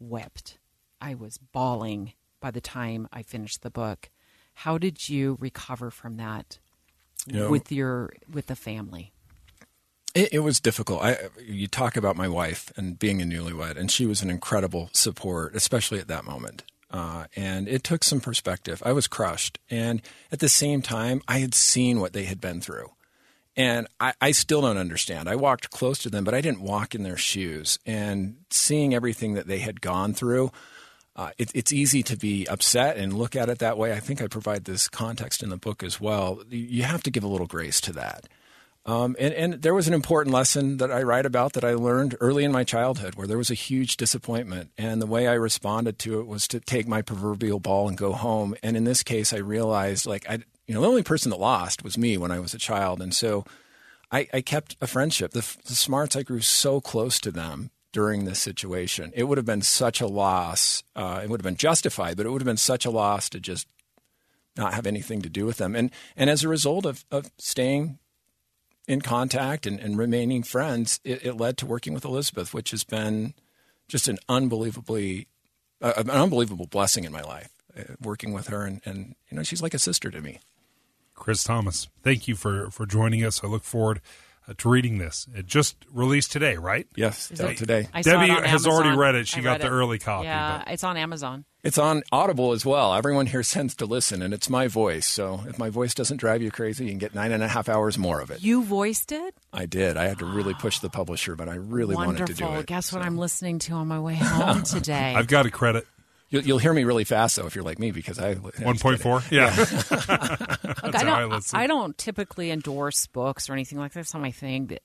[0.00, 0.58] wept.
[1.00, 4.10] I was bawling by the time I finished the book.
[4.54, 6.58] How did you recover from that
[7.26, 9.12] You know- with your with the family?
[10.14, 11.02] It, it was difficult.
[11.02, 14.90] I, you talk about my wife and being a newlywed, and she was an incredible
[14.92, 16.62] support, especially at that moment.
[16.90, 18.82] Uh, and it took some perspective.
[18.84, 22.60] I was crushed, and at the same time, I had seen what they had been
[22.60, 22.90] through,
[23.56, 25.28] and I, I still don't understand.
[25.28, 27.78] I walked close to them, but I didn't walk in their shoes.
[27.86, 30.52] And seeing everything that they had gone through,
[31.16, 33.94] uh, it, it's easy to be upset and look at it that way.
[33.94, 36.42] I think I provide this context in the book as well.
[36.50, 38.28] You- You have to give a little grace to that.
[38.84, 42.16] Um, and, and there was an important lesson that I write about that I learned
[42.20, 44.70] early in my childhood where there was a huge disappointment.
[44.76, 48.12] And the way I responded to it was to take my proverbial ball and go
[48.12, 48.56] home.
[48.62, 51.84] And in this case, I realized like, I, you know, the only person that lost
[51.84, 53.00] was me when I was a child.
[53.00, 53.44] And so
[54.10, 55.30] I, I kept a friendship.
[55.30, 59.12] The, the smarts, I grew so close to them during this situation.
[59.14, 60.82] It would have been such a loss.
[60.96, 63.38] Uh, it would have been justified, but it would have been such a loss to
[63.38, 63.68] just
[64.56, 65.76] not have anything to do with them.
[65.76, 67.98] And, and as a result of, of staying
[68.88, 72.84] in contact and, and remaining friends, it, it led to working with Elizabeth, which has
[72.84, 73.34] been
[73.88, 75.28] just an unbelievably,
[75.80, 77.50] uh, an unbelievable blessing in my life.
[77.74, 80.40] Uh, working with her, and, and you know, she's like a sister to me.
[81.14, 83.42] Chris Thomas, thank you for, for joining us.
[83.42, 84.02] I look forward
[84.58, 85.26] to reading this.
[85.34, 86.86] It just released today, right?
[86.96, 87.88] Yes, Is it- today.
[87.94, 89.28] I saw it Debbie on has already read it.
[89.28, 89.70] She I got the it.
[89.70, 90.26] early copy.
[90.26, 91.44] Yeah, but- it's on Amazon.
[91.64, 92.92] It's on Audible as well.
[92.92, 95.06] Everyone here sends to listen, and it's my voice.
[95.06, 97.68] So if my voice doesn't drive you crazy, you can get nine and a half
[97.68, 98.42] hours more of it.
[98.42, 99.34] You voiced it.
[99.52, 99.96] I did.
[99.96, 102.24] I had to really push the publisher, but I really Wonderful.
[102.24, 102.66] wanted to do it.
[102.66, 105.14] Guess what I'm listening to on my way home today.
[105.16, 105.86] I've got a credit.
[106.32, 109.30] You'll, you'll hear me really fast though if you're like me because I 1.4?
[109.30, 109.54] Yeah.
[110.82, 111.30] Look, I don't.
[111.30, 111.58] listen.
[111.58, 114.00] I don't typically endorse books or anything like that.
[114.00, 114.64] It's not my thing.
[114.64, 114.80] But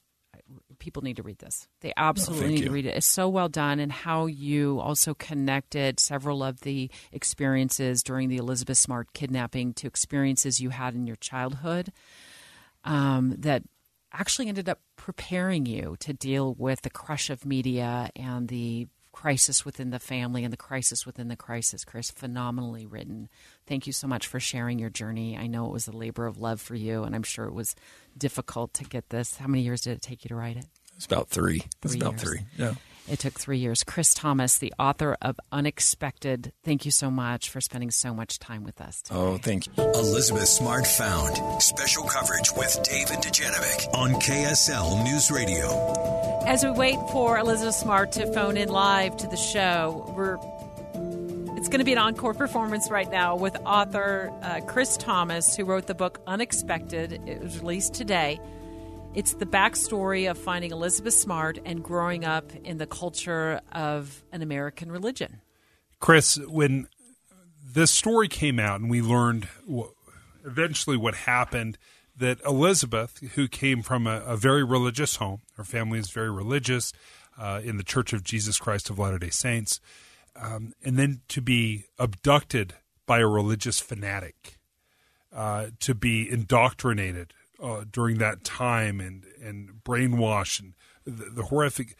[0.80, 1.68] people need to read this.
[1.80, 2.96] They absolutely thank need to read it.
[2.98, 8.38] It's so well done, and how you also connected several of the experiences during the
[8.38, 11.94] Elizabeth Smart kidnapping to experiences you had in your childhood
[12.84, 13.64] um, that
[14.14, 18.88] actually ended up preparing you to deal with the crush of media and the
[19.18, 21.84] crisis within the family and the crisis within the crisis.
[21.84, 23.30] Chris, phenomenally written.
[23.66, 25.36] Thank you so much for sharing your journey.
[25.36, 27.76] I know it was a labor of love for you, and I'm sure it was
[28.16, 29.36] difficult to get this.
[29.38, 30.68] How many years did it take you to write it?
[30.96, 31.64] It's about three.
[31.84, 32.22] It's about years.
[32.22, 32.40] three.
[32.60, 32.76] Yeah.
[33.10, 33.84] It took three years.
[33.84, 36.52] Chris Thomas, the author of Unexpected.
[36.64, 39.02] Thank you so much for spending so much time with us.
[39.02, 39.18] today.
[39.18, 39.74] Oh, thank you.
[39.78, 41.62] Elizabeth Smart Found.
[41.62, 46.44] Special coverage with Dave and Dujanovic on KSL News Radio.
[46.46, 50.38] As we wait for Elizabeth Smart to phone in live to the show, we're
[51.58, 55.66] it's going to be an encore performance right now with author uh, Chris Thomas, who
[55.66, 57.22] wrote the book Unexpected.
[57.26, 58.40] It was released today.
[59.18, 64.44] It's the backstory of finding Elizabeth Smart and growing up in the culture of an
[64.44, 65.42] American religion.
[66.00, 66.88] Chris, when
[67.66, 69.48] this story came out and we learned
[70.46, 71.80] eventually what happened,
[72.16, 76.94] that Elizabeth, who came from a, a very religious home, her family is very religious
[77.40, 79.82] uh, in the Church of Jesus Christ of Latter day Saints,
[80.36, 82.76] um, and then to be abducted
[83.08, 84.60] by a religious fanatic,
[85.34, 90.74] uh, to be indoctrinated uh, during that time and, and brainwashed and
[91.06, 91.96] the, the horrific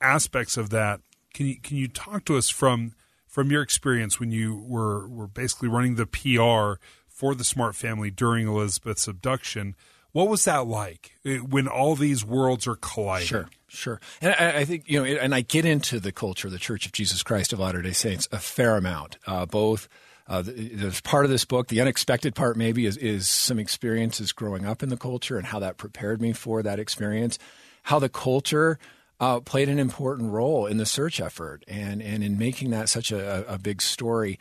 [0.00, 1.00] aspects of that.
[1.34, 2.94] Can you can you talk to us from
[3.26, 8.10] from your experience when you were were basically running the PR for the Smart family
[8.10, 9.76] during Elizabeth's abduction?
[10.12, 13.28] What was that like eh, when all these worlds are colliding?
[13.28, 14.00] Sure, sure.
[14.20, 16.92] And I, I think, you know, and I get into the culture the Church of
[16.92, 19.88] Jesus Christ of Latter day Saints a fair amount, uh, both.
[20.30, 24.64] Uh, there's part of this book, the unexpected part maybe is, is some experiences growing
[24.64, 27.36] up in the culture and how that prepared me for that experience,
[27.82, 28.78] how the culture
[29.18, 33.10] uh, played an important role in the search effort and, and in making that such
[33.10, 34.38] a, a big story.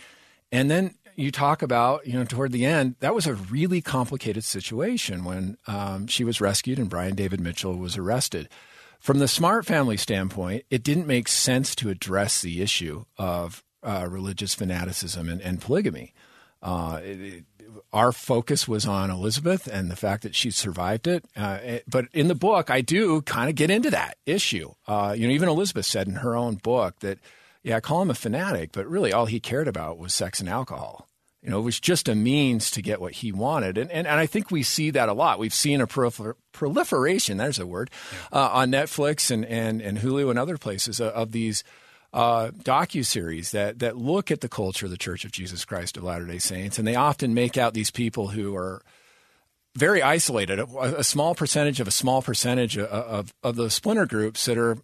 [0.52, 4.44] And then you talk about, you know, toward the end, that was a really complicated
[4.44, 8.48] situation when um, she was rescued and Brian David Mitchell was arrested.
[9.00, 14.08] From the Smart family standpoint, it didn't make sense to address the issue of uh,
[14.10, 16.14] religious fanaticism and, and polygamy.
[16.62, 17.44] Uh, it- it-
[17.94, 21.24] our focus was on Elizabeth and the fact that she survived it.
[21.38, 24.74] Uh, it- but in the book, I do kind of get into that issue.
[24.88, 27.20] Uh, you know, even Elizabeth said in her own book that,
[27.64, 30.50] yeah, I call him a fanatic, but really all he cared about was sex and
[30.50, 31.08] alcohol.
[31.44, 33.78] You know, it was just a means to get what he wanted.
[33.78, 35.40] And, and, and I think we see that a lot.
[35.40, 37.92] We've seen a prolifer- proliferation, there's a word,
[38.34, 41.64] uh, on Netflix and, and, and Hulu and other places of, of these
[42.14, 46.04] uh, docu-series that, that look at the culture of the Church of Jesus Christ of
[46.04, 46.80] Latter-day Saints.
[46.80, 48.82] And they often make out these people who are
[49.76, 54.06] very isolated, a, a small percentage of a small percentage of, of, of the splinter
[54.06, 54.78] groups that are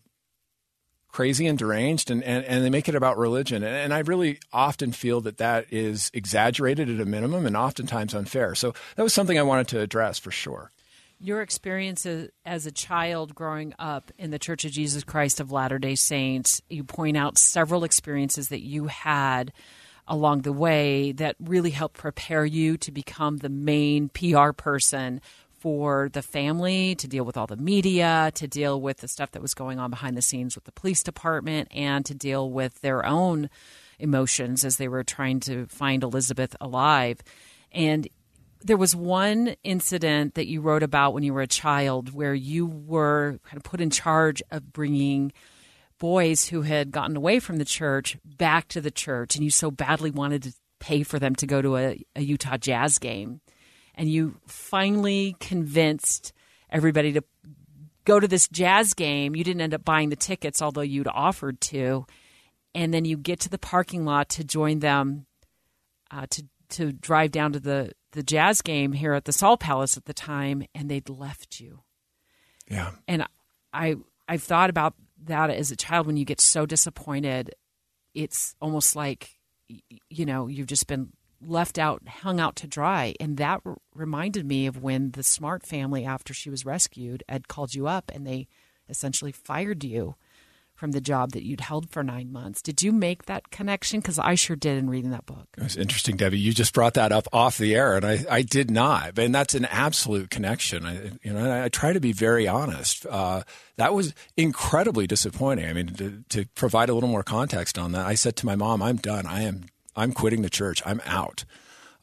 [1.09, 3.63] crazy and deranged and, and, and they make it about religion.
[3.63, 8.13] And, and I really often feel that that is exaggerated at a minimum and oftentimes
[8.13, 8.53] unfair.
[8.53, 10.71] So that was something I wanted to address for sure.
[11.19, 15.79] Your experiences as a child growing up in the Church of Jesus Christ of Latter
[15.79, 19.53] day Saints, you point out several experiences that you had
[20.07, 25.21] along the way that really helped prepare you to become the main PR person
[25.57, 29.41] for the family to deal with all the media, to deal with the stuff that
[29.41, 33.03] was going on behind the scenes with the police department, and to deal with their
[33.05, 33.49] own
[33.97, 37.21] emotions as they were trying to find Elizabeth alive.
[37.71, 38.07] And
[38.65, 42.65] there was one incident that you wrote about when you were a child where you
[42.65, 45.31] were kind of put in charge of bringing
[45.99, 49.71] boys who had gotten away from the church back to the church, and you so
[49.71, 53.39] badly wanted to pay for them to go to a, a Utah Jazz game
[53.95, 56.33] and you finally convinced
[56.69, 57.21] everybody to
[58.03, 59.35] go to this jazz game.
[59.35, 62.05] You didn't end up buying the tickets, although you'd offered to.
[62.73, 65.25] And then you get to the parking lot to join them
[66.11, 69.97] uh, to to drive down to the the jazz game here at the Salt Palace
[69.97, 71.81] at the time, and they'd left you.
[72.67, 72.91] Yeah.
[73.07, 73.25] And
[73.71, 73.95] I
[74.27, 77.53] I've thought about that as a child when you get so disappointed,
[78.15, 79.37] it's almost like
[80.09, 81.11] you know you've just been
[81.45, 83.13] left out, hung out to dry.
[83.19, 87.47] And that r- reminded me of when the Smart family, after she was rescued, had
[87.47, 88.47] called you up and they
[88.89, 90.15] essentially fired you
[90.75, 92.61] from the job that you'd held for nine months.
[92.61, 94.01] Did you make that connection?
[94.01, 95.47] Because I sure did in reading that book.
[95.57, 96.37] It was interesting, Debbie.
[96.37, 99.17] You just brought that up off the air, and I, I did not.
[99.17, 100.85] And that's an absolute connection.
[100.85, 103.05] I, you know, I, I try to be very honest.
[103.05, 103.43] Uh,
[103.77, 105.65] that was incredibly disappointing.
[105.67, 108.55] I mean, to, to provide a little more context on that, I said to my
[108.55, 109.25] mom, "I'm done.
[109.25, 109.65] I am
[109.95, 110.81] I'm quitting the church.
[110.85, 111.45] I'm out.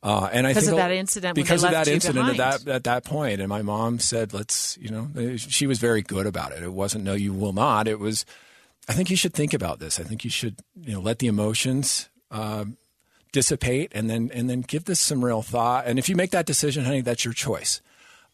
[0.02, 3.04] Uh, and I think of that incident, because of that incident at that at that
[3.04, 6.62] point, and my mom said, "Let's," you know, she was very good about it.
[6.64, 8.24] It wasn't "No, you will not." It was,
[8.88, 10.00] "I think you should think about this.
[10.00, 12.64] I think you should, you know, let the emotions uh,
[13.32, 15.86] dissipate, and then and then give this some real thought.
[15.86, 17.80] And if you make that decision, honey, that's your choice."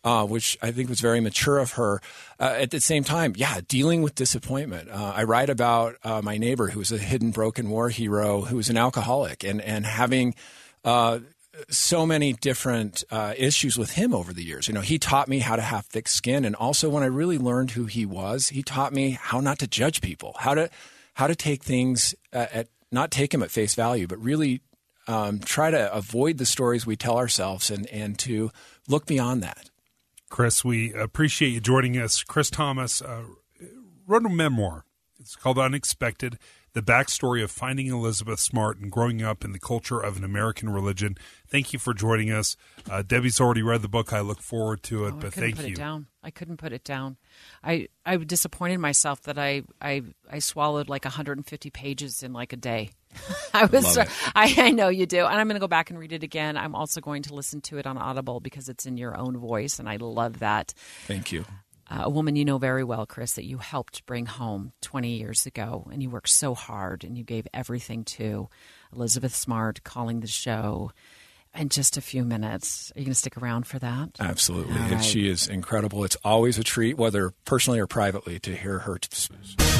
[0.04, 2.00] Uh, which I think was very mature of her.
[2.38, 4.88] Uh, at the same time, yeah, dealing with disappointment.
[4.88, 8.56] Uh, I write about uh, my neighbor who was a hidden broken war hero who
[8.56, 10.36] was an alcoholic and, and having
[10.84, 11.18] uh,
[11.70, 14.68] so many different uh, issues with him over the years.
[14.68, 17.38] You know, he taught me how to have thick skin, and also when I really
[17.38, 20.70] learned who he was, he taught me how not to judge people, how to
[21.14, 24.60] how to take things at not take them at face value, but really
[25.06, 28.50] um, try to avoid the stories we tell ourselves and and to
[28.88, 29.70] look beyond that.
[30.30, 32.22] Chris, we appreciate you joining us.
[32.22, 33.22] Chris Thomas uh,
[34.06, 34.84] wrote a memoir.
[35.18, 36.38] It's called Unexpected
[36.72, 40.70] The Backstory of Finding Elizabeth Smart and Growing Up in the Culture of an American
[40.70, 41.16] Religion.
[41.46, 42.56] Thank you for joining us.
[42.88, 44.12] Uh, Debbie's already read the book.
[44.12, 45.72] I look forward to it, oh, but thank put you.
[45.72, 46.06] It down.
[46.22, 47.16] I couldn't put it down.
[47.62, 52.56] I, I disappointed myself that I, I, I swallowed like 150 pages in like a
[52.56, 52.90] day.
[53.54, 53.96] I was
[54.34, 55.24] I, I, know you do.
[55.24, 56.56] And I'm going to go back and read it again.
[56.56, 59.78] I'm also going to listen to it on Audible because it's in your own voice
[59.78, 60.74] and I love that.
[61.06, 61.44] Thank you.
[61.90, 65.46] Uh, a woman you know very well, Chris, that you helped bring home 20 years
[65.46, 68.48] ago and you worked so hard and you gave everything to.
[68.94, 70.90] Elizabeth Smart calling the show
[71.54, 72.92] in just a few minutes.
[72.94, 74.10] Are you going to stick around for that?
[74.20, 74.74] Absolutely.
[74.74, 75.02] Right.
[75.02, 76.04] She is incredible.
[76.04, 78.98] It's always a treat, whether personally or privately, to hear her.
[78.98, 79.08] T-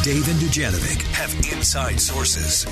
[0.03, 2.67] Dave and Dujanovic have inside sources.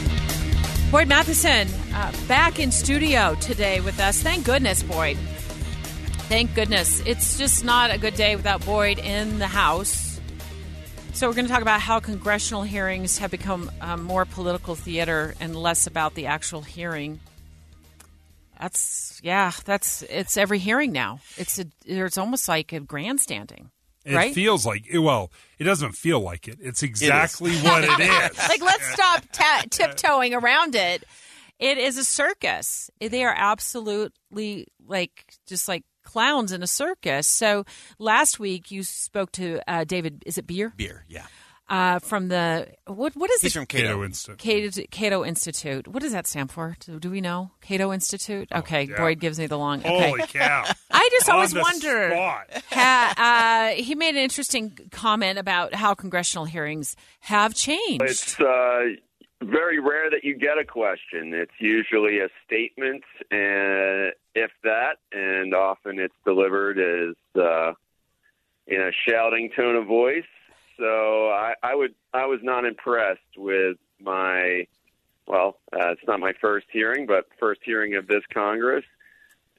[0.90, 4.22] Boyd Matheson uh, back in studio today with us.
[4.22, 5.18] Thank goodness, Boyd.
[6.28, 7.00] Thank goodness.
[7.06, 10.20] It's just not a good day without Boyd in the house.
[11.12, 15.34] So, we're going to talk about how congressional hearings have become um, more political theater
[15.38, 17.20] and less about the actual hearing.
[18.60, 19.52] That's yeah.
[19.64, 21.20] That's it's every hearing now.
[21.36, 23.70] It's a, it's almost like a grandstanding.
[24.04, 24.34] It right?
[24.34, 26.58] feels like well, it doesn't feel like it.
[26.60, 28.00] It's exactly it what it
[28.32, 28.48] is.
[28.48, 31.04] like let's stop ta- tiptoeing around it.
[31.58, 32.90] It is a circus.
[33.00, 37.26] They are absolutely like just like clowns in a circus.
[37.26, 37.64] So
[37.98, 40.22] last week you spoke to uh, David.
[40.24, 40.72] Is it Bier?
[40.76, 41.26] Bier, yeah
[41.68, 43.58] uh, from the what what is He's it?
[43.58, 44.38] from Cato, Cato Institute.
[44.38, 45.88] Cato, Cato, Institute.
[45.88, 46.76] What does that stand for?
[46.80, 47.50] Do, do we know?
[47.60, 48.48] Cato Institute.
[48.52, 48.96] Oh, okay, oh, yeah.
[48.96, 49.80] Boyd gives me the long.
[49.80, 50.08] Okay.
[50.08, 50.64] Holy cow!
[50.90, 52.12] I just always wondered.
[52.12, 58.02] Ha, uh, he made an interesting comment about how congressional hearings have changed.
[58.02, 58.84] It's uh,
[59.42, 61.34] very rare that you get a question.
[61.34, 67.72] It's usually a statement, and if that, and often it's delivered as uh,
[68.66, 70.24] in a shouting tone of voice.
[70.78, 74.66] So I, I would I was not impressed with my
[75.26, 78.84] well, uh, it's not my first hearing, but first hearing of this Congress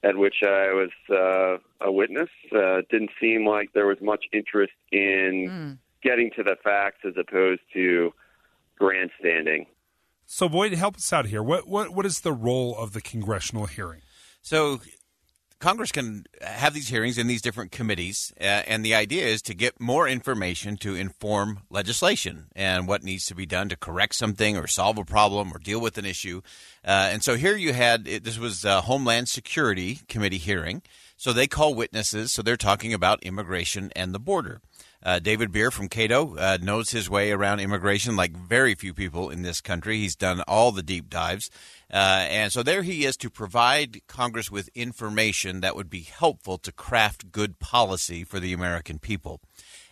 [0.04, 2.30] at which I was uh, a witness.
[2.54, 7.62] Uh, didn't seem like there was much interest in getting to the facts as opposed
[7.74, 8.12] to
[8.78, 9.66] grandstanding.
[10.24, 11.42] So, Boyd, help us out here.
[11.42, 14.02] What what what is the role of the congressional hearing?
[14.48, 14.80] So
[15.58, 19.52] Congress can have these hearings in these different committees, uh, and the idea is to
[19.52, 24.56] get more information to inform legislation and what needs to be done to correct something
[24.56, 26.40] or solve a problem or deal with an issue.
[26.82, 30.80] Uh, and so here you had this was a Homeland Security Committee hearing.
[31.18, 32.32] So they call witnesses.
[32.32, 34.62] So they're talking about immigration and the border.
[35.02, 39.30] Uh, David Bier from Cato uh, knows his way around immigration like very few people
[39.30, 39.98] in this country.
[39.98, 41.50] He's done all the deep dives.
[41.92, 46.58] Uh, and so there he is to provide Congress with information that would be helpful
[46.58, 49.40] to craft good policy for the American people.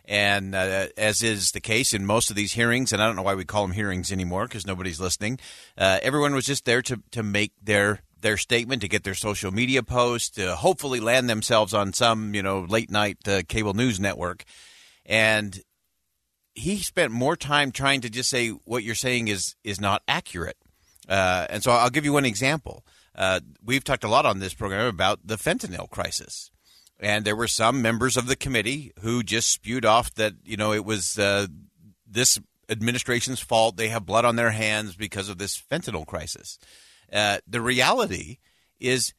[0.04, 3.22] And uh, as is the case in most of these hearings, and I don't know
[3.22, 5.40] why we call them hearings anymore because nobody's listening,
[5.76, 9.52] uh, everyone was just there to, to make their their statement, to get their social
[9.52, 14.00] media post, to hopefully land themselves on some you know late night uh, cable news
[14.00, 14.44] network.
[15.06, 15.60] And
[16.54, 20.56] he spent more time trying to just say what you're saying is is not accurate.
[21.08, 22.84] Uh, and so I'll give you one example.
[23.14, 26.50] Uh, we've talked a lot on this program about the fentanyl crisis.
[26.98, 30.72] And there were some members of the committee who just spewed off that, you know,
[30.72, 31.46] it was uh,
[32.06, 32.38] this
[32.68, 33.76] administration's fault.
[33.76, 36.58] They have blood on their hands because of this fentanyl crisis.
[37.12, 38.38] Uh, the reality
[38.80, 39.14] is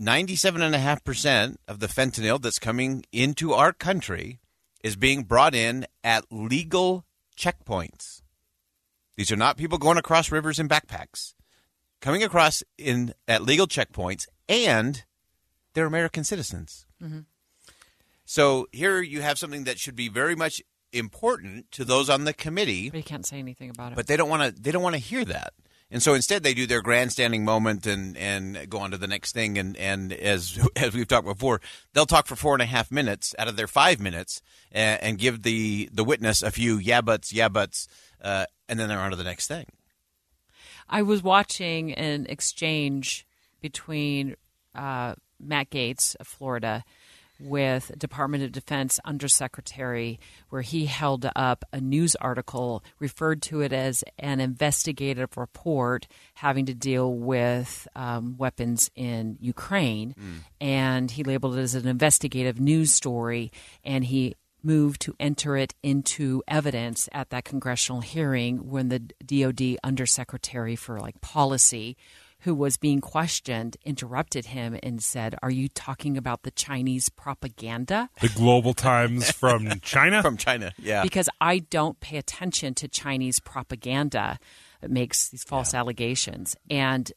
[0.00, 4.40] 97.5% of the fentanyl that's coming into our country
[4.84, 7.04] is being brought in at legal
[7.36, 8.20] checkpoints.
[9.16, 11.34] These are not people going across rivers in backpacks.
[12.00, 15.04] Coming across in at legal checkpoints and
[15.72, 16.86] they're American citizens.
[17.02, 17.20] Mm-hmm.
[18.26, 20.60] So here you have something that should be very much
[20.92, 22.90] important to those on the committee.
[22.90, 23.96] But you can't say anything about it.
[23.96, 24.62] But they don't want to.
[24.62, 25.54] They don't want to hear that.
[25.94, 29.30] And so instead, they do their grandstanding moment and, and go on to the next
[29.30, 29.56] thing.
[29.56, 31.60] And, and as as we've talked before,
[31.92, 34.42] they'll talk for four and a half minutes out of their five minutes
[34.72, 37.86] and, and give the, the witness a few yeah buts, yeah buts,
[38.20, 39.66] uh, and then they're on to the next thing.
[40.88, 43.24] I was watching an exchange
[43.60, 44.34] between
[44.74, 46.82] uh, Matt Gaetz of Florida
[47.40, 50.20] with Department of Defense Undersecretary,
[50.50, 56.66] where he held up a news article, referred to it as an investigative report having
[56.66, 60.14] to deal with um, weapons in Ukraine.
[60.60, 63.50] And he labeled it as an investigative news story.
[63.84, 69.76] And he moved to enter it into evidence at that congressional hearing when the DoD
[69.84, 71.96] Undersecretary for like policy
[72.44, 78.08] who was being questioned interrupted him and said, "Are you talking about the Chinese propaganda?"
[78.20, 80.22] The Global Times from China?
[80.22, 81.02] From China, yeah.
[81.02, 84.38] Because I don't pay attention to Chinese propaganda
[84.80, 87.10] that makes these false allegations, and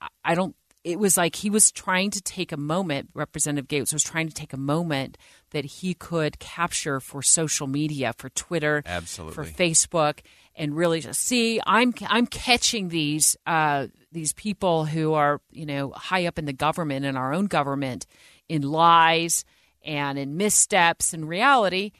[0.00, 0.54] I- I don't.
[0.84, 3.10] It was like he was trying to take a moment.
[3.14, 5.16] Representative Gaetz was trying to take a moment
[5.52, 9.34] that he could capture for social media, for Twitter, Absolutely.
[9.34, 10.18] for Facebook,
[10.54, 11.60] and really just see.
[11.66, 16.52] I'm I'm catching these uh, these people who are you know high up in the
[16.52, 18.06] government and our own government
[18.48, 19.44] in lies
[19.84, 21.14] and in missteps.
[21.14, 21.92] In reality,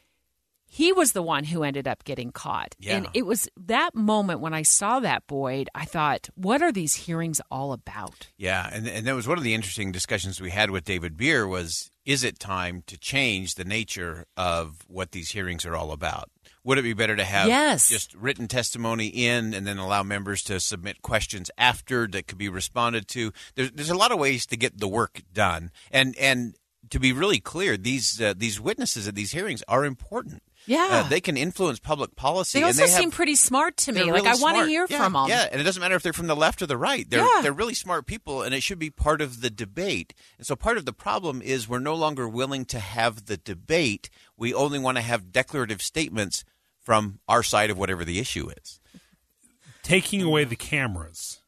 [0.73, 2.75] he was the one who ended up getting caught.
[2.79, 2.97] Yeah.
[2.97, 6.95] And it was that moment when I saw that Boyd, I thought, what are these
[6.95, 8.31] hearings all about?
[8.39, 11.47] Yeah, and and that was one of the interesting discussions we had with David Bier
[11.47, 16.31] was is it time to change the nature of what these hearings are all about?
[16.65, 17.89] Would it be better to have Yes.
[17.89, 22.49] just written testimony in and then allow members to submit questions after that could be
[22.49, 23.33] responded to?
[23.57, 25.71] There's there's a lot of ways to get the work done.
[25.91, 26.55] And and
[26.91, 30.43] to be really clear, these uh, these witnesses at these hearings are important.
[30.67, 30.87] Yeah.
[31.05, 32.61] Uh, they can influence public policy.
[32.61, 34.03] They also they have- seem pretty smart to me.
[34.03, 35.27] they're Like really I want to hear Yeah, from them.
[35.29, 37.09] Yeah, and it doesn't matter if they're from the left or the right.
[37.11, 37.43] They're Yeah.
[37.43, 40.15] they're really smart people, and it should be part of the debate.
[40.39, 44.09] And so part of the problem is we're no longer willing to have the debate.
[44.37, 46.45] We only want to have declarative statements
[46.83, 48.81] from our side of whatever the issue is.
[49.83, 51.41] Taking away the cameras.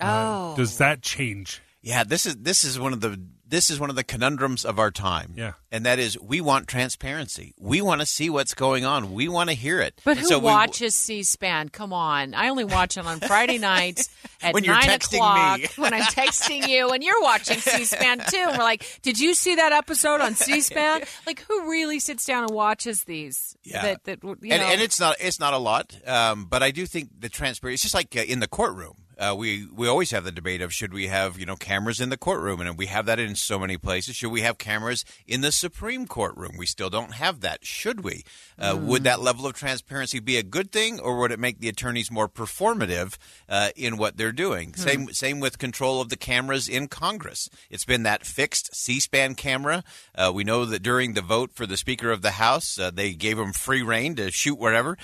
[0.00, 0.04] uh,
[0.52, 0.56] Oh.
[0.56, 1.60] does that change?
[1.80, 3.20] Yeah, this is this is one of the
[3.52, 5.34] this is one of the conundrums of our time.
[5.36, 5.52] Yeah.
[5.70, 7.54] And that is we want transparency.
[7.58, 9.12] We want to see what's going on.
[9.12, 10.00] We want to hear it.
[10.04, 11.68] But And who so we- watches C-SPAN?
[11.68, 14.08] Come on, I only watch it on Friday nights
[14.42, 15.68] at When you're nine texting o'clock me.
[15.76, 18.38] when I'm texting you, and you're watching C-SPAN too.
[18.48, 22.44] And we're like, "Did you see that episode on C-SPAN?" Like, who really sits down
[22.44, 23.56] and watches these?
[23.64, 23.82] Yeah.
[23.82, 26.70] That, that you and, know, and it's not it's not a lot, um, but I
[26.70, 27.74] do think the transparency.
[27.74, 28.96] It's just like uh, in the courtroom.
[29.22, 32.08] Uh, we we always have the debate of should we have you know cameras in
[32.08, 34.16] the courtroom, and we have that in so many places.
[34.16, 36.56] Should we have cameras in the Supreme Court room?
[36.58, 37.64] We still don't have that.
[37.64, 38.24] Should we?
[38.58, 38.86] Uh, Mm.
[38.86, 42.10] Would that level of transparency be a good thing, or would it make the attorneys
[42.10, 43.16] more performative
[43.48, 44.70] uh, in what they're doing?
[44.70, 44.80] Hmm.
[44.80, 47.48] Same same with control of the cameras in Congress.
[47.70, 49.84] It's been that fixed C-SPAN camera.
[50.16, 53.12] Uh, we know that during the vote for the Speaker of the House, uh, they
[53.12, 54.96] gave them free reign to shoot wherever.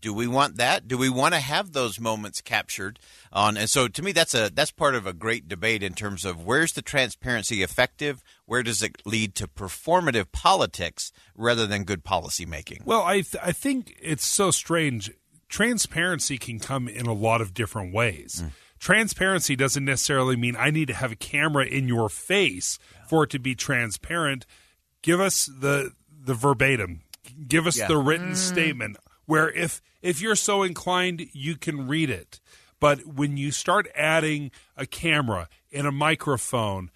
[0.00, 0.88] Do we want that?
[0.88, 2.98] Do we want to have those moments captured
[3.32, 3.56] on?
[3.56, 6.44] And so, to me, that's a that's part of a great debate in terms of
[6.44, 8.22] where's the transparency effective?
[8.46, 12.82] Where does it lead to performative politics rather than good policy making?
[12.84, 15.10] Well, I th- I think it's so strange.
[15.48, 18.42] Transparency can come in a lot of different ways.
[18.78, 22.78] Transparency doesn't necessarily mean I need to have a camera in your face
[23.08, 24.46] for it to be transparent.
[25.02, 25.92] Give us the
[26.22, 27.02] the verbatim.
[27.46, 27.88] Give us Yeah.
[27.88, 28.36] the written Mm.
[28.36, 28.96] statement
[29.26, 32.39] where if if you're so inclined you can read it.
[32.80, 36.90] But when you start adding a camera and a microphone,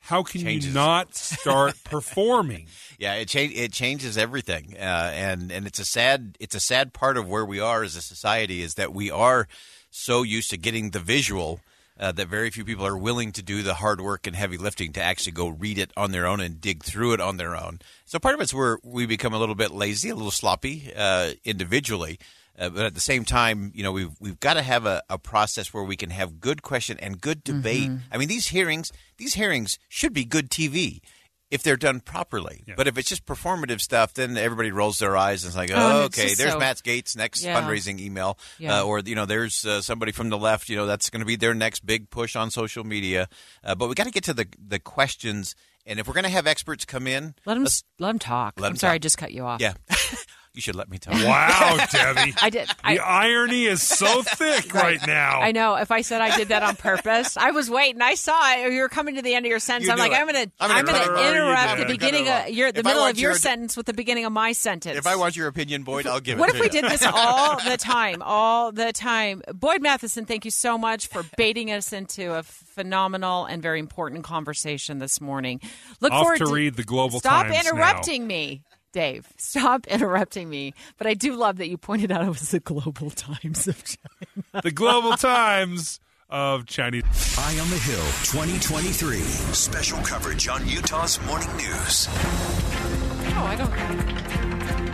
[0.00, 0.68] how can Changes.
[0.68, 2.66] you not start performing?
[2.98, 6.92] Yeah, it cha- it changes everything, uh, and and it's a sad it's a sad
[6.92, 9.46] part of where we are as a society is that we are
[9.90, 11.60] so used to getting the visual
[11.98, 14.92] uh, that very few people are willing to do the hard work and heavy lifting
[14.92, 17.80] to actually go read it on their own and dig through it on their own.
[18.04, 21.32] So part of it's where we become a little bit lazy, a little sloppy uh,
[21.44, 22.18] individually.
[22.58, 25.18] Uh, but at the same time, you know, we've we've got to have a, a
[25.18, 27.82] process where we can have good question and good debate.
[27.90, 27.96] Mm-hmm.
[27.96, 28.02] Mhm.
[28.12, 31.00] I mean, these hearings, these hearings should be good TV
[31.48, 32.64] if they're done properly.
[32.76, 35.76] But if it's just performative stuff, then everybody rolls their eyes and is like, Oh,
[35.76, 37.60] "Oh, and it's okay, there's so- Matt Gaetz' next Yeah.
[37.60, 38.80] fundraising email," Yeah.
[38.80, 40.68] uh, or you know, there's uh, somebody from the left.
[40.68, 43.28] You know, that's going to be their next big push on social media.
[43.62, 45.54] Uh, but we got to get to the the questions.
[45.88, 48.54] And if we're going to have experts come in, let them let's- them talk.
[48.58, 49.60] Let I'm 'em sorry, I just cut you off.
[49.60, 49.74] yeah,
[50.56, 51.14] you should let me talk.
[51.14, 52.34] Wow, Debbie.
[52.42, 52.68] I did.
[52.68, 55.40] The I, irony is so thick right, now.
[55.40, 55.76] I know.
[55.76, 58.00] If I said I did that on purpose, I was waiting.
[58.02, 58.72] I saw it.
[58.72, 59.86] You were coming to the end of your sentence.
[59.86, 60.18] You I'm like, it.
[60.18, 61.64] I'm going to, I'm I'm gonna going cut to her off.
[61.76, 64.24] interrupt the beginning of your, the If middle of your your- sentence with the beginning
[64.24, 64.96] of my sentence.
[64.98, 66.40] If I want your opinion, Boyd, I'll give it.
[66.40, 66.82] What it if to we you.
[66.82, 68.22] did this all the time?
[68.22, 69.42] All the time.
[69.54, 74.24] Boyd Matheson, thank you so much for baiting us into a phenomenal and very important
[74.24, 75.60] conversation this morning.
[76.00, 77.70] Look Off forward to read the Global Stop Times now.
[77.70, 78.62] interrupting me.
[78.96, 80.72] Dave, stop interrupting me.
[80.96, 84.62] But I do love that you pointed out it was the Global Times of China.
[84.62, 86.00] the Global Times
[86.30, 87.04] of Chinese.
[87.36, 89.18] High on the Hill 2023.
[89.52, 92.08] Special coverage on Utah's morning news.
[92.08, 93.72] No, I don't.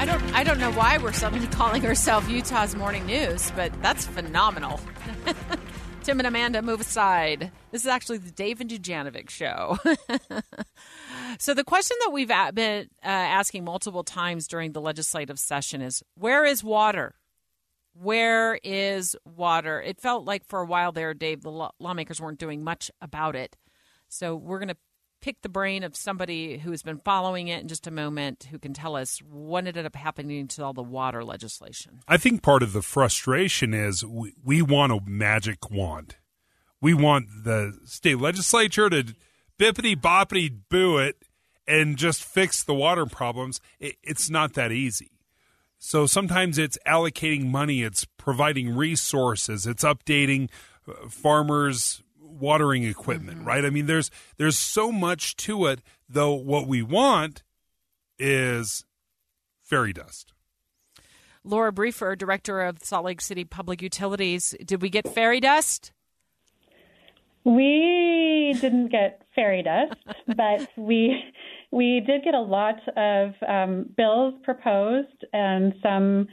[0.00, 0.34] I don't.
[0.34, 4.80] I don't know why we're suddenly calling ourselves Utah's Morning News, but that's phenomenal.
[6.02, 7.52] Tim and Amanda, move aside.
[7.70, 9.78] This is actually the Dave and Dujanovic show.
[11.38, 16.02] So the question that we've been uh, asking multiple times during the legislative session is,
[16.14, 17.14] where is water?
[17.94, 19.80] Where is water?
[19.82, 23.36] It felt like for a while there, Dave, the law- lawmakers weren't doing much about
[23.36, 23.56] it.
[24.08, 24.76] So we're going to
[25.20, 28.58] pick the brain of somebody who has been following it in just a moment who
[28.58, 32.00] can tell us what ended up happening to all the water legislation.
[32.08, 36.16] I think part of the frustration is we, we want a magic wand.
[36.80, 39.14] We want the state legislature to
[39.62, 41.16] bippity boppity boo it
[41.68, 43.60] and just fix the water problems.
[43.78, 45.12] It, it's not that easy.
[45.78, 50.48] So sometimes it's allocating money, it's providing resources, it's updating
[50.88, 53.64] uh, farmers' watering equipment, right?
[53.64, 55.80] I mean, there's there's so much to it.
[56.08, 57.42] Though what we want
[58.18, 58.84] is
[59.62, 60.32] fairy dust.
[61.44, 65.92] Laura Briefer, director of Salt Lake City Public Utilities, did we get fairy dust?
[67.44, 70.00] We didn't get fairy dust,
[70.36, 71.22] but we
[71.70, 76.28] we did get a lot of um, bills proposed, and some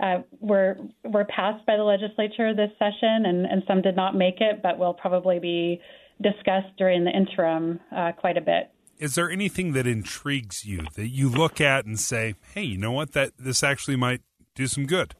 [0.00, 4.40] uh, were were passed by the legislature this session, and, and some did not make
[4.40, 5.80] it, but will probably be
[6.22, 8.70] discussed during the interim uh, quite a bit.
[8.98, 12.92] Is there anything that intrigues you that you look at and say, "Hey, you know
[12.92, 13.12] what?
[13.12, 14.22] That this actually might
[14.54, 15.14] do some good."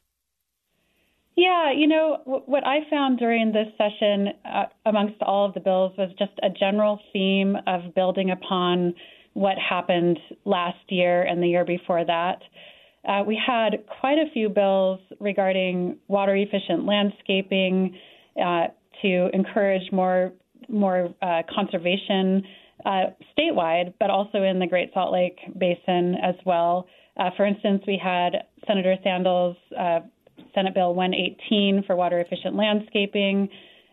[1.37, 5.93] Yeah, you know, what I found during this session uh, amongst all of the bills
[5.99, 8.95] was just a general theme of building upon
[9.33, 12.39] what happened last year and the year before that.
[13.07, 17.99] Uh, we had quite a few bills regarding water efficient landscaping
[18.41, 18.69] uh,
[19.03, 20.33] to encourage more
[20.69, 22.43] more uh, conservation
[22.87, 23.05] uh,
[23.37, 26.87] statewide, but also in the Great Salt Lake Basin as well.
[27.19, 28.33] Uh, for instance, we had
[28.67, 29.57] Senator Sandall's
[30.55, 33.49] Senate Bill 118 for water efficient landscaping.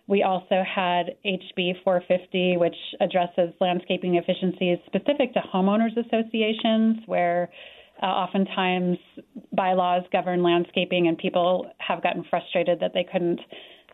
[0.07, 7.49] We also had HB 450, which addresses landscaping efficiencies specific to homeowners associations, where
[8.01, 8.97] uh, oftentimes
[9.53, 13.39] bylaws govern landscaping, and people have gotten frustrated that they couldn't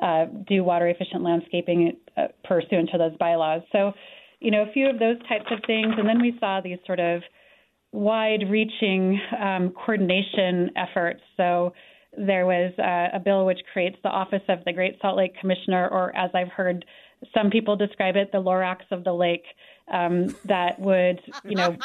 [0.02, 3.62] uh, do water efficient landscaping uh, pursuant to those bylaws.
[3.72, 3.92] So,
[4.40, 5.94] you know, a few of those types of things.
[5.98, 7.22] And then we saw these sort of
[7.92, 11.22] wide reaching um, coordination efforts.
[11.36, 11.74] So,
[12.18, 15.88] there was uh, a bill which creates the Office of the Great Salt Lake Commissioner,
[15.88, 16.86] or as I've heard
[17.34, 19.46] some people describe it, the Lorax of the lake.
[19.90, 21.78] Um, that would, you know.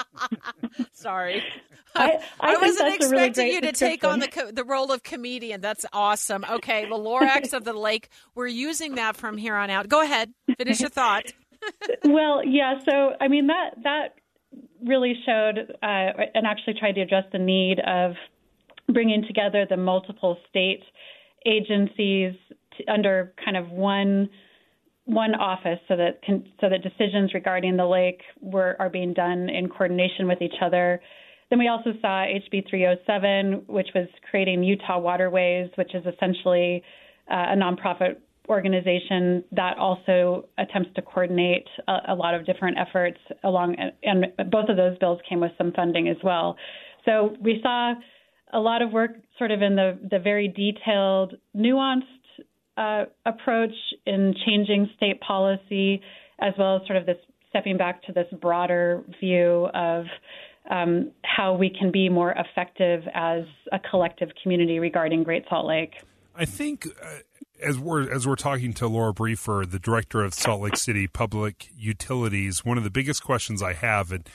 [0.92, 1.42] Sorry.
[1.94, 5.02] I, I, I wasn't expecting really you to take on the co- the role of
[5.02, 5.62] comedian.
[5.62, 6.44] That's awesome.
[6.48, 8.10] Okay, the Lorax of the lake.
[8.34, 9.88] We're using that from here on out.
[9.88, 10.32] Go ahead.
[10.58, 11.32] Finish your thought.
[12.04, 12.78] well, yeah.
[12.84, 14.14] So, I mean that that
[14.84, 18.12] really showed uh, and actually tried to address the need of
[18.92, 20.82] bringing together the multiple state
[21.46, 22.34] agencies
[22.76, 24.28] to, under kind of one
[25.06, 29.48] one office so that can, so that decisions regarding the lake were are being done
[29.48, 31.00] in coordination with each other.
[31.48, 36.82] Then we also saw HB 307, which was creating Utah Waterways, which is essentially
[37.28, 38.18] uh, a nonprofit
[38.48, 44.68] organization that also attempts to coordinate a, a, lot of different efforts along, and both
[44.68, 46.56] of those bills came with some funding as well.
[47.04, 47.94] So we saw
[48.52, 52.02] a lot of work sort of in the, the very detailed, nuanced
[52.76, 53.74] uh, approach
[54.06, 56.00] in changing state policy,
[56.40, 57.16] as well as sort of this
[57.50, 60.04] stepping back to this broader view of
[60.70, 65.94] um, how we can be more effective as a collective community regarding Great Salt Lake.
[66.34, 66.86] I think.
[66.86, 67.18] Uh,
[67.62, 71.68] as we're as we're talking to Laura Briefer, the director of Salt Lake City Public
[71.76, 74.26] Utilities, one of the biggest questions I have, and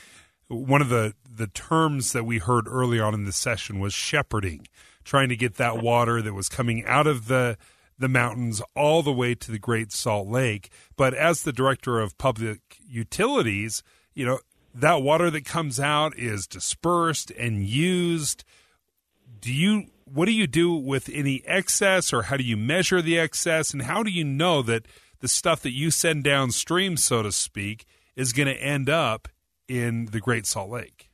[0.48, 4.66] one of the the terms that we heard early on in the session was shepherding,
[5.04, 7.56] trying to get that water that was coming out of the
[7.98, 10.70] the mountains all the way to the Great Salt Lake.
[10.96, 13.82] But as the director of public utilities,
[14.14, 14.40] you know,
[14.74, 18.44] that water that comes out is dispersed and used.
[19.40, 23.18] Do you what do you do with any excess or how do you measure the
[23.18, 24.86] excess and how do you know that
[25.20, 29.28] the stuff that you send downstream so to speak is going to end up
[29.68, 31.10] in the Great Salt Lake?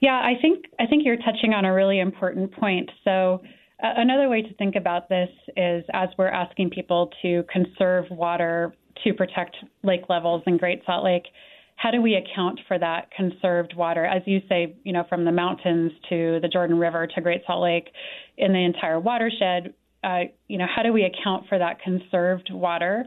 [0.00, 2.90] Yeah, I think I think you're touching on a really important point.
[3.04, 3.40] So
[3.82, 8.74] uh, another way to think about this is as we're asking people to conserve water
[9.02, 11.24] to protect lake levels in Great Salt Lake,
[11.76, 14.04] how do we account for that conserved water?
[14.04, 17.62] As you say, you know, from the mountains to the Jordan River to Great Salt
[17.62, 17.88] Lake
[18.36, 19.74] in the entire watershed,
[20.04, 23.06] uh, you know, how do we account for that conserved water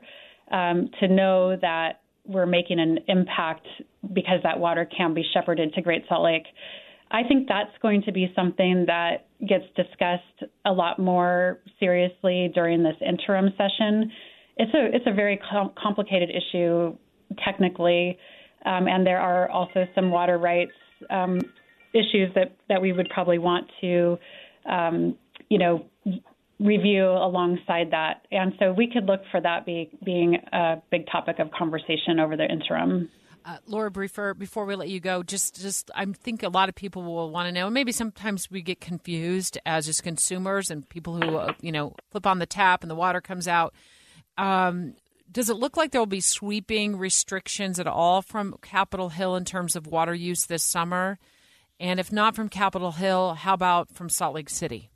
[0.51, 3.65] um, to know that we're making an impact
[4.13, 6.45] because that water can be shepherded to Great Salt Lake?
[7.09, 12.83] I think that's going to be something that gets discussed a lot more seriously during
[12.83, 14.11] this interim session.
[14.57, 16.97] It's a it's a very com- complicated issue
[17.45, 18.17] technically,
[18.65, 20.71] um, and there are also some water rights
[21.09, 21.39] um,
[21.93, 24.17] issues that that we would probably want to,
[24.69, 25.15] um,
[25.49, 25.85] you know,
[26.59, 28.25] review alongside that.
[28.31, 32.35] And so we could look for that be, being a big topic of conversation over
[32.35, 33.09] the interim.
[33.45, 36.75] Uh, Laura Briefer, before we let you go, just just I think a lot of
[36.75, 37.69] people will want to know.
[37.69, 42.27] Maybe sometimes we get confused as just consumers and people who uh, you know flip
[42.27, 43.73] on the tap and the water comes out.
[44.37, 44.95] Um,
[45.31, 49.45] does it look like there will be sweeping restrictions at all from Capitol Hill in
[49.45, 51.17] terms of water use this summer?
[51.79, 54.89] And if not from Capitol Hill, how about from Salt Lake City?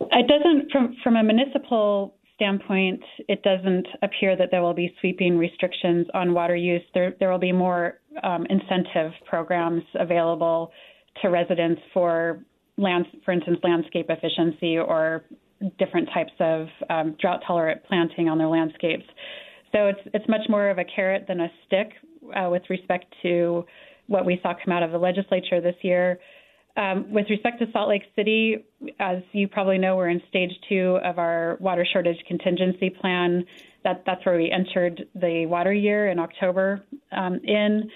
[0.00, 5.38] It doesn't from from a municipal standpoint, it doesn't appear that there will be sweeping
[5.38, 6.82] restrictions on water use.
[6.92, 10.72] There, there will be more um, incentive programs available
[11.22, 12.40] to residents for
[12.76, 15.24] land, for instance, landscape efficiency or
[15.78, 19.04] different types of um, drought tolerant planting on their landscapes.
[19.72, 21.92] So it's it's much more of a carrot than a stick
[22.34, 23.64] uh, with respect to
[24.06, 26.18] what we saw come out of the legislature this year.
[26.76, 28.64] Um, with respect to Salt Lake City,
[28.98, 33.44] as you probably know, we're in stage two of our water shortage contingency plan.
[33.84, 37.88] That, that's where we entered the water year in October um, in,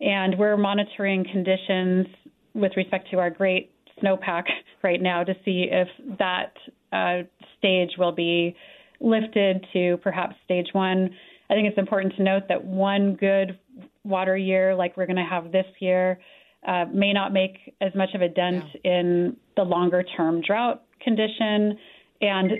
[0.00, 2.06] and we're monitoring conditions
[2.54, 3.70] with respect to our great
[4.02, 4.44] snowpack
[4.82, 5.88] right now to see if
[6.18, 6.54] that
[6.92, 7.22] uh,
[7.58, 8.56] stage will be
[9.00, 11.10] lifted to perhaps stage one.
[11.50, 13.58] I think it's important to note that one good
[14.02, 16.18] water year, like we're going to have this year,
[16.66, 18.98] uh, may not make as much of a dent yeah.
[18.98, 21.78] in the longer term drought condition.
[22.20, 22.52] And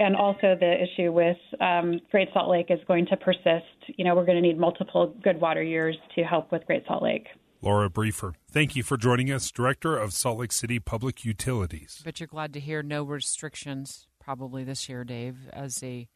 [0.00, 3.96] and also the issue with um, Great Salt Lake is going to persist.
[3.96, 7.02] You know, we're going to need multiple good water years to help with Great Salt
[7.02, 7.26] Lake.
[7.60, 12.02] Laura Briefer, thank you for joining us, Director of Salt Lake City Public Utilities.
[12.04, 16.08] But you're glad to hear no restrictions probably this year, Dave, as a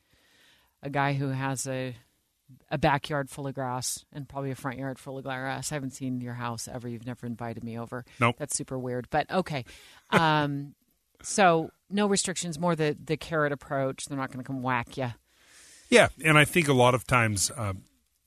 [0.82, 1.96] a guy who has a
[2.70, 5.72] a backyard full of grass and probably a front yard full of grass.
[5.72, 6.88] I haven't seen your house ever.
[6.88, 8.04] You've never invited me over.
[8.20, 8.36] Nope.
[8.38, 9.08] That's super weird.
[9.10, 9.64] But okay.
[10.10, 10.74] Um,
[11.22, 14.06] so no restrictions, more the the carrot approach.
[14.06, 15.12] They're not going to come whack you.
[15.88, 17.84] Yeah, and I think a lot of times um,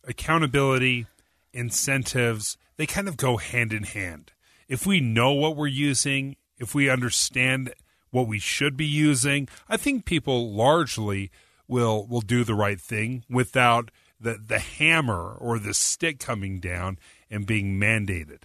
[0.08, 1.08] accountability,
[1.52, 4.34] incentives, they kind of go hand in hand.
[4.68, 7.74] If we know what we're using, if we understand
[8.12, 11.32] what we should be using, I think people largely
[11.68, 13.90] will will do the right thing without
[14.26, 16.98] the the hammer or the stick coming down
[17.30, 18.40] and being mandated.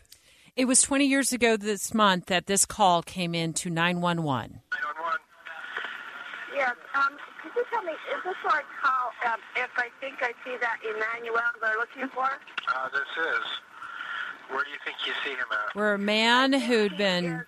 [0.54, 4.60] It was 20 years ago this month that this call came in to 911.
[4.70, 5.18] 911.
[6.54, 6.76] Yes.
[6.94, 10.32] Um, could you tell me, is this what I call, um, if I think I
[10.44, 12.24] see that Emmanuel they're looking for?
[12.24, 13.46] Uh, this is.
[14.50, 15.74] Where do you think you see him at?
[15.74, 17.42] Where a man who'd been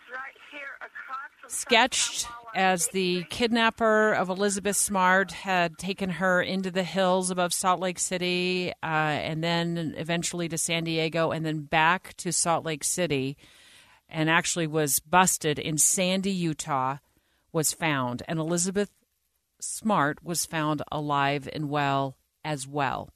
[1.48, 7.81] sketched as the kidnapper of Elizabeth Smart had taken her into the hills above Salt
[7.81, 12.85] Lake City uh, and then eventually to San Diego and then back to Salt Lake
[12.85, 13.37] City
[14.09, 16.99] and actually was busted in Sandy, Utah,
[17.53, 18.23] was found.
[18.29, 18.91] And Elizabeth
[19.61, 23.11] Smart was found alive and well as well.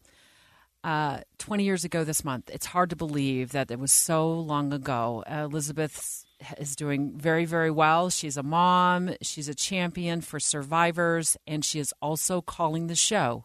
[0.83, 2.49] Uh, 20 years ago this month.
[2.53, 5.25] It's hard to believe that it was so long ago.
[5.29, 6.25] Uh, Elizabeth
[6.59, 8.11] is doing very, very well.
[8.11, 13.45] She's a mom, she's a champion for survivors, and she is also calling the show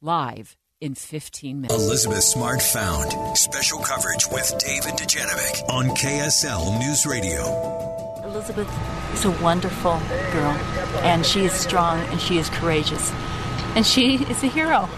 [0.00, 1.82] live in 15 minutes.
[1.82, 3.12] Elizabeth Smart found.
[3.38, 8.20] Special coverage with Dave and Dujanovic on KSL News Radio.
[8.24, 8.68] Elizabeth
[9.14, 10.00] is a wonderful
[10.32, 10.56] girl,
[11.02, 13.12] and she is strong and she is courageous.
[13.76, 14.88] And she is a hero.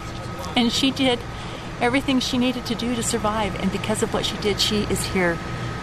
[0.56, 1.18] And she did
[1.80, 3.60] everything she needed to do to survive.
[3.60, 5.36] And because of what she did, she is here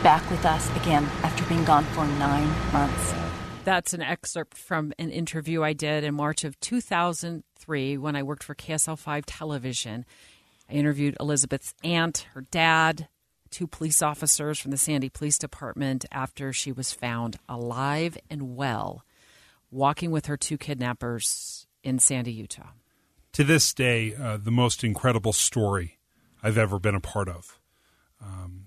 [0.03, 3.13] back with us again after being gone for nine months.
[3.63, 8.43] That's an excerpt from an interview I did in March of 2003 when I worked
[8.43, 10.05] for KSL 5 television.
[10.69, 13.07] I interviewed Elizabeth's aunt, her dad,
[13.51, 19.05] two police officers from the Sandy Police Department after she was found alive and well,
[19.69, 22.69] walking with her two kidnappers in Sandy, Utah.
[23.33, 25.99] To this day, uh, the most incredible story
[26.41, 27.59] I've ever been a part of.
[28.21, 28.60] Um,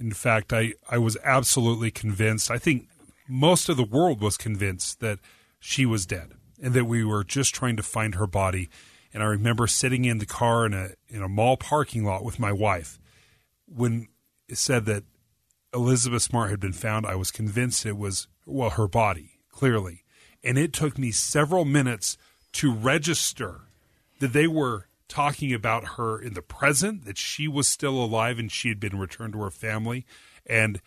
[0.00, 2.50] in, fact, I, I was absolutely convinced.
[2.50, 2.88] I think
[3.28, 5.18] most of the world was convinced that
[5.60, 8.68] she was dead and that we were just trying to find her body.
[9.12, 12.38] And I remember sitting in the car in a in a mall parking lot with
[12.38, 12.98] my wife
[13.66, 14.08] when
[14.48, 15.04] it said that
[15.74, 17.06] Elizabeth Smart had been found.
[17.06, 20.04] I was convinced it was well her body clearly,
[20.42, 22.16] and it took me several minutes
[22.52, 23.62] to register
[24.20, 28.50] that they were talking about her in the present, that she was still alive and
[28.50, 30.06] she had been returned to her family.
[30.46, 30.80] And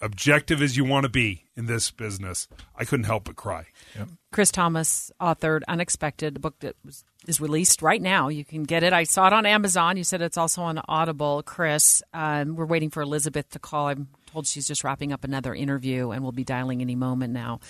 [0.00, 3.66] objective as you want to be in this business, I couldn't help but cry.
[3.96, 4.08] Yep.
[4.32, 8.28] Chris Thomas authored Unexpected, the book that was, is released right now.
[8.28, 8.92] You can get it.
[8.92, 9.96] I saw it on Amazon.
[9.96, 11.42] You said it's also on Audible.
[11.42, 13.88] Chris, um, we're waiting for Elizabeth to call.
[13.88, 17.60] I'm told she's just wrapping up another interview and we'll be dialing any moment now.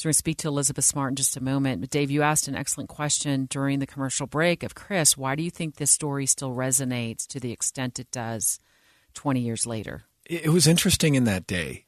[0.00, 1.82] So we're going to speak to Elizabeth Smart in just a moment.
[1.82, 5.14] But Dave, you asked an excellent question during the commercial break of Chris.
[5.14, 8.60] Why do you think this story still resonates to the extent it does
[9.12, 10.04] 20 years later?
[10.24, 11.84] It was interesting in that day.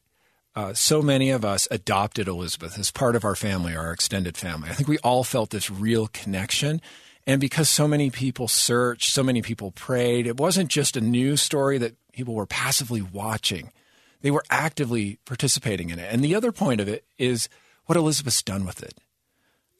[0.54, 4.68] Uh, so many of us adopted Elizabeth as part of our family, our extended family.
[4.68, 6.82] I think we all felt this real connection.
[7.26, 11.40] And because so many people searched, so many people prayed, it wasn't just a news
[11.40, 13.72] story that people were passively watching.
[14.20, 16.12] They were actively participating in it.
[16.12, 17.48] And the other point of it is
[17.86, 18.98] what Elizabeth's done with it.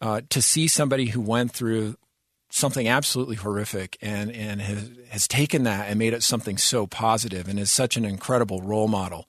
[0.01, 1.97] Uh, to see somebody who went through
[2.51, 7.49] something absolutely horrific and, and has, has taken that and made it something so positive
[7.49, 9.27] and is such an incredible role model.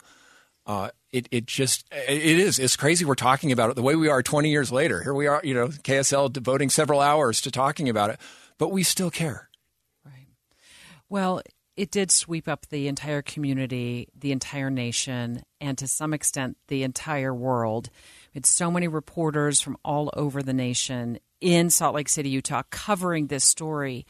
[0.66, 4.08] Uh, it, it just it is it's crazy we're talking about it the way we
[4.08, 7.88] are 20 years later here we are you know ksl devoting several hours to talking
[7.88, 8.20] about it
[8.58, 9.50] but we still care
[10.04, 10.28] right
[11.10, 11.42] Well,
[11.76, 16.84] it did sweep up the entire community, the entire nation, and to some extent, the
[16.84, 17.90] entire world.
[18.34, 22.64] We had so many reporters from all over the nation in Salt Lake City, Utah,
[22.70, 24.06] covering this story.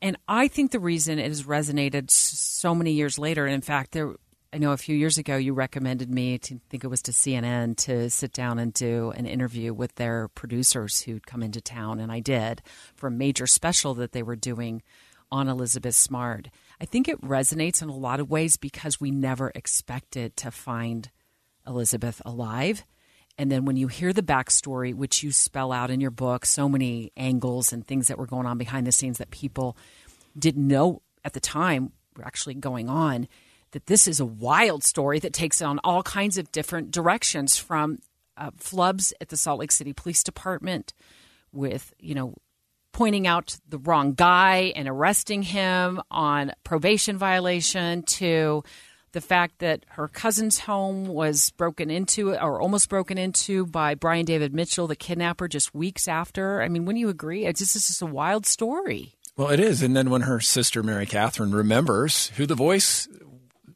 [0.00, 3.92] And I think the reason it has resonated so many years later, and in fact,
[3.92, 4.14] there,
[4.52, 7.12] I know a few years ago you recommended me to I think it was to
[7.12, 11.98] CNN to sit down and do an interview with their producers who'd come into town,
[11.98, 12.62] and I did
[12.94, 14.82] for a major special that they were doing
[15.30, 16.48] on Elizabeth Smart.
[16.80, 21.10] I think it resonates in a lot of ways because we never expected to find
[21.66, 22.84] Elizabeth alive.
[23.36, 26.68] And then when you hear the backstory, which you spell out in your book, so
[26.68, 29.76] many angles and things that were going on behind the scenes that people
[30.38, 33.28] didn't know at the time were actually going on,
[33.72, 37.98] that this is a wild story that takes on all kinds of different directions from
[38.36, 40.92] uh, flubs at the Salt Lake City Police Department
[41.52, 42.34] with, you know,
[43.00, 48.62] pointing out the wrong guy and arresting him on probation violation to
[49.12, 54.26] the fact that her cousin's home was broken into or almost broken into by Brian
[54.26, 56.60] David Mitchell, the kidnapper, just weeks after.
[56.60, 57.46] I mean, wouldn't you agree?
[57.46, 59.14] It's just, it's just a wild story.
[59.34, 59.82] Well, it is.
[59.82, 63.08] And then when her sister, Mary Catherine, remembers who the voice,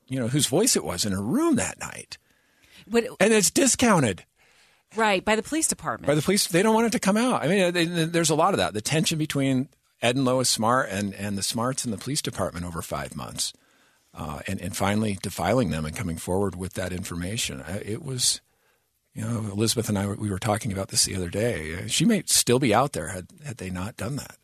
[0.06, 2.18] you know, whose voice it was in her room that night.
[2.86, 4.26] But, and it's discounted.
[4.96, 6.06] Right, by the police department.
[6.06, 6.46] By the police.
[6.46, 7.42] They don't want it to come out.
[7.42, 8.74] I mean, they, there's a lot of that.
[8.74, 9.68] The tension between
[10.02, 13.52] Ed and Lois Smart and, and the Smarts in the police department over five months.
[14.16, 17.64] Uh, and, and finally defiling them and coming forward with that information.
[17.84, 18.40] It was,
[19.12, 21.88] you know, Elizabeth and I, we were talking about this the other day.
[21.88, 24.36] She may still be out there had, had they not done that.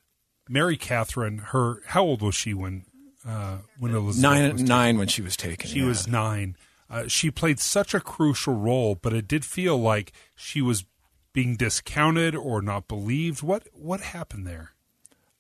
[0.49, 2.85] Mary Catherine, her, how old was she when,
[3.25, 5.71] uh, when Elizabeth nine, was nine when she was taken.
[5.71, 5.87] She yeah.
[5.87, 6.57] was nine.
[6.91, 10.85] Uh, she played such a crucial role, but it did feel like she was
[11.33, 13.43] being discounted or not believed.
[13.43, 14.73] What what happened there?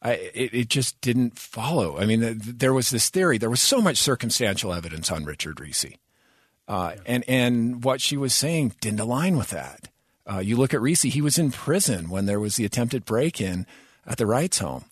[0.02, 1.98] I, it, it just didn't follow.
[1.98, 3.36] I mean, there was this theory.
[3.36, 5.98] There was so much circumstantial evidence on Richard Ricci,
[6.68, 7.02] uh, yeah.
[7.04, 9.88] and and what she was saying didn't align with that.
[10.30, 13.66] Uh, you look at Ricci; he was in prison when there was the attempted break-in
[14.06, 14.84] at the Wrights home.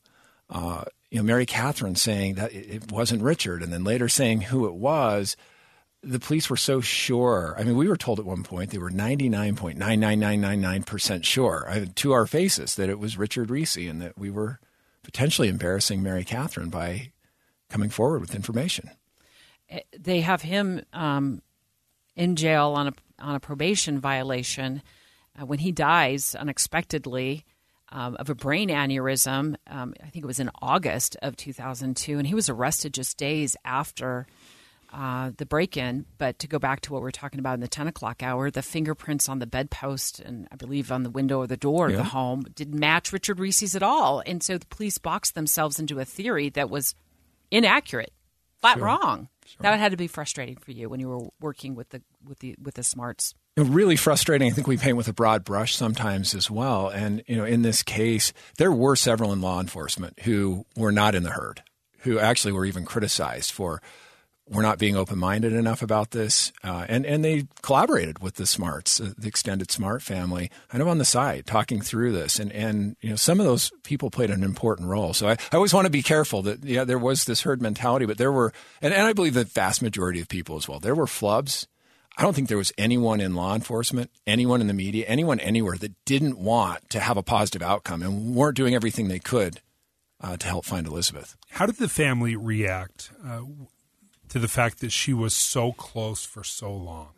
[0.50, 4.66] Uh, you know, Mary Catherine saying that it wasn't Richard, and then later saying who
[4.66, 5.36] it was
[6.08, 7.54] the police were so sure.
[7.58, 12.26] I mean, we were told at one point they were 99.99999% sure I to our
[12.26, 14.58] faces that it was Richard Ricci and that we were
[15.02, 17.10] potentially embarrassing Mary Catherine by
[17.68, 18.88] coming forward with information.
[19.68, 21.42] Eh, they have him um,
[22.16, 24.80] in jail on a, on a probation violation.
[25.38, 27.44] Uh, when he dies unexpectedly
[27.90, 32.26] um, of a brain aneurysm, um, I think it was in August of 2002, and
[32.26, 34.26] he was arrested just days after–
[34.92, 36.06] uh, the break in.
[36.18, 38.50] But to go back to what we are talking about in the 10 o'clock hour,
[38.50, 41.96] the fingerprints on the bedpost and I believe on the window or the door yeah.
[41.96, 44.22] of the home didn't match Richard Ricci's at all.
[44.26, 46.94] And so the police boxed themselves into a theory that was
[47.50, 48.12] inaccurate,
[48.60, 48.86] flat sure.
[48.86, 49.28] wrong.
[49.46, 49.58] Sure.
[49.62, 52.54] That had to be frustrating for you when you were working with the with the
[52.62, 53.34] with the smarts.
[53.56, 54.46] really frustrating.
[54.46, 56.88] I think we paint with a broad brush sometimes as well.
[56.88, 61.14] And you know, in this case, there were several in law enforcement who were not
[61.14, 61.62] in the herd,
[62.00, 63.80] who actually were even criticized for
[64.50, 66.52] we're not being open minded enough about this.
[66.64, 70.88] Uh, and, and they collaborated with the Smarts, uh, the extended Smart family, kind of
[70.88, 72.38] on the side, talking through this.
[72.38, 75.12] And, and you know, some of those people played an important role.
[75.12, 78.06] So I, I always want to be careful that, yeah, there was this herd mentality,
[78.06, 80.94] but there were, and, and I believe the vast majority of people as well, there
[80.94, 81.66] were flubs.
[82.16, 85.76] I don't think there was anyone in law enforcement, anyone in the media, anyone anywhere
[85.76, 89.60] that didn't want to have a positive outcome and weren't doing everything they could
[90.20, 91.36] uh, to help find Elizabeth.
[91.50, 93.12] How did the family react?
[94.30, 97.08] To the fact that she was so close for so long.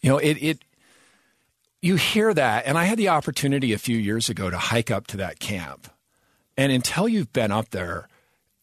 [0.00, 0.64] You know, it, it
[1.80, 5.06] you hear that, and I had the opportunity a few years ago to hike up
[5.08, 5.88] to that camp,
[6.56, 8.08] and until you've been up there,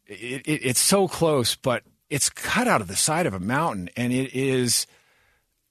[0.05, 3.89] it, it, it's so close, but it's cut out of the side of a mountain,
[3.95, 4.87] and it is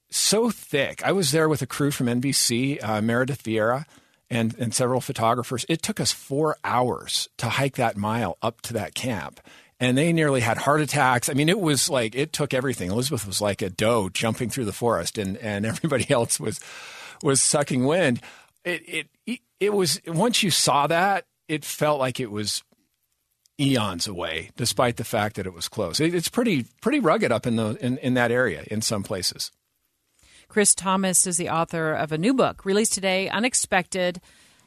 [0.09, 1.03] so thick.
[1.03, 3.85] I was there with a crew from NBC, uh, Meredith Vieira,
[4.29, 5.65] and, and several photographers.
[5.67, 9.39] It took us four hours to hike that mile up to that camp
[9.79, 11.29] and they nearly had heart attacks.
[11.29, 12.91] I mean, it was like it took everything.
[12.91, 16.59] Elizabeth was like a doe jumping through the forest, and and everybody else was
[17.23, 18.21] was sucking wind.
[18.65, 22.63] It it it was once you saw that, it felt like it was
[23.59, 25.99] eons away, despite the fact that it was close.
[25.99, 29.51] It, it's pretty pretty rugged up in the in, in that area in some places.
[30.47, 34.19] Chris Thomas is the author of a new book released today, Unexpected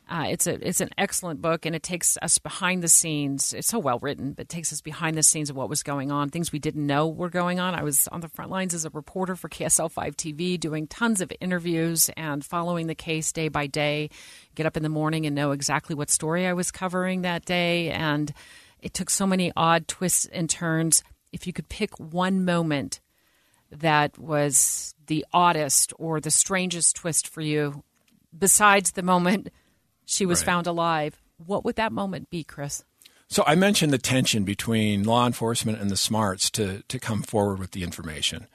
[0.09, 3.55] uh, it's a it's an excellent book, and it takes us behind the scenes.
[3.55, 6.29] It's so well written, but takes us behind the scenes of what was going on,
[6.29, 7.75] things we didn't know were going on.
[7.75, 11.21] I was on the front lines as a reporter for KSL Five TV, doing tons
[11.21, 14.11] of interviews and following the case day by day.
[14.55, 17.91] Get up in the morning and know exactly what story I was covering that day,
[17.91, 18.33] and
[18.81, 21.05] it took so many odd twists and turns.
[21.33, 23.01] If you could pick one moment
[23.71, 27.83] that was the oddest or the strangest twist for you,
[28.37, 29.49] besides the moment
[30.13, 30.47] she was right.
[30.47, 31.21] found alive.
[31.45, 32.85] What would that moment be, Chris?
[33.29, 37.59] So I mentioned the tension between law enforcement and the smarts to to come forward
[37.59, 38.47] with the information.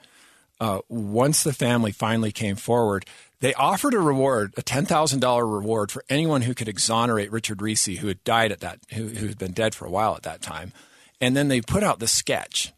[0.60, 3.06] Uh, once the family finally came forward,
[3.40, 7.60] they offered a reward, a ten thousand dollar reward for anyone who could exonerate Richard
[7.60, 10.22] Ricci, who had died at that, who, who had been dead for a while at
[10.22, 10.72] that time.
[11.20, 12.72] And then they put out the sketch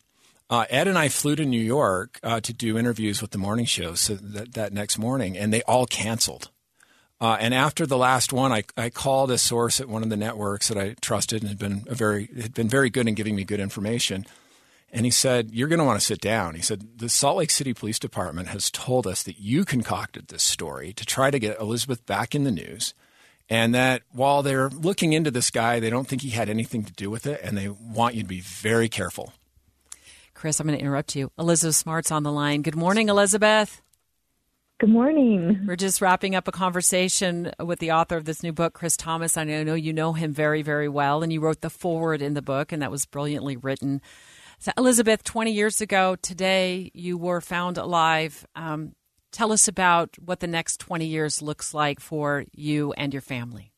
[0.51, 3.67] uh, Ed and I flew to New York uh, to do interviews with the morning
[3.67, 6.51] show so that, that next morning, and they all canceled.
[7.21, 10.17] Uh, and after the last one, I, I called a source at one of the
[10.17, 13.37] networks that I trusted and had been a very had been very good in giving
[13.37, 14.27] me good information.
[14.93, 17.51] And he said, "You're going to want to sit down." He said, "The Salt Lake
[17.51, 21.61] City Police Department has told us that you concocted this story to try to get
[21.61, 22.95] Elizabeth back in the news."
[23.51, 26.93] And that while they're looking into this guy, they don't think he had anything to
[26.93, 29.33] do with it, and they want you to be very careful.
[30.35, 31.33] Chris, I'm going to interrupt you.
[31.37, 32.63] Elizabeth Smart's on the line.
[32.63, 33.83] Good morning, Elizabeth.
[34.81, 35.61] Good morning.
[35.67, 39.37] We're just wrapping up a conversation with the author of this new book, Chris Thomas.
[39.37, 42.41] I know you know him very, very well, and you wrote the foreword in the
[42.41, 44.01] book, and that was brilliantly written.
[44.59, 48.47] So, Elizabeth, 20 years ago today, you were found alive.
[48.57, 48.95] Um,
[49.33, 53.73] tell us about what the next 20 years looks like for you and your family.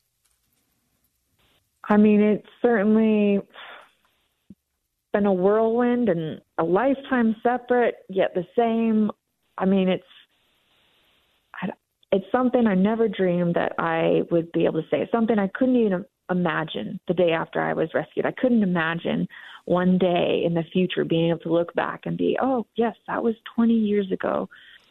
[1.89, 3.41] I mean, it's certainly
[5.13, 9.11] been a whirlwind and a lifetime separate, yet the same.
[9.59, 10.05] I mean, it's
[12.13, 15.01] it's something I never dreamed that I would be able to say.
[15.01, 18.27] It's something I couldn't even imagine the day after I was rescued.
[18.27, 19.27] I couldn't imagine
[19.65, 23.23] one day in the future being able to look back and be, oh, yes, that
[23.23, 24.49] was 20 years ago.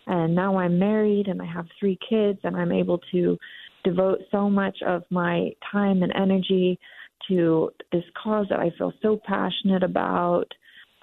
[0.08, 3.38] And now I'm married and I have three kids and I'm able to
[3.84, 6.80] devote so much of my time and energy
[7.28, 10.52] to this cause that I feel so passionate about,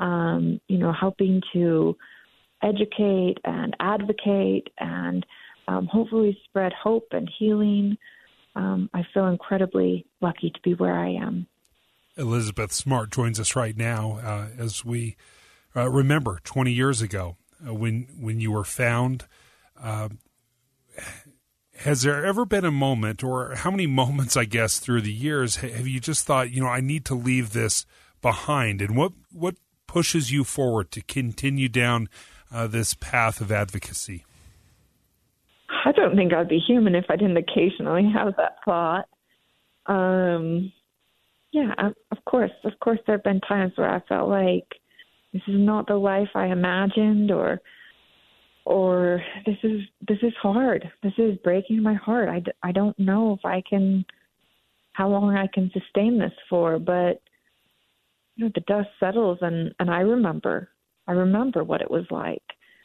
[0.01, 1.97] um, you know, helping to
[2.63, 5.25] educate and advocate and
[5.69, 7.97] um, hopefully spread hope and healing.
[8.57, 11.47] Um, I feel incredibly lucky to be where I am.
[12.17, 15.17] Elizabeth Smart joins us right now uh, as we
[15.77, 17.37] uh, remember 20 years ago
[17.67, 19.27] uh, when when you were found.
[19.81, 20.19] Um,
[21.77, 25.57] has there ever been a moment, or how many moments, I guess, through the years,
[25.57, 27.87] have you just thought, you know, I need to leave this
[28.21, 28.83] behind?
[28.83, 29.55] And what what
[29.87, 32.09] pushes you forward to continue down
[32.51, 34.25] uh, this path of advocacy?
[35.85, 39.09] I don't think I'd be human if I didn't occasionally have that thought.
[39.87, 40.73] Um,
[41.53, 41.73] yeah,
[42.11, 44.67] of course, of course, there have been times where I felt like
[45.33, 47.61] this is not the life I imagined, or
[48.65, 50.91] or this is this is hard.
[51.03, 52.29] This is breaking my heart.
[52.29, 54.05] I, I don't know if I can
[54.93, 57.23] how long I can sustain this for, but
[58.37, 60.69] you know the dust settles and and I remember
[61.07, 62.43] I remember what it was like.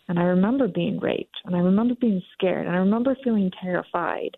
[0.08, 4.36] And I remember being raped and I remember being scared and I remember feeling terrified.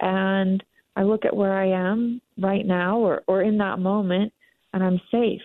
[0.00, 0.62] And
[0.96, 4.32] I look at where I am right now or, or in that moment
[4.72, 5.42] and I'm safe.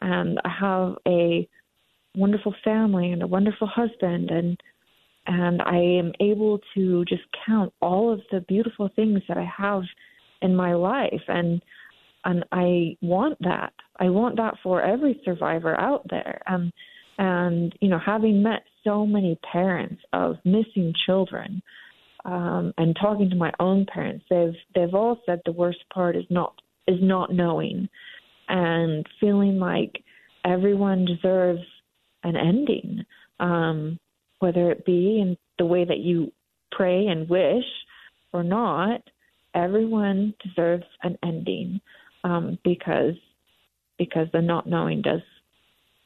[0.00, 1.48] And I have a
[2.14, 4.60] wonderful family and a wonderful husband and
[5.24, 9.82] and I am able to just count all of the beautiful things that I have
[10.42, 11.62] in my life and
[12.24, 13.72] and I want that.
[13.98, 16.42] I want that for every survivor out there.
[16.46, 16.72] Um
[17.18, 21.62] and you know having met so many parents of missing children
[22.24, 26.24] um, and talking to my own parents they've they've all said the worst part is
[26.30, 26.54] not
[26.86, 27.88] is not knowing
[28.48, 30.02] and feeling like
[30.44, 31.62] everyone deserves
[32.24, 33.04] an ending
[33.40, 33.98] um,
[34.40, 36.32] whether it be in the way that you
[36.70, 37.64] pray and wish
[38.32, 39.00] or not
[39.54, 41.80] everyone deserves an ending
[42.24, 43.14] um, because
[43.98, 45.20] because the not knowing does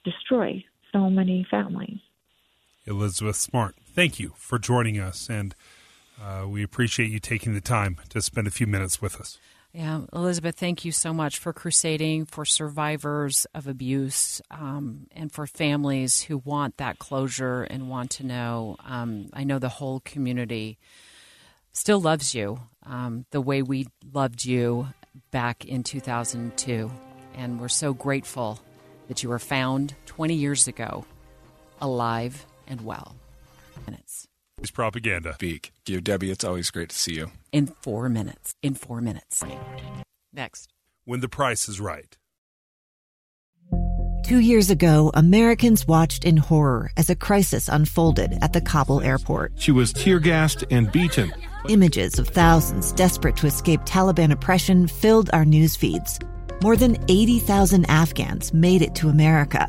[0.05, 0.63] destroy
[0.93, 1.99] so many families.
[2.87, 5.55] Elizabeth Smart, thank you for joining us, and
[6.23, 9.39] uh, we appreciate you taking the time to spend a few minutes with us.
[9.73, 15.47] Yeah, Elizabeth, thank you so much for crusading for survivors of abuse um, and for
[15.47, 18.77] families who want that closure and want to know.
[18.87, 20.79] Um, I know the whole community
[21.73, 24.89] still loves you um, the way we loved you
[25.31, 26.91] back in 2002.
[27.35, 28.61] And we're so grateful
[29.09, 31.05] that you were found 20 years ago,
[31.83, 33.17] alive and well.
[33.87, 34.27] Minutes.
[34.59, 35.35] It's propaganda.
[35.35, 35.73] Speak.
[35.87, 37.31] You, Debbie, it's always great to see you.
[37.53, 38.55] In four minutes.
[38.63, 39.45] In four minutes.
[40.33, 40.73] Next.
[41.05, 42.17] When the price is right.
[44.25, 49.53] Two years ago, Americans watched in horror as a crisis unfolded at the Kabul airport.
[49.55, 51.33] She was tear gassed and beaten.
[51.69, 56.19] Images of thousands desperate to escape Taliban oppression filled our news feeds.
[56.61, 59.69] More than 80,000 Afghans made it to America.